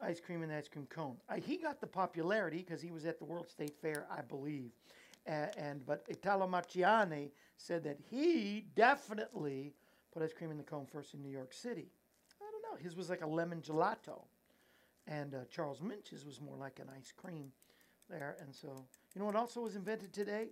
ice 0.01 0.19
cream 0.19 0.41
the 0.47 0.55
ice 0.55 0.67
cream 0.67 0.87
cone. 0.89 1.17
Uh, 1.29 1.35
he 1.35 1.57
got 1.57 1.81
the 1.81 1.87
popularity 1.87 2.57
because 2.57 2.81
he 2.81 2.91
was 2.91 3.05
at 3.05 3.19
the 3.19 3.25
World 3.25 3.49
State 3.49 3.75
Fair, 3.81 4.05
I 4.09 4.21
believe. 4.21 4.71
A- 5.27 5.57
and 5.59 5.85
but 5.85 6.05
Italo 6.07 6.47
Marchiony 6.47 7.31
said 7.57 7.83
that 7.83 7.97
he 8.09 8.65
definitely 8.75 9.73
put 10.13 10.23
ice 10.23 10.33
cream 10.33 10.51
in 10.51 10.57
the 10.57 10.63
cone 10.63 10.85
first 10.85 11.13
in 11.13 11.21
New 11.21 11.31
York 11.31 11.53
City. 11.53 11.91
I 12.41 12.45
don't 12.51 12.61
know. 12.63 12.81
His 12.81 12.95
was 12.95 13.09
like 13.09 13.21
a 13.21 13.27
lemon 13.27 13.61
gelato, 13.61 14.23
and 15.07 15.35
uh, 15.35 15.39
Charles 15.49 15.81
Minch's 15.81 16.25
was 16.25 16.39
more 16.41 16.55
like 16.55 16.79
an 16.79 16.87
ice 16.95 17.13
cream 17.15 17.51
there. 18.09 18.37
And 18.41 18.53
so, 18.55 18.85
you 19.13 19.19
know 19.19 19.25
what 19.25 19.35
also 19.35 19.61
was 19.61 19.75
invented 19.75 20.13
today? 20.13 20.49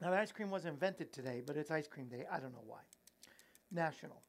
Now, 0.00 0.10
the 0.10 0.18
ice 0.18 0.30
cream 0.30 0.50
wasn't 0.50 0.74
invented 0.74 1.12
today, 1.12 1.42
but 1.44 1.56
it's 1.56 1.70
ice 1.70 1.88
cream 1.88 2.06
day. 2.06 2.24
I 2.30 2.38
don't 2.38 2.52
know 2.52 2.62
why. 2.64 2.80
National. 3.72 4.22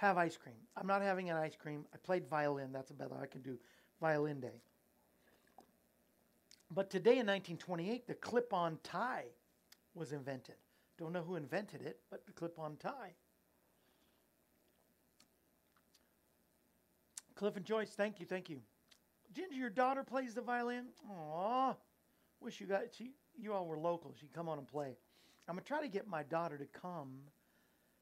Have 0.00 0.16
ice 0.16 0.34
cream. 0.34 0.54
I'm 0.78 0.86
not 0.86 1.02
having 1.02 1.28
an 1.28 1.36
ice 1.36 1.54
cream. 1.54 1.84
I 1.92 1.98
played 1.98 2.26
violin. 2.26 2.72
That's 2.72 2.90
about 2.90 3.12
all 3.12 3.20
I 3.22 3.26
can 3.26 3.42
do. 3.42 3.58
Violin 4.00 4.40
day. 4.40 4.62
But 6.70 6.88
today 6.88 7.18
in 7.18 7.26
1928, 7.26 8.06
the 8.06 8.14
clip 8.14 8.54
on 8.54 8.78
tie 8.82 9.26
was 9.94 10.12
invented. 10.12 10.54
Don't 10.98 11.12
know 11.12 11.20
who 11.20 11.36
invented 11.36 11.82
it, 11.82 11.98
but 12.10 12.24
the 12.24 12.32
clip 12.32 12.58
on 12.58 12.76
tie. 12.76 13.12
Cliff 17.34 17.56
and 17.56 17.66
Joyce, 17.66 17.90
thank 17.90 18.20
you, 18.20 18.24
thank 18.24 18.48
you. 18.48 18.60
Ginger, 19.34 19.56
your 19.56 19.68
daughter 19.68 20.02
plays 20.02 20.32
the 20.32 20.40
violin. 20.40 20.86
Aw, 21.10 21.76
wish 22.40 22.58
you 22.58 22.66
got 22.66 22.84
she. 22.96 23.10
You 23.38 23.52
all 23.52 23.66
were 23.66 23.78
local. 23.78 24.14
She'd 24.18 24.32
come 24.32 24.48
on 24.48 24.56
and 24.56 24.66
play. 24.66 24.96
I'm 25.46 25.56
gonna 25.56 25.62
try 25.66 25.82
to 25.82 25.88
get 25.88 26.08
my 26.08 26.22
daughter 26.22 26.56
to 26.56 26.64
come. 26.64 27.18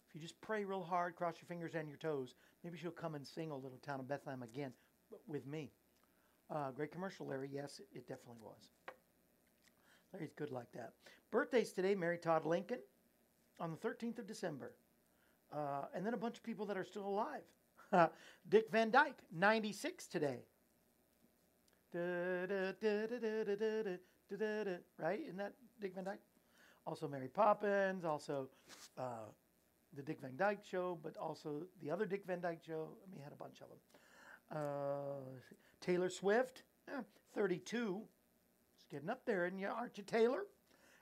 If 0.09 0.14
you 0.14 0.20
just 0.20 0.40
pray 0.40 0.64
real 0.64 0.82
hard, 0.82 1.16
cross 1.16 1.36
your 1.40 1.46
fingers 1.46 1.74
and 1.74 1.86
your 1.86 1.98
toes, 1.98 2.34
maybe 2.64 2.78
she'll 2.78 2.90
come 2.90 3.14
and 3.14 3.26
sing 3.26 3.50
a 3.50 3.56
Little 3.56 3.78
Town 3.78 4.00
of 4.00 4.09
Bethlehem" 4.09 4.42
again 4.42 4.72
with 5.26 5.46
me. 5.46 5.70
Uh, 6.50 6.70
great 6.70 6.92
commercial, 6.92 7.26
Larry. 7.26 7.50
Yes, 7.52 7.80
it 7.92 8.09
definitely 8.09 8.40
was. 8.42 8.70
Larry's 10.12 10.32
good 10.32 10.50
like 10.50 10.72
that. 10.72 10.94
Birthdays 11.30 11.72
today: 11.72 11.94
Mary 11.94 12.16
Todd 12.16 12.46
Lincoln 12.46 12.78
on 13.61 13.70
the 13.70 13.76
13th 13.76 14.18
of 14.18 14.26
December, 14.26 14.72
uh, 15.52 15.84
and 15.94 16.06
then 16.06 16.14
a 16.14 16.18
bunch 16.18 16.38
of 16.38 16.42
people 16.42 16.64
that 16.66 16.78
are 16.78 16.84
still 16.84 17.06
alive. 17.06 17.42
Dick 18.48 18.70
Van 18.70 18.90
Dyke, 18.90 19.18
96 19.30 20.06
today. 20.06 20.40
Right? 24.98 25.20
Isn't 25.22 25.36
that 25.36 25.54
Dick 25.80 25.94
Van 25.94 26.04
Dyke? 26.04 26.20
Also 26.86 27.09
Mary 27.09 27.28
Poppins. 27.28 28.04
Also. 28.04 28.48
Uh, 28.96 29.30
the 29.95 30.03
Dick 30.03 30.20
Van 30.20 30.36
Dyke 30.36 30.64
Show, 30.64 30.99
but 31.03 31.16
also 31.16 31.62
the 31.82 31.91
other 31.91 32.07
Dick 32.07 32.24
Van 32.26 32.41
Dyke 32.41 32.62
Show. 32.66 32.89
I 33.03 33.11
mean, 33.11 33.22
had 33.22 33.32
a 33.32 33.36
bunch 33.36 33.61
of 33.61 33.68
them. 33.68 33.78
Uh, 34.51 35.41
Taylor 35.80 36.11
Swift, 36.11 36.62
eh, 36.89 37.03
32. 37.34 38.01
It's 38.76 38.86
getting 38.91 39.11
up 39.11 39.24
there, 39.24 39.45
and 39.45 39.61
you 39.61 39.68
aren't 39.68 39.99
you, 39.99 40.05
Taylor? 40.05 40.45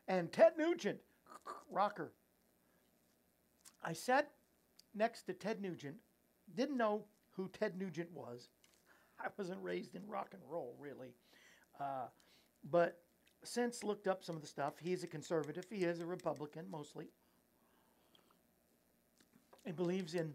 And 0.08 0.32
Ted 0.32 0.52
Nugent, 0.56 0.98
rocker. 1.70 2.12
I 3.84 3.92
sat 3.92 4.30
next 4.94 5.22
to 5.24 5.32
Ted 5.32 5.60
Nugent, 5.60 5.96
didn't 6.54 6.76
know 6.76 7.04
who 7.32 7.48
Ted 7.48 7.78
Nugent 7.78 8.10
was. 8.12 8.48
I 9.20 9.28
wasn't 9.36 9.62
raised 9.62 9.94
in 9.94 10.06
rock 10.06 10.28
and 10.32 10.42
roll, 10.48 10.74
really. 10.78 11.14
Uh, 11.80 12.06
but 12.70 13.00
since 13.44 13.84
looked 13.84 14.08
up 14.08 14.24
some 14.24 14.36
of 14.36 14.42
the 14.42 14.48
stuff, 14.48 14.74
he's 14.80 15.04
a 15.04 15.06
conservative. 15.06 15.66
He 15.70 15.84
is 15.84 16.00
a 16.00 16.06
Republican, 16.06 16.66
mostly. 16.70 17.06
He 19.66 19.72
believes 19.72 20.14
in 20.14 20.32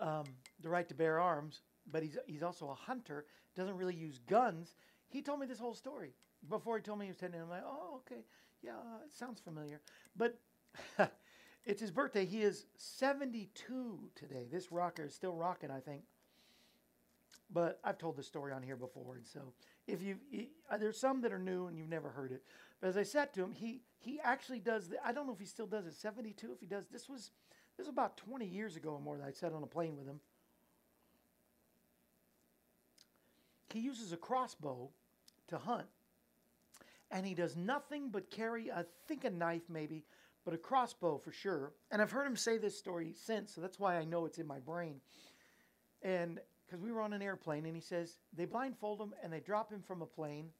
um, 0.00 0.24
the 0.60 0.68
right 0.68 0.88
to 0.88 0.94
bear 0.94 1.20
arms, 1.20 1.60
but 1.90 2.02
he's, 2.02 2.18
he's 2.26 2.42
also 2.42 2.68
a 2.70 2.74
hunter, 2.74 3.24
doesn't 3.56 3.76
really 3.76 3.94
use 3.94 4.18
guns. 4.28 4.74
He 5.08 5.22
told 5.22 5.40
me 5.40 5.46
this 5.46 5.58
whole 5.58 5.74
story 5.74 6.12
before 6.48 6.76
he 6.76 6.82
told 6.82 6.98
me 6.98 7.06
he 7.06 7.10
was 7.10 7.16
10. 7.16 7.32
And 7.32 7.42
I'm 7.42 7.48
like, 7.48 7.64
oh, 7.64 8.00
okay. 8.06 8.22
Yeah, 8.62 8.72
it 9.04 9.12
sounds 9.12 9.40
familiar. 9.40 9.80
But 10.16 10.38
it's 11.64 11.80
his 11.80 11.90
birthday. 11.90 12.24
He 12.24 12.42
is 12.42 12.66
72 12.76 13.98
today. 14.14 14.46
This 14.50 14.72
rocker 14.72 15.04
is 15.04 15.14
still 15.14 15.34
rocking, 15.34 15.70
I 15.70 15.80
think. 15.80 16.02
But 17.50 17.78
I've 17.82 17.98
told 17.98 18.16
this 18.16 18.26
story 18.26 18.52
on 18.52 18.62
here 18.62 18.76
before, 18.76 19.14
and 19.14 19.26
so 19.26 19.40
if 19.86 20.02
you 20.02 20.16
uh, 20.70 20.76
there's 20.76 21.00
some 21.00 21.22
that 21.22 21.32
are 21.32 21.38
new 21.38 21.66
and 21.66 21.78
you've 21.78 21.88
never 21.88 22.10
heard 22.10 22.30
it. 22.30 22.42
But 22.78 22.88
as 22.88 22.98
I 22.98 23.04
said 23.04 23.32
to 23.32 23.42
him, 23.42 23.52
he 23.52 23.80
he 23.96 24.20
actually 24.22 24.58
does. 24.58 24.88
The, 24.88 24.96
I 25.02 25.12
don't 25.12 25.26
know 25.26 25.32
if 25.32 25.38
he 25.38 25.46
still 25.46 25.66
does 25.66 25.86
it. 25.86 25.94
72. 25.94 26.52
If 26.52 26.60
he 26.60 26.66
does, 26.66 26.84
this 26.92 27.08
was 27.08 27.30
this 27.78 27.86
is 27.86 27.92
about 27.92 28.16
20 28.16 28.44
years 28.44 28.76
ago 28.76 28.90
or 28.90 29.00
more 29.00 29.16
that 29.16 29.26
I 29.26 29.30
sat 29.30 29.52
on 29.52 29.62
a 29.62 29.66
plane 29.66 29.96
with 29.96 30.06
him. 30.06 30.18
He 33.72 33.78
uses 33.78 34.12
a 34.12 34.16
crossbow 34.16 34.90
to 35.48 35.58
hunt, 35.58 35.86
and 37.10 37.24
he 37.24 37.34
does 37.34 37.54
nothing 37.54 38.08
but 38.10 38.30
carry, 38.30 38.72
I 38.72 38.84
think, 39.06 39.24
a 39.24 39.30
knife 39.30 39.62
maybe, 39.68 40.04
but 40.44 40.54
a 40.54 40.58
crossbow 40.58 41.18
for 41.18 41.30
sure. 41.30 41.72
And 41.92 42.02
I've 42.02 42.10
heard 42.10 42.26
him 42.26 42.36
say 42.36 42.58
this 42.58 42.76
story 42.76 43.14
since, 43.14 43.54
so 43.54 43.60
that's 43.60 43.78
why 43.78 43.96
I 43.96 44.04
know 44.04 44.26
it's 44.26 44.38
in 44.38 44.46
my 44.46 44.58
brain. 44.58 45.00
And 46.02 46.40
because 46.66 46.82
we 46.82 46.90
were 46.90 47.00
on 47.00 47.12
an 47.12 47.22
airplane, 47.22 47.64
and 47.64 47.76
he 47.76 47.80
says 47.80 48.18
they 48.32 48.44
blindfold 48.44 49.00
him 49.00 49.14
and 49.22 49.32
they 49.32 49.40
drop 49.40 49.70
him 49.70 49.82
from 49.82 50.02
a 50.02 50.06
plane. 50.06 50.50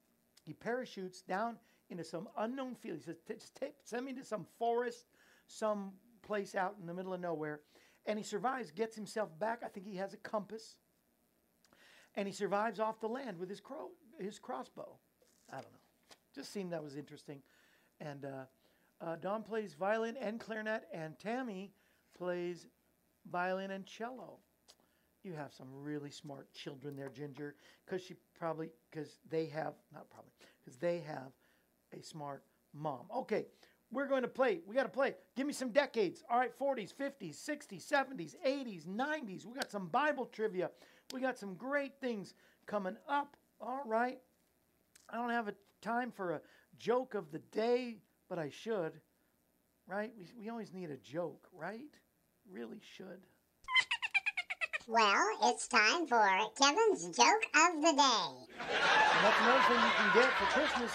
He 0.45 0.53
parachutes 0.53 1.21
down 1.21 1.57
into 1.89 2.03
some 2.03 2.29
unknown 2.37 2.75
field. 2.75 2.97
He 2.97 3.03
says, 3.03 3.19
"T- 3.27 3.35
just 3.35 3.55
take, 3.55 3.75
send 3.83 4.05
me 4.05 4.13
to 4.13 4.23
some 4.23 4.45
forest, 4.57 5.05
some 5.47 5.93
place 6.29 6.53
out 6.53 6.75
in 6.79 6.85
the 6.85 6.93
middle 6.93 7.11
of 7.11 7.19
nowhere. 7.19 7.61
And 8.05 8.19
he 8.19 8.23
survives, 8.23 8.69
gets 8.69 8.95
himself 8.95 9.29
back. 9.39 9.63
I 9.65 9.67
think 9.67 9.87
he 9.87 9.95
has 9.95 10.13
a 10.13 10.17
compass. 10.17 10.75
And 12.15 12.27
he 12.27 12.33
survives 12.33 12.79
off 12.79 12.99
the 12.99 13.07
land 13.07 13.39
with 13.39 13.49
his, 13.49 13.59
crow, 13.59 13.89
his 14.19 14.37
crossbow. 14.37 14.99
I 15.51 15.55
don't 15.55 15.71
know. 15.73 16.15
Just 16.35 16.53
seemed 16.53 16.71
that 16.71 16.83
was 16.83 16.95
interesting. 16.95 17.41
And 17.99 18.25
uh, 18.25 18.45
uh, 19.01 19.15
Don 19.15 19.41
plays 19.41 19.73
violin 19.73 20.15
and 20.21 20.39
clarinet, 20.39 20.83
and 20.93 21.17
Tammy 21.17 21.73
plays 22.15 22.67
violin 23.31 23.71
and 23.71 23.87
cello. 23.87 24.37
You 25.23 25.33
have 25.33 25.51
some 25.51 25.67
really 25.71 26.11
smart 26.11 26.53
children 26.53 26.95
there, 26.95 27.09
Ginger, 27.09 27.55
because 27.85 28.03
she 28.03 28.15
probably 28.37 28.69
because 28.91 29.17
they 29.29 29.47
have 29.47 29.73
not 29.91 30.09
probably 30.11 30.31
because 30.63 30.77
they 30.77 30.99
have 30.99 31.31
a 31.91 32.03
smart 32.03 32.43
mom. 32.73 33.07
Okay, 33.13 33.47
we're 33.91 34.07
going 34.07 34.21
to 34.21 34.27
play. 34.27 34.61
We 34.67 34.75
got 34.75 34.83
to 34.83 34.89
play. 34.89 35.15
Give 35.35 35.47
me 35.47 35.53
some 35.53 35.69
decades. 35.69 36.23
All 36.29 36.37
right, 36.37 36.57
40s, 36.57 36.93
50s, 36.93 37.35
60s, 37.35 37.87
70s, 37.87 38.35
80s, 38.45 38.85
90s. 38.85 39.45
We 39.45 39.53
got 39.53 39.71
some 39.71 39.87
Bible 39.87 40.25
trivia. 40.25 40.69
We 41.13 41.21
got 41.21 41.37
some 41.37 41.55
great 41.55 41.93
things 41.99 42.33
coming 42.65 42.97
up. 43.07 43.35
All 43.59 43.81
right. 43.85 44.19
I 45.09 45.17
don't 45.17 45.31
have 45.31 45.47
a 45.47 45.55
time 45.81 46.11
for 46.11 46.31
a 46.31 46.41
joke 46.77 47.15
of 47.15 47.31
the 47.31 47.39
day, 47.39 47.97
but 48.29 48.37
I 48.37 48.49
should. 48.49 48.93
Right? 49.87 50.13
We, 50.17 50.25
we 50.39 50.49
always 50.49 50.71
need 50.71 50.91
a 50.91 50.97
joke, 50.97 51.47
right? 51.51 51.95
Really 52.51 52.79
should. 52.95 53.25
Well, 54.87 55.23
it's 55.43 55.67
time 55.67 56.07
for 56.07 56.27
Kevin's 56.59 57.15
joke 57.15 57.45
of 57.55 57.81
the 57.81 57.93
day. 57.93 58.55
And 58.59 59.23
that's 59.23 59.39
another 59.41 59.61
thing 59.67 59.77
you 59.77 59.91
can 59.97 60.11
get 60.15 60.31
for 60.31 60.45
Christmas. 60.45 60.91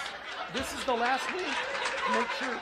This 0.53 0.75
is 0.75 0.85
the 0.85 0.95
last 0.95 1.33
week. 1.33 1.47
Make 2.13 2.29
sure 2.31 2.61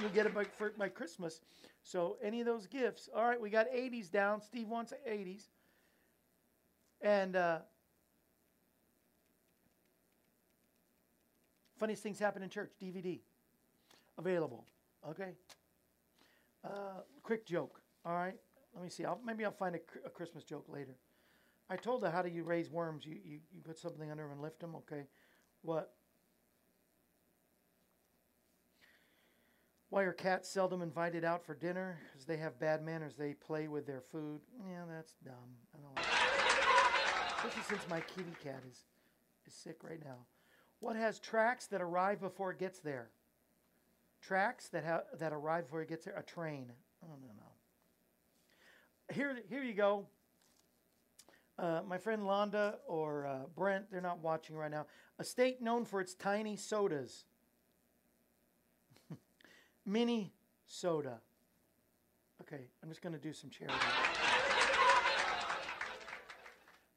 you 0.00 0.08
get 0.08 0.26
it 0.26 0.34
by, 0.34 0.44
for, 0.44 0.72
by 0.76 0.88
Christmas. 0.88 1.40
So 1.82 2.16
any 2.22 2.40
of 2.40 2.46
those 2.46 2.66
gifts. 2.66 3.08
All 3.14 3.24
right, 3.24 3.40
we 3.40 3.50
got 3.50 3.66
80s 3.70 4.10
down. 4.10 4.40
Steve 4.40 4.68
wants 4.68 4.92
80s. 5.08 5.44
And 7.00 7.36
uh, 7.36 7.58
funniest 11.78 12.02
things 12.02 12.18
happen 12.18 12.42
in 12.42 12.48
church. 12.48 12.72
DVD 12.82 13.20
available. 14.18 14.64
Okay. 15.08 15.32
Uh, 16.64 17.02
quick 17.22 17.46
joke. 17.46 17.80
All 18.06 18.14
right. 18.14 18.34
Let 18.74 18.82
me 18.82 18.90
see. 18.90 19.04
I'll, 19.04 19.20
maybe 19.24 19.44
I'll 19.44 19.52
find 19.52 19.76
a, 19.76 19.80
a 20.06 20.10
Christmas 20.10 20.44
joke 20.44 20.66
later. 20.68 20.96
I 21.70 21.76
told 21.76 22.02
her 22.02 22.10
how 22.10 22.22
do 22.22 22.28
you 22.28 22.42
raise 22.42 22.70
worms? 22.70 23.06
You, 23.06 23.16
you 23.24 23.38
you 23.52 23.60
put 23.62 23.78
something 23.78 24.10
under 24.10 24.22
them 24.22 24.32
and 24.32 24.40
lift 24.40 24.60
them. 24.60 24.74
Okay. 24.76 25.04
What? 25.62 25.92
Why 29.94 30.02
are 30.02 30.12
cats 30.12 30.48
seldom 30.48 30.82
invited 30.82 31.24
out 31.24 31.46
for 31.46 31.54
dinner? 31.54 32.00
Because 32.10 32.26
they 32.26 32.36
have 32.38 32.58
bad 32.58 32.84
manners. 32.84 33.14
They 33.16 33.34
play 33.34 33.68
with 33.68 33.86
their 33.86 34.00
food. 34.00 34.40
Yeah, 34.68 34.82
that's 34.90 35.14
dumb. 35.24 35.34
I 35.72 35.78
don't 35.80 35.94
like. 35.94 36.04
Especially 37.36 37.62
since 37.76 37.88
my 37.88 38.00
kitty 38.00 38.34
cat 38.42 38.60
is, 38.68 38.86
is 39.46 39.54
sick 39.54 39.84
right 39.84 40.04
now. 40.04 40.16
What 40.80 40.96
has 40.96 41.20
tracks 41.20 41.68
that 41.68 41.80
arrive 41.80 42.20
before 42.20 42.50
it 42.50 42.58
gets 42.58 42.80
there? 42.80 43.10
Tracks 44.20 44.66
that 44.70 44.84
ha- 44.84 45.04
that 45.20 45.32
arrive 45.32 45.66
before 45.66 45.82
it 45.82 45.88
gets 45.88 46.06
there. 46.06 46.16
A 46.16 46.24
train. 46.24 46.72
Oh 47.04 47.14
no 47.22 47.28
no. 47.28 49.14
Here 49.14 49.38
here 49.48 49.62
you 49.62 49.74
go. 49.74 50.08
Uh, 51.56 51.82
my 51.86 51.98
friend 51.98 52.22
Londa 52.22 52.78
or 52.88 53.28
uh, 53.28 53.42
Brent, 53.54 53.92
they're 53.92 54.00
not 54.00 54.18
watching 54.18 54.56
right 54.56 54.72
now. 54.72 54.86
A 55.20 55.24
state 55.24 55.62
known 55.62 55.84
for 55.84 56.00
its 56.00 56.14
tiny 56.14 56.56
sodas. 56.56 57.26
Mini 59.86 60.32
soda. 60.66 61.20
Okay, 62.40 62.68
I'm 62.82 62.88
just 62.88 63.02
going 63.02 63.12
to 63.12 63.18
do 63.18 63.32
some 63.32 63.50
charity. 63.50 63.74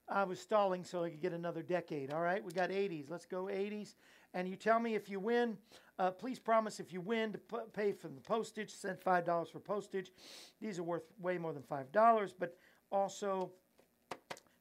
I 0.09 0.23
was 0.23 0.39
stalling 0.39 0.83
so 0.83 1.03
I 1.03 1.09
could 1.09 1.21
get 1.21 1.33
another 1.33 1.61
decade. 1.61 2.13
All 2.13 2.21
right, 2.21 2.43
we 2.43 2.51
got 2.53 2.69
80s. 2.69 3.09
Let's 3.09 3.25
go 3.25 3.45
80s. 3.45 3.95
And 4.33 4.47
you 4.47 4.55
tell 4.55 4.79
me 4.79 4.95
if 4.95 5.09
you 5.09 5.19
win. 5.19 5.57
Uh, 5.99 6.11
please 6.11 6.39
promise 6.39 6.79
if 6.79 6.93
you 6.93 7.01
win 7.01 7.33
to 7.33 7.38
p- 7.38 7.57
pay 7.73 7.91
for 7.91 8.07
the 8.07 8.21
postage. 8.21 8.71
Send 8.71 8.99
five 8.99 9.25
dollars 9.25 9.49
for 9.49 9.59
postage. 9.59 10.11
These 10.61 10.79
are 10.79 10.83
worth 10.83 11.03
way 11.19 11.38
more 11.38 11.53
than 11.53 11.63
five 11.63 11.91
dollars, 11.91 12.33
but 12.38 12.55
also 12.91 13.51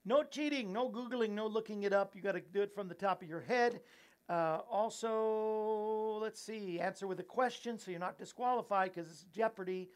no 0.05 0.23
cheating, 0.23 0.73
no 0.73 0.89
googling, 0.89 1.31
no 1.31 1.47
looking 1.47 1.83
it 1.83 1.93
up. 1.93 2.17
You 2.17 2.23
got 2.23 2.33
to 2.33 2.41
do 2.41 2.63
it 2.63 2.75
from 2.75 2.89
the 2.89 2.95
top 2.95 3.23
of 3.23 3.29
your 3.29 3.41
head. 3.41 3.81
Uh, 4.29 4.59
also, 4.71 6.19
let's 6.21 6.41
see, 6.41 6.81
answer 6.81 7.07
with 7.07 7.21
a 7.21 7.25
question, 7.25 7.79
so 7.79 7.91
you're 7.91 8.01
not 8.01 8.19
disqualified 8.19 8.93
because 8.95 9.11
it's 9.11 9.25
Jeopardy. 9.25 9.91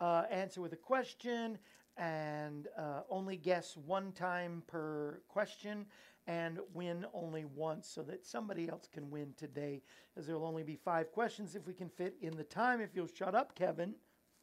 Uh, 0.00 0.24
answer 0.30 0.60
with 0.60 0.72
a 0.72 0.76
question 0.76 1.58
and 1.96 2.68
uh, 2.78 3.00
only 3.10 3.36
guess 3.36 3.76
one 3.76 4.12
time 4.12 4.62
per 4.66 5.20
question 5.28 5.86
and 6.26 6.58
win 6.72 7.04
only 7.12 7.44
once 7.44 7.88
so 7.88 8.02
that 8.02 8.24
somebody 8.24 8.68
else 8.68 8.88
can 8.92 9.10
win 9.10 9.34
today. 9.36 9.82
As 10.16 10.26
there 10.26 10.38
will 10.38 10.46
only 10.46 10.62
be 10.62 10.76
five 10.76 11.12
questions 11.12 11.54
if 11.54 11.66
we 11.66 11.74
can 11.74 11.88
fit 11.88 12.16
in 12.20 12.36
the 12.36 12.44
time. 12.44 12.80
If 12.80 12.94
you'll 12.94 13.06
shut 13.06 13.34
up 13.34 13.54
kevin. 13.54 13.94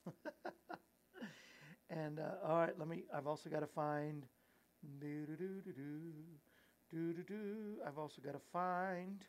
And 1.92 2.20
uh, 2.20 2.48
all 2.48 2.60
right 2.60 2.78
let 2.78 2.88
me 2.88 3.06
i've 3.14 3.26
also 3.26 3.50
got 3.50 3.62
to 3.62 3.68
find 3.68 4.28
do 6.92 7.14
do 7.14 7.24
do 7.24 7.76
i've 7.86 7.98
also 7.98 8.22
got 8.22 8.34
to 8.34 8.42
find 8.52 9.26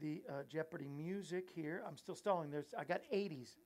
the 0.00 0.22
uh, 0.28 0.42
jeopardy 0.48 0.88
music 0.88 1.48
here. 1.54 1.82
I'm 1.86 1.96
still 1.96 2.14
stalling. 2.14 2.50
There's 2.50 2.72
i 2.78 2.84
got 2.84 3.00
80s 3.12 3.56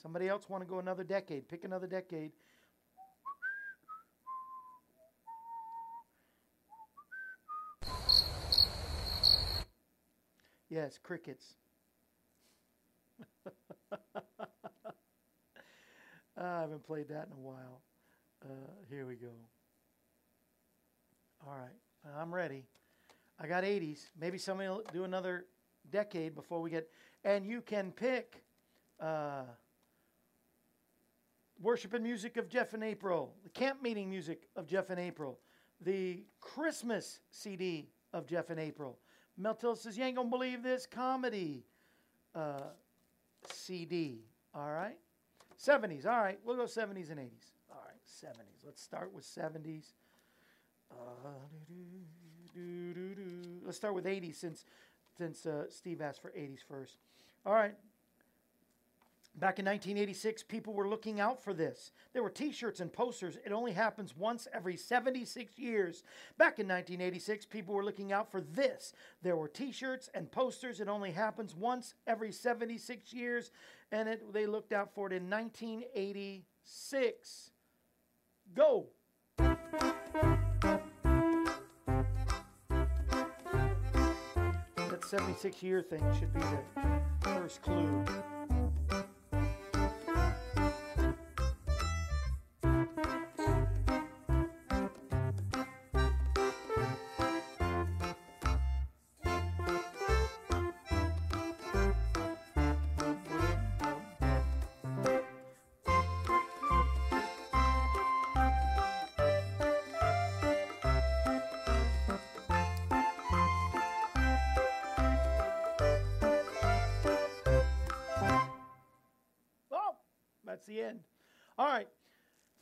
somebody 0.00 0.28
else 0.28 0.48
want 0.48 0.62
to 0.62 0.68
go 0.68 0.78
another 0.78 1.04
decade? 1.04 1.48
Pick 1.48 1.64
another 1.64 1.86
decade. 1.86 2.32
Yes, 10.70 10.98
crickets. 11.02 11.54
I 16.38 16.60
haven't 16.60 16.84
played 16.84 17.08
that 17.08 17.26
in 17.26 17.32
a 17.32 17.40
while. 17.40 17.82
Uh, 18.42 18.48
here 18.88 19.04
we 19.06 19.16
go. 19.16 19.28
All 21.46 21.54
right, 21.54 21.76
I'm 22.18 22.34
ready. 22.34 22.64
I 23.40 23.46
got 23.46 23.64
80s. 23.64 24.10
Maybe 24.18 24.38
somebody 24.38 24.68
will 24.68 24.82
do 24.92 25.04
another 25.04 25.46
decade 25.90 26.34
before 26.34 26.60
we 26.60 26.70
get. 26.70 26.88
And 27.24 27.46
you 27.46 27.60
can 27.60 27.92
pick 27.92 28.42
uh, 29.00 29.44
worship 31.60 31.94
and 31.94 32.02
music 32.02 32.36
of 32.36 32.48
Jeff 32.48 32.74
and 32.74 32.82
April, 32.82 33.34
the 33.44 33.50
camp 33.50 33.82
meeting 33.82 34.10
music 34.10 34.48
of 34.56 34.66
Jeff 34.66 34.90
and 34.90 34.98
April, 34.98 35.38
the 35.80 36.24
Christmas 36.40 37.20
CD 37.30 37.88
of 38.12 38.26
Jeff 38.26 38.50
and 38.50 38.60
April. 38.60 38.98
Mel 39.38 39.54
Tillis 39.54 39.78
says, 39.78 39.96
You 39.96 40.04
ain't 40.04 40.16
going 40.16 40.28
to 40.28 40.30
believe 40.30 40.62
this 40.62 40.86
comedy 40.86 41.64
uh, 42.34 42.70
CD. 43.50 44.24
All 44.54 44.70
right. 44.70 44.96
70s. 45.60 46.06
All 46.06 46.20
right. 46.20 46.38
We'll 46.44 46.56
go 46.56 46.64
70s 46.64 47.10
and 47.10 47.20
80s. 47.20 47.52
All 47.70 47.82
right. 47.86 47.96
70s. 48.04 48.64
Let's 48.64 48.82
start 48.82 49.12
with 49.12 49.24
70s. 49.24 49.92
Let's 53.64 53.76
start 53.76 53.94
with 53.94 54.04
80s 54.04 54.34
since, 54.34 54.64
since 55.16 55.46
uh, 55.46 55.64
Steve 55.70 56.02
asked 56.02 56.20
for 56.20 56.30
80s 56.30 56.58
first. 56.68 56.96
All 57.46 57.54
right. 57.54 57.74
Back 59.34 59.58
in 59.58 59.64
1986, 59.64 60.42
people 60.42 60.74
were 60.74 60.86
looking 60.86 61.18
out 61.18 61.42
for 61.42 61.54
this. 61.54 61.92
There 62.12 62.22
were 62.22 62.28
t 62.28 62.52
shirts 62.52 62.80
and 62.80 62.92
posters. 62.92 63.38
It 63.46 63.50
only 63.50 63.72
happens 63.72 64.14
once 64.14 64.46
every 64.52 64.76
76 64.76 65.58
years. 65.58 66.04
Back 66.36 66.58
in 66.58 66.68
1986, 66.68 67.46
people 67.46 67.74
were 67.74 67.84
looking 67.84 68.12
out 68.12 68.30
for 68.30 68.42
this. 68.42 68.92
There 69.22 69.36
were 69.36 69.48
t 69.48 69.72
shirts 69.72 70.10
and 70.12 70.30
posters. 70.30 70.80
It 70.80 70.88
only 70.88 71.12
happens 71.12 71.56
once 71.56 71.94
every 72.06 72.30
76 72.30 73.10
years. 73.14 73.50
And 73.90 74.06
it, 74.06 74.34
they 74.34 74.44
looked 74.44 74.74
out 74.74 74.94
for 74.94 75.06
it 75.06 75.14
in 75.14 75.30
1986. 75.30 77.52
Go. 78.54 78.88
76 85.12 85.62
year 85.62 85.82
thing 85.82 86.02
should 86.18 86.32
be 86.32 86.40
the 86.40 86.88
first 87.20 87.60
clue. 87.60 88.02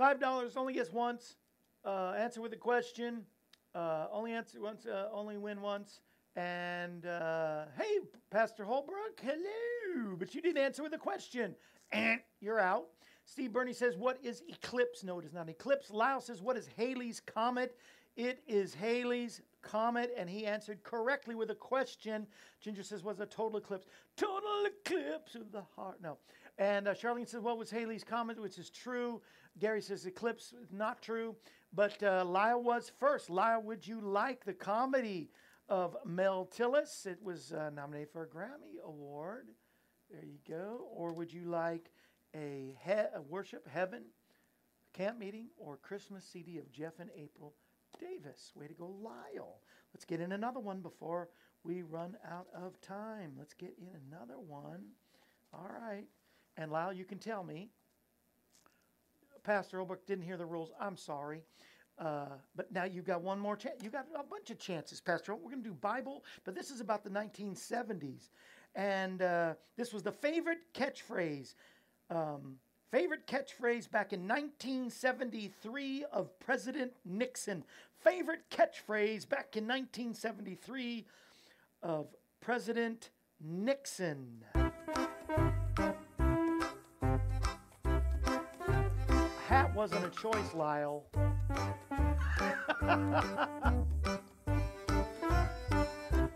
$5 0.00 0.56
only 0.56 0.72
gets 0.72 0.90
once. 0.90 1.36
Uh, 1.84 2.14
answer 2.16 2.40
with 2.40 2.52
a 2.54 2.56
question. 2.56 3.22
Uh, 3.74 4.06
only 4.10 4.32
answer 4.32 4.60
once, 4.60 4.86
uh, 4.86 5.08
only 5.12 5.36
win 5.36 5.60
once. 5.60 6.00
And 6.36 7.04
uh, 7.04 7.64
hey, 7.76 7.98
Pastor 8.30 8.64
Holbrook, 8.64 9.20
hello. 9.22 10.16
But 10.18 10.34
you 10.34 10.40
didn't 10.40 10.62
answer 10.62 10.82
with 10.82 10.94
a 10.94 10.98
question. 10.98 11.54
And 11.92 12.20
you're 12.40 12.58
out. 12.58 12.86
Steve 13.26 13.52
Burney 13.52 13.74
says, 13.74 13.96
What 13.96 14.18
is 14.22 14.42
eclipse? 14.48 15.04
No, 15.04 15.18
it 15.18 15.24
is 15.26 15.34
not 15.34 15.48
eclipse. 15.48 15.90
Lyle 15.90 16.20
says, 16.20 16.40
What 16.40 16.56
is 16.56 16.68
Halley's 16.76 17.20
comet? 17.20 17.76
It 18.16 18.42
is 18.48 18.74
Halley's 18.74 19.42
comet, 19.62 20.12
and 20.16 20.28
he 20.28 20.46
answered 20.46 20.82
correctly 20.82 21.34
with 21.34 21.50
a 21.50 21.54
question. 21.54 22.26
Ginger 22.60 22.82
says, 22.82 23.04
Was 23.04 23.20
a 23.20 23.26
total 23.26 23.58
eclipse? 23.58 23.86
Total 24.16 24.66
eclipse 24.66 25.34
of 25.34 25.52
the 25.52 25.62
heart. 25.76 25.98
No. 26.02 26.16
And 26.58 26.88
uh, 26.88 26.94
Charlene 26.94 27.28
says, 27.28 27.42
What 27.42 27.58
was 27.58 27.70
Halley's 27.70 28.04
comet? 28.04 28.40
Which 28.40 28.58
is 28.58 28.70
true. 28.70 29.20
Gary 29.60 29.82
says, 29.82 30.06
Eclipse 30.06 30.52
is 30.52 30.72
not 30.72 31.02
true. 31.02 31.36
But 31.72 32.02
uh, 32.02 32.24
Lyle 32.24 32.62
was 32.62 32.90
first. 32.98 33.30
Lyle, 33.30 33.62
would 33.62 33.86
you 33.86 34.00
like 34.00 34.44
the 34.44 34.52
comedy 34.52 35.30
of 35.68 35.96
Mel 36.04 36.48
Tillis? 36.56 37.06
It 37.06 37.22
was 37.22 37.52
uh, 37.52 37.70
nominated 37.70 38.10
for 38.10 38.24
a 38.24 38.26
Grammy 38.26 38.82
Award. 38.84 39.48
There 40.10 40.24
you 40.24 40.38
go. 40.48 40.88
Or 40.92 41.12
would 41.12 41.32
you 41.32 41.44
like 41.44 41.92
a, 42.34 42.74
he- 42.84 42.90
a 42.92 43.22
worship 43.28 43.68
heaven 43.68 44.02
camp 44.92 45.18
meeting 45.18 45.46
or 45.56 45.76
Christmas 45.76 46.24
CD 46.24 46.58
of 46.58 46.72
Jeff 46.72 46.98
and 46.98 47.10
April 47.16 47.54
Davis? 48.00 48.50
Way 48.56 48.66
to 48.66 48.74
go, 48.74 48.88
Lyle. 49.00 49.60
Let's 49.94 50.04
get 50.04 50.20
in 50.20 50.32
another 50.32 50.60
one 50.60 50.80
before 50.80 51.28
we 51.62 51.82
run 51.82 52.16
out 52.28 52.48
of 52.52 52.80
time. 52.80 53.34
Let's 53.38 53.54
get 53.54 53.76
in 53.78 53.88
another 54.10 54.40
one. 54.40 54.86
All 55.52 55.70
right. 55.80 56.06
And 56.56 56.72
Lyle, 56.72 56.92
you 56.92 57.04
can 57.04 57.18
tell 57.18 57.44
me. 57.44 57.70
Pastor 59.42 59.78
Olbrook 59.78 60.06
didn't 60.06 60.24
hear 60.24 60.36
the 60.36 60.46
rules. 60.46 60.70
I'm 60.80 60.96
sorry. 60.96 61.42
Uh, 62.00 62.26
but 62.56 62.72
now 62.72 62.84
you've 62.84 63.04
got 63.04 63.20
one 63.20 63.38
more 63.38 63.56
chance. 63.56 63.82
You 63.82 63.90
got 63.90 64.06
a 64.14 64.22
bunch 64.22 64.50
of 64.50 64.58
chances, 64.58 65.00
Pastor. 65.00 65.34
We're 65.34 65.50
going 65.50 65.62
to 65.62 65.68
do 65.68 65.74
Bible, 65.74 66.24
but 66.44 66.54
this 66.54 66.70
is 66.70 66.80
about 66.80 67.04
the 67.04 67.10
1970s, 67.10 68.30
and 68.74 69.20
uh, 69.20 69.54
this 69.76 69.92
was 69.92 70.02
the 70.02 70.12
favorite 70.12 70.60
catchphrase. 70.72 71.54
Um, 72.08 72.56
favorite 72.90 73.26
catchphrase 73.26 73.90
back 73.90 74.14
in 74.14 74.26
1973 74.26 76.06
of 76.10 76.38
President 76.38 76.92
Nixon. 77.04 77.64
Favorite 78.02 78.48
catchphrase 78.50 79.28
back 79.28 79.56
in 79.56 79.64
1973 79.68 81.04
of 81.82 82.06
President 82.40 83.10
Nixon. 83.42 84.42
Wasn't 89.80 90.04
a 90.04 90.10
choice, 90.10 90.52
Lyle. 90.52 91.06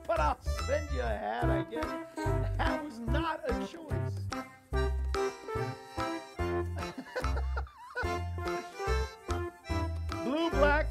but 0.07 0.19
I'll 0.19 0.39
send 0.67 0.89
you 0.95 1.03
a 1.03 1.05
hat, 1.05 1.51
I 1.51 1.67
guess. 1.71 1.85
That 2.57 2.83
was 2.83 3.01
not 3.01 3.43
a 3.47 3.53
choice. 3.67 4.25
Blue, 10.25 10.49
black, 10.49 10.87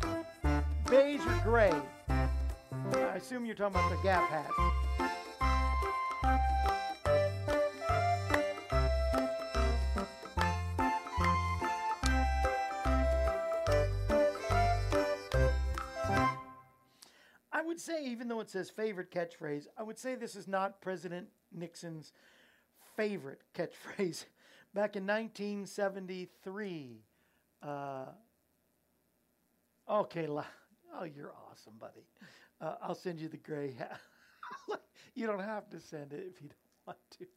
beige, 0.92 1.26
or 1.26 1.42
gray. 1.44 1.74
I 2.94 3.16
assume 3.16 3.48
you're 3.48 3.56
talking 3.56 3.78
about 3.78 3.90
the 3.90 3.98
Gap 4.04 4.30
hat. 4.30 4.52
Say, 17.84 18.06
even 18.06 18.28
though 18.28 18.40
it 18.40 18.50
says 18.50 18.70
favorite 18.70 19.12
catchphrase, 19.12 19.68
I 19.78 19.84
would 19.84 20.00
say 20.00 20.16
this 20.16 20.36
is 20.36 20.48
not 20.48 20.82
President 20.82 21.28
Nixon's 21.52 22.14
favorite 22.96 23.42
catchphrase. 23.54 24.26
Back 24.74 24.96
in 24.96 25.06
1973, 25.06 27.04
uh, 27.62 28.06
okay, 29.90 30.28
oh, 30.28 31.04
you're 31.04 31.34
awesome, 31.52 31.74
buddy. 31.80 32.08
Uh, 32.60 32.76
I'll 32.82 32.96
send 32.96 33.20
you 33.20 33.28
the 33.28 33.38
gray 33.38 33.74
hat. 33.74 34.00
you 35.14 35.28
don't 35.28 35.40
have 35.40 35.70
to 35.70 35.80
send 35.80 36.14
it 36.14 36.26
if 36.28 36.42
you 36.42 36.50
don't 36.50 36.58
want 36.88 36.98
to. 37.20 37.28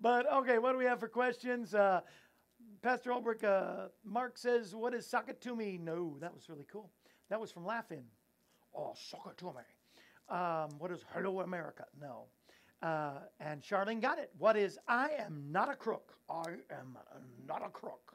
but 0.00 0.32
okay, 0.32 0.58
what 0.58 0.72
do 0.72 0.78
we 0.78 0.84
have 0.84 1.00
for 1.00 1.08
questions? 1.08 1.74
Uh, 1.74 2.02
Pastor 2.82 3.10
Ulbrich, 3.10 3.42
uh, 3.42 3.88
Mark 4.04 4.38
says, 4.38 4.74
"What 4.74 4.94
is 4.94 5.12
me?" 5.56 5.78
No, 5.82 6.16
that 6.20 6.32
was 6.32 6.48
really 6.48 6.66
cool. 6.70 6.90
That 7.30 7.40
was 7.40 7.50
from 7.50 7.64
Laugh-In. 7.66 8.04
Oh, 8.76 8.92
sock 8.94 9.28
it 9.30 9.38
to 9.38 9.46
me. 9.46 9.52
Um, 10.28 10.78
what 10.78 10.90
is 10.90 11.04
Hello 11.14 11.40
America? 11.40 11.86
No. 12.00 12.24
Uh, 12.82 13.20
and 13.40 13.62
Charlene 13.62 14.02
got 14.02 14.18
it. 14.18 14.30
What 14.38 14.56
is 14.56 14.78
I 14.86 15.10
am 15.18 15.44
not 15.50 15.70
a 15.70 15.74
crook? 15.74 16.12
I 16.28 16.44
am 16.70 16.98
not 17.46 17.64
a 17.64 17.70
crook. 17.70 18.14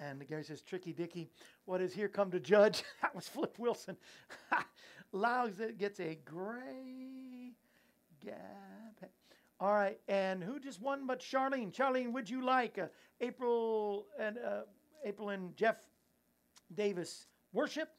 And 0.00 0.20
the 0.20 0.24
guy 0.24 0.42
says, 0.42 0.62
Tricky 0.62 0.92
Dicky, 0.92 1.30
what 1.66 1.80
is 1.80 1.94
here 1.94 2.08
come 2.08 2.30
to 2.32 2.40
judge? 2.40 2.82
that 3.02 3.14
was 3.14 3.28
Flip 3.28 3.56
Wilson. 3.58 3.96
Louds 5.12 5.60
it 5.60 5.78
gets 5.78 6.00
a 6.00 6.18
gray 6.24 7.52
gap. 8.24 9.10
All 9.60 9.72
right, 9.72 10.00
and 10.08 10.42
who 10.42 10.58
just 10.58 10.82
won 10.82 11.06
but 11.06 11.20
Charlene? 11.20 11.72
Charlene, 11.72 12.12
would 12.12 12.28
you 12.28 12.44
like 12.44 12.76
uh, 12.76 12.86
April 13.20 14.06
and 14.18 14.36
uh, 14.38 14.62
April 15.04 15.28
and 15.28 15.56
Jeff 15.56 15.76
Davis 16.74 17.28
worship, 17.52 17.90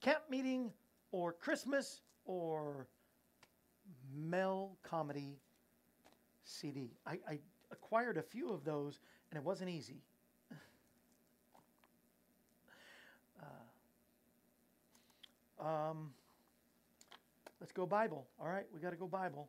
camp 0.00 0.22
meeting, 0.30 0.72
or 1.12 1.32
Christmas, 1.32 2.00
or 2.24 2.88
Mel 4.14 4.76
comedy 4.82 5.38
CD? 6.44 6.96
I, 7.06 7.18
I 7.28 7.38
acquired 7.70 8.16
a 8.16 8.22
few 8.22 8.50
of 8.50 8.64
those, 8.64 9.00
and 9.30 9.38
it 9.38 9.44
wasn't 9.44 9.70
easy. 9.70 10.02
Um, 15.62 16.10
let's 17.60 17.72
go 17.72 17.86
Bible. 17.86 18.26
All 18.40 18.48
right, 18.48 18.64
we 18.74 18.80
got 18.80 18.90
to 18.90 18.96
go 18.96 19.06
Bible. 19.06 19.48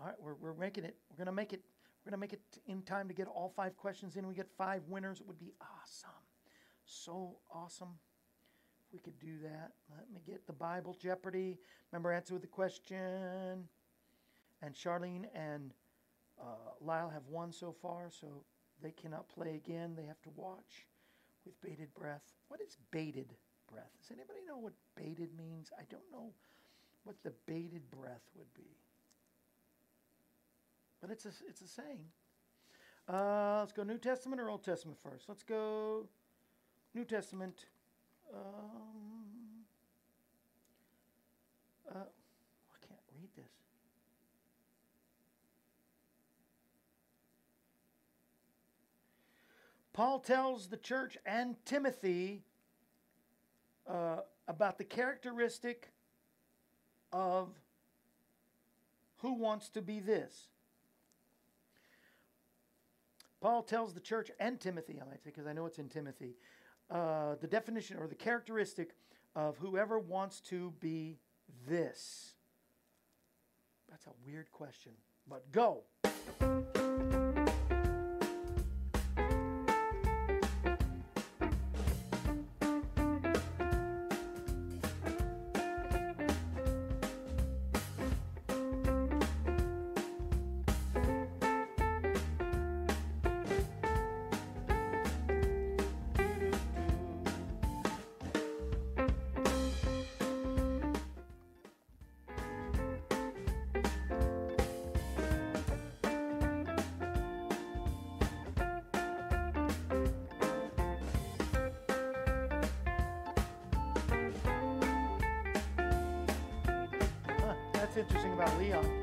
All 0.00 0.06
right, 0.06 0.14
we're, 0.18 0.34
we're 0.34 0.54
making 0.54 0.84
it. 0.84 0.96
We're 1.10 1.22
gonna 1.22 1.36
make 1.36 1.52
it. 1.52 1.60
We're 2.04 2.10
gonna 2.10 2.20
make 2.20 2.32
it 2.32 2.40
in 2.66 2.82
time 2.82 3.08
to 3.08 3.14
get 3.14 3.28
all 3.28 3.52
five 3.54 3.76
questions 3.76 4.16
in. 4.16 4.26
We 4.26 4.34
get 4.34 4.48
five 4.56 4.82
winners. 4.88 5.20
It 5.20 5.26
would 5.26 5.38
be 5.38 5.52
awesome. 5.60 6.10
So 6.86 7.36
awesome. 7.52 7.98
We 8.94 9.00
could 9.00 9.18
do 9.18 9.40
that. 9.42 9.72
Let 9.90 10.08
me 10.12 10.20
get 10.24 10.46
the 10.46 10.52
Bible 10.52 10.96
Jeopardy. 11.02 11.58
Remember, 11.90 12.12
answer 12.12 12.32
with 12.32 12.42
the 12.42 12.48
question. 12.48 13.68
And 14.62 14.72
Charlene 14.72 15.24
and 15.34 15.74
uh, 16.40 16.70
Lyle 16.80 17.10
have 17.10 17.26
won 17.28 17.50
so 17.52 17.74
far, 17.82 18.08
so 18.08 18.44
they 18.80 18.92
cannot 18.92 19.28
play 19.28 19.56
again. 19.56 19.94
They 19.96 20.04
have 20.04 20.22
to 20.22 20.30
watch 20.36 20.86
with 21.44 21.60
bated 21.60 21.92
breath. 21.92 22.22
What 22.46 22.60
is 22.60 22.76
bated 22.92 23.34
breath? 23.68 23.90
Does 24.00 24.16
anybody 24.16 24.38
know 24.46 24.58
what 24.58 24.74
bated 24.94 25.36
means? 25.36 25.72
I 25.76 25.82
don't 25.90 26.12
know 26.12 26.32
what 27.02 27.16
the 27.24 27.32
bated 27.46 27.90
breath 27.90 28.22
would 28.36 28.54
be. 28.54 28.78
But 31.00 31.10
it's 31.10 31.26
a, 31.26 31.32
it's 31.48 31.62
a 31.62 31.68
saying. 31.68 32.04
Uh, 33.08 33.58
let's 33.58 33.72
go 33.72 33.82
New 33.82 33.98
Testament 33.98 34.40
or 34.40 34.50
Old 34.50 34.62
Testament 34.62 34.98
first. 35.02 35.28
Let's 35.28 35.42
go 35.42 36.06
New 36.94 37.04
Testament. 37.04 37.66
Um, 38.34 39.64
uh, 41.88 41.98
I 41.98 42.86
can't 42.86 43.00
read 43.14 43.28
this. 43.36 43.44
Paul 49.92 50.18
tells 50.18 50.66
the 50.68 50.76
church 50.76 51.16
and 51.24 51.54
Timothy 51.64 52.42
uh, 53.86 54.20
about 54.48 54.78
the 54.78 54.84
characteristic 54.84 55.90
of 57.12 57.48
who 59.18 59.34
wants 59.34 59.68
to 59.70 59.80
be 59.80 60.00
this. 60.00 60.48
Paul 63.40 63.62
tells 63.62 63.94
the 63.94 64.00
church 64.00 64.30
and 64.40 64.58
Timothy, 64.58 64.98
I 65.00 65.08
might 65.08 65.22
say, 65.22 65.30
because 65.30 65.46
I 65.46 65.52
know 65.52 65.66
it's 65.66 65.78
in 65.78 65.88
Timothy, 65.88 66.34
uh, 66.90 67.34
the 67.40 67.46
definition 67.46 67.96
or 67.98 68.06
the 68.06 68.14
characteristic 68.14 68.94
of 69.34 69.56
whoever 69.58 69.98
wants 69.98 70.40
to 70.40 70.72
be 70.80 71.18
this. 71.66 72.34
That's 73.90 74.06
a 74.06 74.12
weird 74.26 74.50
question, 74.52 74.92
but 75.28 75.50
go. 75.52 75.84
That's 117.94 118.08
interesting 118.08 118.32
about 118.32 118.58
Leon. 118.58 119.00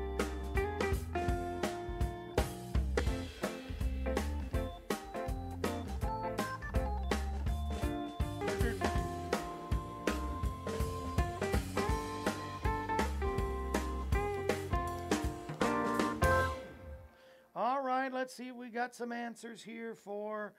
All 17.54 17.82
right, 17.82 18.12
let's 18.12 18.34
see. 18.34 18.50
We 18.52 18.68
got 18.68 18.94
some 18.94 19.12
answers 19.12 19.62
here 19.62 19.94
for 19.94 20.52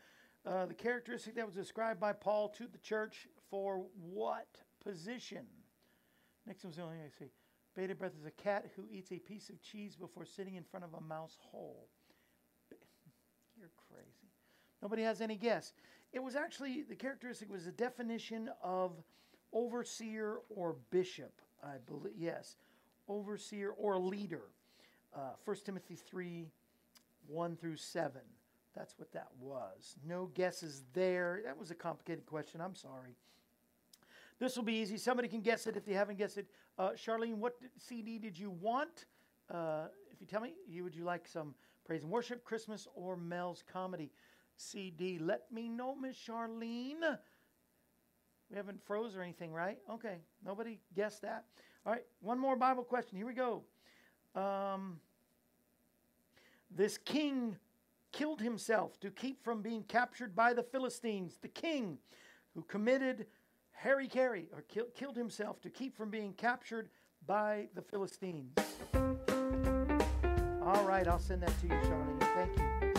uh, 0.46 0.66
the 0.66 0.74
characteristic 0.74 1.36
that 1.36 1.46
was 1.46 1.56
described 1.56 2.00
by 2.00 2.14
Paul 2.14 2.50
to 2.50 2.68
the 2.68 2.78
church 2.80 3.28
for 3.50 3.86
what 4.12 4.48
position? 4.84 5.46
Next 6.48 6.64
one's 6.64 6.78
the 6.78 6.84
only 6.84 6.98
I 6.98 7.10
see. 7.20 7.30
Bated 7.76 7.98
breath 7.98 8.14
is 8.20 8.26
a 8.26 8.32
cat 8.32 8.66
who 8.76 8.84
eats 8.92 9.12
a 9.12 9.18
piece 9.18 9.50
of 9.50 9.62
cheese 9.62 9.96
before 9.96 10.26
sitting 10.26 10.56
in 10.56 10.64
front 10.64 10.84
of 10.84 10.94
a 10.94 11.02
mouse 11.02 11.38
hole. 11.42 11.88
You're 13.60 13.72
crazy. 13.90 14.30
Nobody 14.82 15.02
has 15.02 15.22
any 15.22 15.36
guess. 15.36 15.74
It 16.12 16.22
was 16.22 16.36
actually, 16.36 16.84
the 16.84 16.96
characteristic 16.96 17.52
was 17.52 17.66
a 17.66 17.72
definition 17.72 18.50
of 18.62 18.92
overseer 19.52 20.40
or 20.50 20.76
bishop, 20.92 21.42
I 21.64 21.78
believe. 21.88 22.14
Yes, 22.16 22.58
overseer 23.08 23.72
or 23.72 23.98
leader. 23.98 24.44
Uh, 25.16 25.32
1 25.46 25.58
Timothy 25.66 25.96
3 25.96 26.48
1 27.28 27.56
through 27.56 27.78
7. 27.78 28.22
That's 28.76 28.98
what 28.98 29.12
that 29.14 29.28
was. 29.40 29.96
No 30.06 30.30
guesses 30.34 30.84
there. 30.94 31.42
That 31.46 31.58
was 31.58 31.72
a 31.72 31.76
complicated 31.76 32.26
question. 32.26 32.60
I'm 32.60 32.76
sorry. 32.76 33.16
This 34.40 34.56
will 34.58 34.64
be 34.64 34.74
easy. 34.74 34.98
Somebody 34.98 35.28
can 35.28 35.42
guess 35.42 35.68
it 35.68 35.78
if 35.78 35.86
they 35.86 35.94
haven't 35.94 36.18
guessed 36.18 36.38
it. 36.38 36.48
Uh, 36.78 36.90
Charlene, 36.92 37.36
what 37.36 37.56
CD 37.78 38.18
did 38.18 38.38
you 38.38 38.50
want? 38.50 39.06
Uh, 39.54 39.86
if 40.12 40.20
you 40.20 40.26
tell 40.26 40.42
me, 40.42 40.54
you 40.68 40.84
would 40.84 40.96
you 40.96 41.04
like 41.04 41.28
some 41.28 41.54
praise 41.86 42.02
and 42.02 42.12
worship, 42.12 42.44
Christmas, 42.44 42.88
or 42.96 43.16
Mel's 43.16 43.64
comedy 43.72 44.12
CD? 44.58 45.20
Let 45.20 45.52
me 45.52 45.70
know, 45.70 45.96
Miss 45.96 46.16
Charlene. 46.18 47.18
We 48.50 48.58
haven't 48.58 48.84
froze 48.86 49.16
or 49.16 49.22
anything, 49.22 49.54
right? 49.54 49.78
Okay, 49.90 50.18
nobody 50.44 50.80
guessed 50.96 51.22
that. 51.22 51.46
All 51.86 51.92
right, 51.92 52.06
one 52.22 52.40
more 52.40 52.56
Bible 52.56 52.84
question. 52.84 53.18
Here 53.18 53.28
we 53.28 53.34
go. 53.34 53.64
Um, 54.36 55.00
this 56.76 56.98
king 56.98 57.58
killed 58.12 58.42
himself 58.42 59.00
to 59.02 59.12
keep 59.12 59.44
from 59.44 59.62
being 59.62 59.84
captured 59.84 60.36
by 60.36 60.54
the 60.54 60.64
Philistines. 60.64 61.38
The 61.42 61.48
king 61.50 62.00
who 62.56 62.64
committed 62.64 63.28
hara-kiri 63.74 64.50
or 64.54 64.62
kill, 64.62 64.86
killed 64.96 65.18
himself 65.18 65.62
to 65.62 65.70
keep 65.70 65.96
from 65.96 66.10
being 66.10 66.34
captured 66.34 66.90
by 67.26 67.68
the 67.76 67.82
Philistines. 67.82 68.54
All 70.64 70.84
right, 70.86 71.08
I'll 71.08 71.20
send 71.20 71.44
that 71.44 71.54
to 71.62 71.68
you, 71.68 71.74
Charlene. 71.74 72.20
Thank 72.36 72.58
you. 72.58 72.93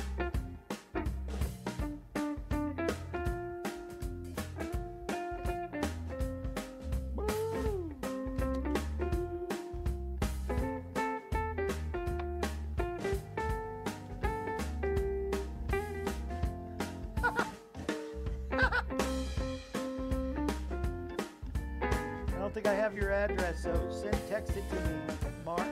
so 23.65 23.73
send 23.91 24.15
text 24.29 24.59
it 24.59 24.69
to 24.69 24.75
me, 24.75 24.95
Mark. 25.43 25.67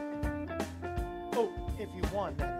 Oh, 1.35 1.51
if 1.79 1.91
you 1.95 2.03
won 2.11 2.35
that. 2.39 2.52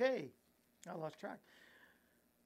Okay. 0.00 0.30
I 0.88 0.94
lost 0.94 1.18
track. 1.18 1.38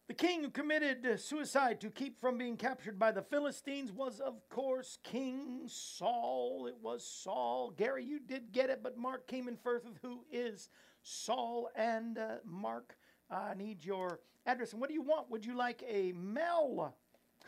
The 0.09 0.14
king 0.14 0.42
who 0.42 0.50
committed 0.50 1.20
suicide 1.20 1.80
to 1.80 1.90
keep 1.90 2.20
from 2.20 2.36
being 2.36 2.57
captured 2.57 2.98
by 2.98 3.12
the 3.12 3.22
Philistines 3.22 3.92
was, 3.92 4.20
of 4.20 4.48
course, 4.48 4.98
King 5.03 5.62
Saul. 5.66 6.66
It 6.66 6.76
was 6.82 7.07
Saul. 7.07 7.70
Gary, 7.70 8.05
you 8.05 8.18
did 8.18 8.53
get 8.53 8.68
it, 8.68 8.82
but 8.82 8.98
Mark 8.98 9.26
came 9.26 9.48
in 9.48 9.57
first 9.57 9.84
with 9.84 9.98
who 10.03 10.24
is 10.30 10.68
Saul. 11.03 11.70
And 11.76 12.18
uh, 12.18 12.36
Mark, 12.44 12.96
I 13.30 13.55
need 13.55 13.84
your 13.84 14.20
address. 14.44 14.72
And 14.72 14.80
what 14.80 14.88
do 14.88 14.94
you 14.94 15.03
want? 15.03 15.30
Would 15.30 15.46
you 15.46 15.57
like 15.57 15.82
a 15.88 16.12
Mel 16.12 16.94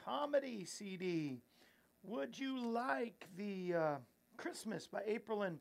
comedy 0.05 0.65
CD? 0.65 1.41
Would 2.05 2.39
you 2.39 2.59
like 2.61 3.27
the 3.37 3.75
uh, 3.75 3.95
Christmas 4.37 4.87
by 4.87 5.03
April 5.07 5.43
and 5.43 5.59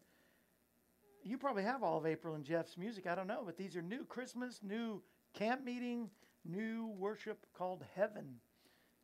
you 1.24 1.38
probably 1.38 1.64
have 1.64 1.84
all 1.84 1.98
of 1.98 2.06
April 2.06 2.36
and 2.36 2.44
Jeff's 2.44 2.78
music. 2.78 3.08
I 3.08 3.16
don't 3.16 3.28
know, 3.28 3.44
but 3.46 3.58
these 3.58 3.76
are 3.76 3.82
new 3.82 4.06
Christmas, 4.06 4.60
new 4.62 5.02
camp 5.34 5.64
meeting, 5.64 6.10
new 6.46 6.94
worship 6.98 7.46
called 7.54 7.84
Heaven. 7.96 8.36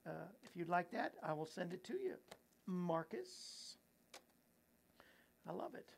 Uh, 0.05 0.27
if 0.43 0.55
you'd 0.55 0.69
like 0.69 0.91
that, 0.91 1.13
I 1.23 1.33
will 1.33 1.45
send 1.45 1.73
it 1.73 1.83
to 1.85 1.93
you, 1.93 2.15
Marcus. 2.65 3.77
I 5.47 5.53
love 5.53 5.75
it. 5.75 5.89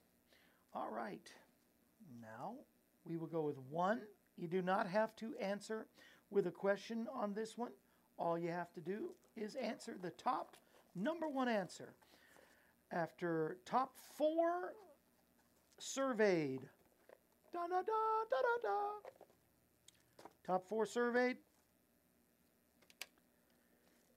All 0.74 0.90
right. 0.92 1.30
Now 2.22 2.54
we 3.06 3.18
will 3.18 3.28
go 3.28 3.42
with 3.42 3.58
one. 3.70 4.02
You 4.38 4.48
do 4.48 4.62
not 4.62 4.88
have 4.88 5.16
to 5.18 5.34
answer 5.40 5.88
with 6.30 6.48
a 6.48 6.52
question 6.52 7.08
on 7.14 7.34
this 7.34 7.58
one. 7.58 7.72
All 8.18 8.38
you 8.38 8.50
have 8.50 8.72
to 8.74 8.82
do 8.82 9.12
is 9.36 9.56
answer 9.56 9.96
the 10.02 10.12
top 10.12 10.56
number 10.96 11.28
one 11.28 11.50
answer. 11.50 11.94
After 12.92 13.58
top 13.66 13.96
four 14.18 14.74
surveyed. 15.82 16.62
Da 17.52 17.68
da 17.68 17.82
da 17.82 18.02
da 18.30 18.38
da 18.42 18.68
da. 18.68 19.10
Top 20.46 20.68
four 20.68 20.86
surveyed. 20.86 21.38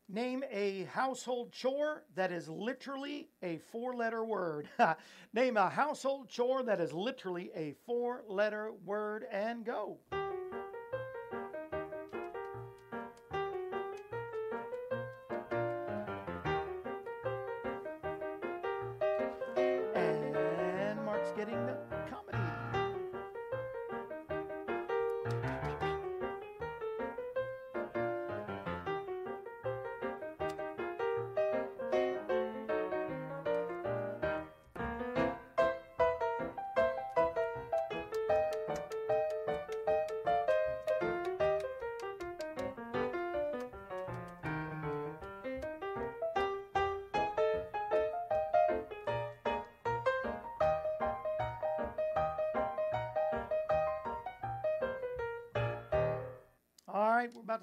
Name 0.08 0.44
a 0.50 0.84
household 0.84 1.50
chore 1.50 2.04
that 2.14 2.30
is 2.30 2.48
literally 2.48 3.28
a 3.42 3.58
four 3.72 3.94
letter 3.94 4.22
word. 4.22 4.68
Name 5.32 5.56
a 5.56 5.70
household 5.70 6.28
chore 6.28 6.62
that 6.62 6.80
is 6.80 6.92
literally 6.92 7.50
a 7.54 7.74
four 7.86 8.22
letter 8.28 8.70
word 8.84 9.24
and 9.32 9.64
go. 9.64 9.96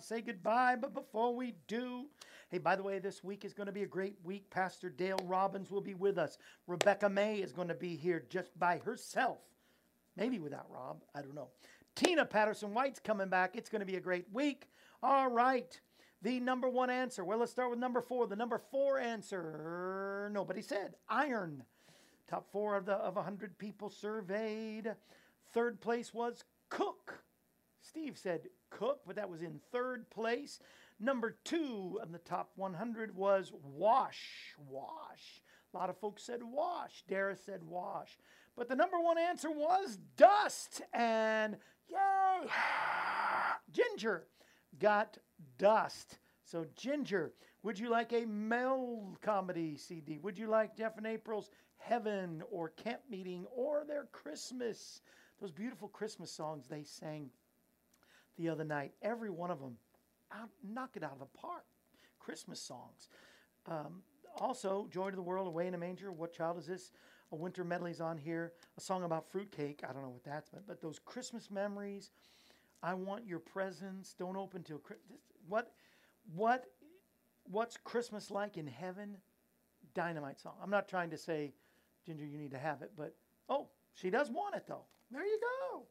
To 0.02 0.08
say 0.08 0.22
goodbye, 0.22 0.76
but 0.80 0.94
before 0.94 1.36
we 1.36 1.56
do, 1.68 2.06
hey, 2.50 2.58
by 2.58 2.76
the 2.76 2.84
way, 2.84 3.00
this 3.00 3.24
week 3.24 3.46
is 3.46 3.54
going 3.54 3.68
to 3.68 3.74
be 3.74 3.84
a 3.84 3.88
great 3.88 4.18
week. 4.24 4.50
Pastor 4.50 4.90
Dale 4.90 5.20
Robbins 5.26 5.72
will 5.72 5.82
be 5.82 5.94
with 5.94 6.18
us. 6.18 6.38
Rebecca 6.68 7.10
May 7.10 7.38
is 7.38 7.54
going 7.54 7.68
to 7.68 7.76
be 7.76 7.96
here 7.96 8.26
just 8.30 8.58
by 8.60 8.78
herself, 8.80 9.40
maybe 10.18 10.40
without 10.40 10.68
Rob, 10.70 11.04
I 11.16 11.22
don't 11.22 11.36
know. 11.36 11.50
Tina 11.96 12.26
Patterson 12.26 12.74
White's 12.74 13.00
coming 13.00 13.30
back. 13.30 13.56
It's 13.56 13.70
going 13.70 13.82
to 13.82 13.86
be 13.86 13.98
a 13.98 14.02
great 14.02 14.26
week. 14.32 14.70
All 15.04 15.30
right, 15.30 15.80
the 16.22 16.40
number 16.40 16.70
one 16.70 16.90
answer. 16.90 17.24
Well, 17.24 17.40
let's 17.40 17.52
start 17.52 17.70
with 17.70 17.80
number 17.80 18.02
four. 18.02 18.28
The 18.28 18.36
number 18.36 18.58
four 18.58 19.00
answer, 19.00 20.30
nobody 20.34 20.62
said 20.62 20.96
iron. 21.10 21.64
Top 22.28 22.50
four 22.52 22.78
of 22.78 22.86
the 22.86 22.94
of 22.94 23.16
100 23.16 23.58
people 23.58 23.90
surveyed. 23.90 24.96
Third 25.54 25.82
place 25.82 26.14
was 26.14 26.46
cook. 26.70 27.24
Steve 27.82 28.18
said 28.18 28.48
cook, 28.72 29.02
but 29.06 29.16
that 29.18 29.30
was 29.30 29.44
in 29.44 29.60
third 29.72 30.10
place. 30.10 30.60
Number 31.00 31.38
two 31.44 32.00
on 32.02 32.12
the 32.12 32.18
top 32.20 32.52
100 32.56 33.16
was 33.16 33.52
wash. 33.64 34.56
Wash. 34.68 35.44
A 35.74 35.78
lot 35.78 35.90
of 35.90 35.98
folks 35.98 36.24
said 36.24 36.42
wash. 36.44 37.04
Dara 37.08 37.36
said 37.36 37.64
wash. 37.64 38.18
But 38.58 38.68
the 38.68 38.76
number 38.76 39.00
one 39.00 39.18
answer 39.18 39.50
was 39.50 39.98
dust. 40.18 40.82
And 40.94 41.58
yay! 41.88 42.50
Ginger 43.72 44.28
got 44.80 45.18
dust. 45.58 46.20
So, 46.44 46.66
Ginger, 46.76 47.34
would 47.64 47.80
you 47.80 47.90
like 47.90 48.12
a 48.12 48.26
Mel 48.26 49.18
comedy 49.22 49.78
CD? 49.78 50.18
Would 50.20 50.38
you 50.38 50.48
like 50.48 50.76
Jeff 50.76 50.98
and 50.98 51.08
April's 51.08 51.50
Heaven 51.78 52.44
or 52.52 52.70
Camp 52.70 53.02
Meeting 53.10 53.46
or 53.56 53.86
their 53.88 54.06
Christmas? 54.12 55.02
Those 55.40 55.52
beautiful 55.52 55.88
Christmas 55.88 56.32
songs 56.32 56.68
they 56.68 56.84
sang 56.84 57.30
the 58.38 58.50
other 58.50 58.64
night. 58.64 58.94
Every 59.02 59.30
one 59.30 59.52
of 59.52 59.60
them, 59.60 59.78
out, 60.32 60.50
knock 60.64 60.92
it 60.96 61.04
out 61.04 61.14
of 61.14 61.20
the 61.20 61.26
park. 61.26 61.64
Christmas 62.20 62.62
songs. 62.62 63.10
Um, 63.66 64.04
also, 64.38 64.88
Joy 64.92 65.10
to 65.10 65.16
the 65.16 65.22
World, 65.22 65.48
Away 65.48 65.68
in 65.68 65.74
a 65.74 65.78
Manger, 65.78 66.12
What 66.12 66.34
Child 66.34 66.58
Is 66.60 66.68
This? 66.68 66.92
A 67.32 67.36
Winter 67.36 67.64
Medley's 67.64 68.02
on 68.02 68.18
here. 68.18 68.54
A 68.78 68.82
song 68.82 69.04
about 69.04 69.30
fruitcake. 69.32 69.84
I 69.88 69.94
don't 69.94 70.02
know 70.02 70.10
what 70.10 70.24
that's 70.24 70.52
meant, 70.52 70.68
but 70.68 70.82
those 70.82 71.00
Christmas 71.00 71.50
memories. 71.50 72.12
I 72.84 72.94
want 72.94 73.26
your 73.26 73.40
presents. 73.40 74.14
Don't 74.14 74.36
open 74.36 74.64
till 74.64 74.80
Chri- 74.80 74.98
what, 75.48 75.72
what, 76.36 76.66
what's 77.44 77.78
Christmas 77.78 78.32
like 78.32 78.58
in 78.58 78.68
heaven? 78.68 79.18
Dynamite 79.94 80.40
song. 80.40 80.54
I'm 80.62 80.70
not 80.70 80.88
trying 80.88 81.10
to 81.12 81.18
say, 81.18 81.54
Ginger, 82.06 82.26
you 82.26 82.38
need 82.38 82.52
to 82.52 82.58
have 82.58 82.82
it, 82.82 82.92
but 82.98 83.16
oh, 83.50 83.68
she 83.94 84.10
does 84.10 84.30
want 84.30 84.56
it 84.56 84.64
though. 84.68 84.86
There 85.12 85.26
you 85.26 85.40
go. 85.72 85.84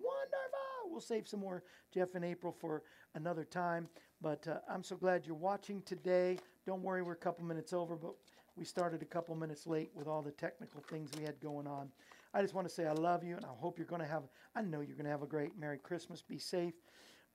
Wonderful. 0.00 0.90
We'll 0.90 1.00
save 1.00 1.28
some 1.28 1.40
more 1.40 1.62
Jeff 1.92 2.14
and 2.14 2.24
April 2.24 2.52
for 2.52 2.82
another 3.14 3.44
time. 3.44 3.88
But 4.20 4.46
uh, 4.48 4.58
I'm 4.68 4.82
so 4.82 4.96
glad 4.96 5.26
you're 5.26 5.36
watching 5.36 5.82
today. 5.82 6.38
Don't 6.66 6.82
worry, 6.82 7.02
we're 7.02 7.12
a 7.12 7.16
couple 7.16 7.44
minutes 7.44 7.72
over, 7.72 7.96
but 7.96 8.14
we 8.56 8.64
started 8.64 9.02
a 9.02 9.06
couple 9.06 9.34
minutes 9.36 9.66
late 9.66 9.90
with 9.94 10.08
all 10.08 10.22
the 10.22 10.32
technical 10.32 10.80
things 10.80 11.10
we 11.16 11.24
had 11.24 11.40
going 11.40 11.66
on. 11.66 11.88
I 12.34 12.42
just 12.42 12.54
want 12.54 12.68
to 12.68 12.74
say 12.74 12.86
I 12.86 12.92
love 12.92 13.24
you, 13.24 13.36
and 13.36 13.44
I 13.44 13.48
hope 13.48 13.78
you're 13.78 13.86
going 13.86 14.02
to 14.02 14.08
have, 14.08 14.24
I 14.54 14.62
know 14.62 14.80
you're 14.80 14.96
going 14.96 15.04
to 15.04 15.10
have 15.10 15.22
a 15.22 15.26
great 15.26 15.58
Merry 15.58 15.78
Christmas. 15.78 16.20
Be 16.20 16.38
safe, 16.38 16.74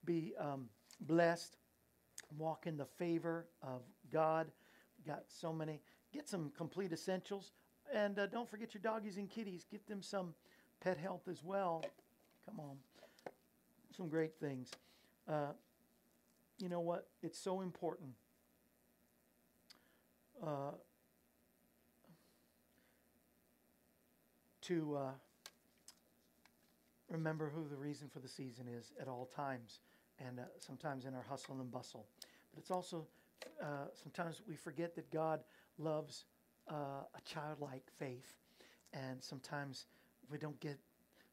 be 0.05 0.33
um, 0.39 0.67
blessed, 1.01 1.57
walk 2.37 2.67
in 2.67 2.77
the 2.77 2.85
favor 2.85 3.47
of 3.61 3.81
God. 4.11 4.51
We 4.97 5.09
got 5.11 5.23
so 5.29 5.53
many. 5.53 5.81
Get 6.13 6.29
some 6.29 6.51
complete 6.55 6.91
essentials. 6.91 7.53
And 7.93 8.19
uh, 8.19 8.27
don't 8.27 8.49
forget 8.49 8.73
your 8.73 8.81
doggies 8.81 9.17
and 9.17 9.29
kitties. 9.29 9.65
Get 9.69 9.87
them 9.87 10.01
some 10.01 10.33
pet 10.79 10.97
health 10.97 11.27
as 11.29 11.43
well. 11.43 11.83
Come 12.45 12.59
on. 12.59 12.77
Some 13.95 14.09
great 14.09 14.35
things. 14.39 14.71
Uh, 15.27 15.53
you 16.59 16.69
know 16.69 16.79
what? 16.79 17.07
It's 17.21 17.39
so 17.39 17.61
important. 17.61 18.11
Uh, 20.41 20.71
to 24.61 24.95
uh, 24.95 25.11
remember 27.09 27.51
who 27.53 27.67
the 27.69 27.75
reason 27.75 28.07
for 28.07 28.19
the 28.19 28.27
season 28.27 28.65
is 28.67 28.91
at 28.99 29.07
all 29.07 29.29
times, 29.35 29.79
and 30.19 30.39
uh, 30.39 30.43
sometimes 30.59 31.05
in 31.05 31.13
our 31.13 31.25
hustle 31.29 31.59
and 31.59 31.69
bustle. 31.71 32.05
But 32.53 32.61
it's 32.61 32.71
also 32.71 33.05
uh, 33.61 33.87
sometimes 34.01 34.41
we 34.47 34.55
forget 34.55 34.95
that 34.95 35.11
God 35.11 35.41
loves 35.77 36.25
uh, 36.69 37.03
a 37.15 37.21
childlike 37.25 37.89
faith, 37.97 38.35
and 38.93 39.21
sometimes 39.21 39.85
we 40.29 40.37
don't 40.37 40.59
get 40.59 40.77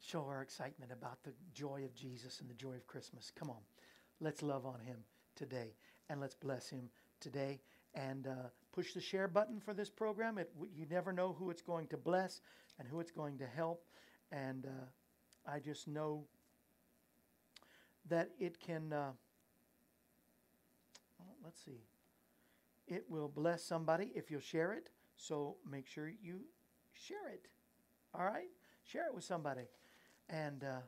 show 0.00 0.24
our 0.26 0.42
excitement 0.42 0.92
about 0.92 1.22
the 1.22 1.32
joy 1.52 1.82
of 1.84 1.94
Jesus 1.94 2.40
and 2.40 2.48
the 2.48 2.54
joy 2.54 2.74
of 2.74 2.86
Christmas. 2.86 3.30
Come 3.38 3.50
on, 3.50 3.60
let's 4.20 4.42
love 4.42 4.66
on 4.66 4.80
Him 4.80 4.98
today 5.36 5.74
and 6.08 6.20
let's 6.20 6.34
bless 6.34 6.68
Him 6.68 6.88
today 7.20 7.60
and 7.94 8.26
uh, 8.26 8.48
push 8.72 8.92
the 8.92 9.00
share 9.00 9.28
button 9.28 9.60
for 9.60 9.74
this 9.74 9.90
program. 9.90 10.38
It, 10.38 10.50
you 10.74 10.86
never 10.90 11.12
know 11.12 11.34
who 11.38 11.50
it's 11.50 11.62
going 11.62 11.86
to 11.88 11.96
bless 11.96 12.40
and 12.78 12.88
who 12.88 13.00
it's 13.00 13.10
going 13.10 13.38
to 13.38 13.46
help, 13.46 13.84
and 14.32 14.66
uh, 14.66 15.50
I 15.50 15.58
just 15.58 15.86
know 15.86 16.24
that 18.08 18.30
it 18.38 18.58
can. 18.60 18.92
Uh, 18.92 19.10
let's 21.44 21.62
see. 21.64 21.82
It 22.86 23.04
will 23.08 23.28
bless 23.28 23.62
somebody 23.62 24.12
if 24.14 24.30
you'll 24.30 24.40
share 24.40 24.72
it. 24.72 24.90
So 25.16 25.56
make 25.70 25.86
sure 25.86 26.08
you 26.08 26.40
share 26.92 27.28
it. 27.32 27.46
All 28.14 28.24
right? 28.24 28.48
Share 28.84 29.06
it 29.06 29.14
with 29.14 29.24
somebody. 29.24 29.62
And 30.30 30.62
uh, 30.62 30.80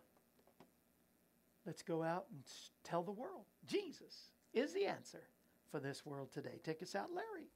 let's 1.66 1.82
go 1.82 2.02
out 2.02 2.26
and 2.30 2.42
tell 2.84 3.02
the 3.02 3.12
world 3.12 3.46
Jesus 3.66 4.30
is 4.54 4.72
the 4.72 4.86
answer 4.86 5.22
for 5.70 5.80
this 5.80 6.06
world 6.06 6.32
today. 6.32 6.60
Take 6.62 6.82
us 6.82 6.94
out, 6.94 7.08
Larry. 7.12 7.48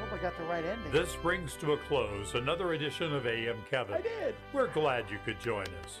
Hope 0.00 0.12
I 0.12 0.22
got 0.22 0.36
the 0.38 0.44
right 0.44 0.64
ending. 0.64 0.92
This 0.92 1.14
brings 1.22 1.54
to 1.56 1.72
a 1.72 1.78
close 1.78 2.34
another 2.34 2.72
edition 2.72 3.14
of 3.14 3.26
AM 3.26 3.58
Kevin. 3.70 3.94
I 3.94 4.00
did. 4.00 4.34
We're 4.52 4.68
glad 4.68 5.10
you 5.10 5.18
could 5.24 5.40
join 5.40 5.66
us. 5.84 6.00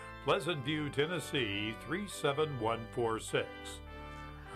Pleasant 0.23 0.63
View, 0.63 0.87
Tennessee 0.89 1.73
37146. 1.87 3.47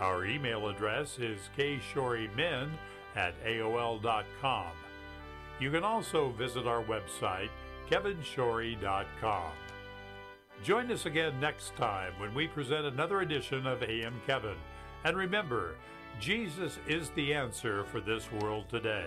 Our 0.00 0.24
email 0.24 0.68
address 0.68 1.18
is 1.18 1.50
kshorymen 1.58 2.70
at 3.16 3.34
AOL.com. 3.44 4.66
You 5.58 5.70
can 5.72 5.82
also 5.82 6.30
visit 6.30 6.68
our 6.68 6.84
website, 6.84 7.48
kevinshorey.com. 7.90 9.50
Join 10.62 10.92
us 10.92 11.04
again 11.04 11.40
next 11.40 11.74
time 11.74 12.12
when 12.18 12.32
we 12.32 12.46
present 12.46 12.86
another 12.86 13.22
edition 13.22 13.66
of 13.66 13.82
AM 13.82 14.20
Kevin. 14.24 14.56
And 15.04 15.16
remember, 15.16 15.74
Jesus 16.20 16.78
is 16.86 17.10
the 17.10 17.34
answer 17.34 17.82
for 17.84 18.00
this 18.00 18.30
world 18.40 18.68
today. 18.68 19.06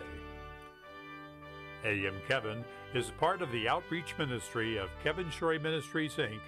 AM 1.85 2.15
Kevin 2.27 2.65
is 2.93 3.11
part 3.19 3.41
of 3.41 3.51
the 3.51 3.69
outreach 3.69 4.15
ministry 4.17 4.77
of 4.77 4.89
Kevin 5.03 5.29
Shorey 5.29 5.59
Ministries, 5.61 6.15
Inc., 6.15 6.39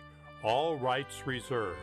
all 0.44 0.78
rights 0.78 1.28
reserved. 1.28 1.80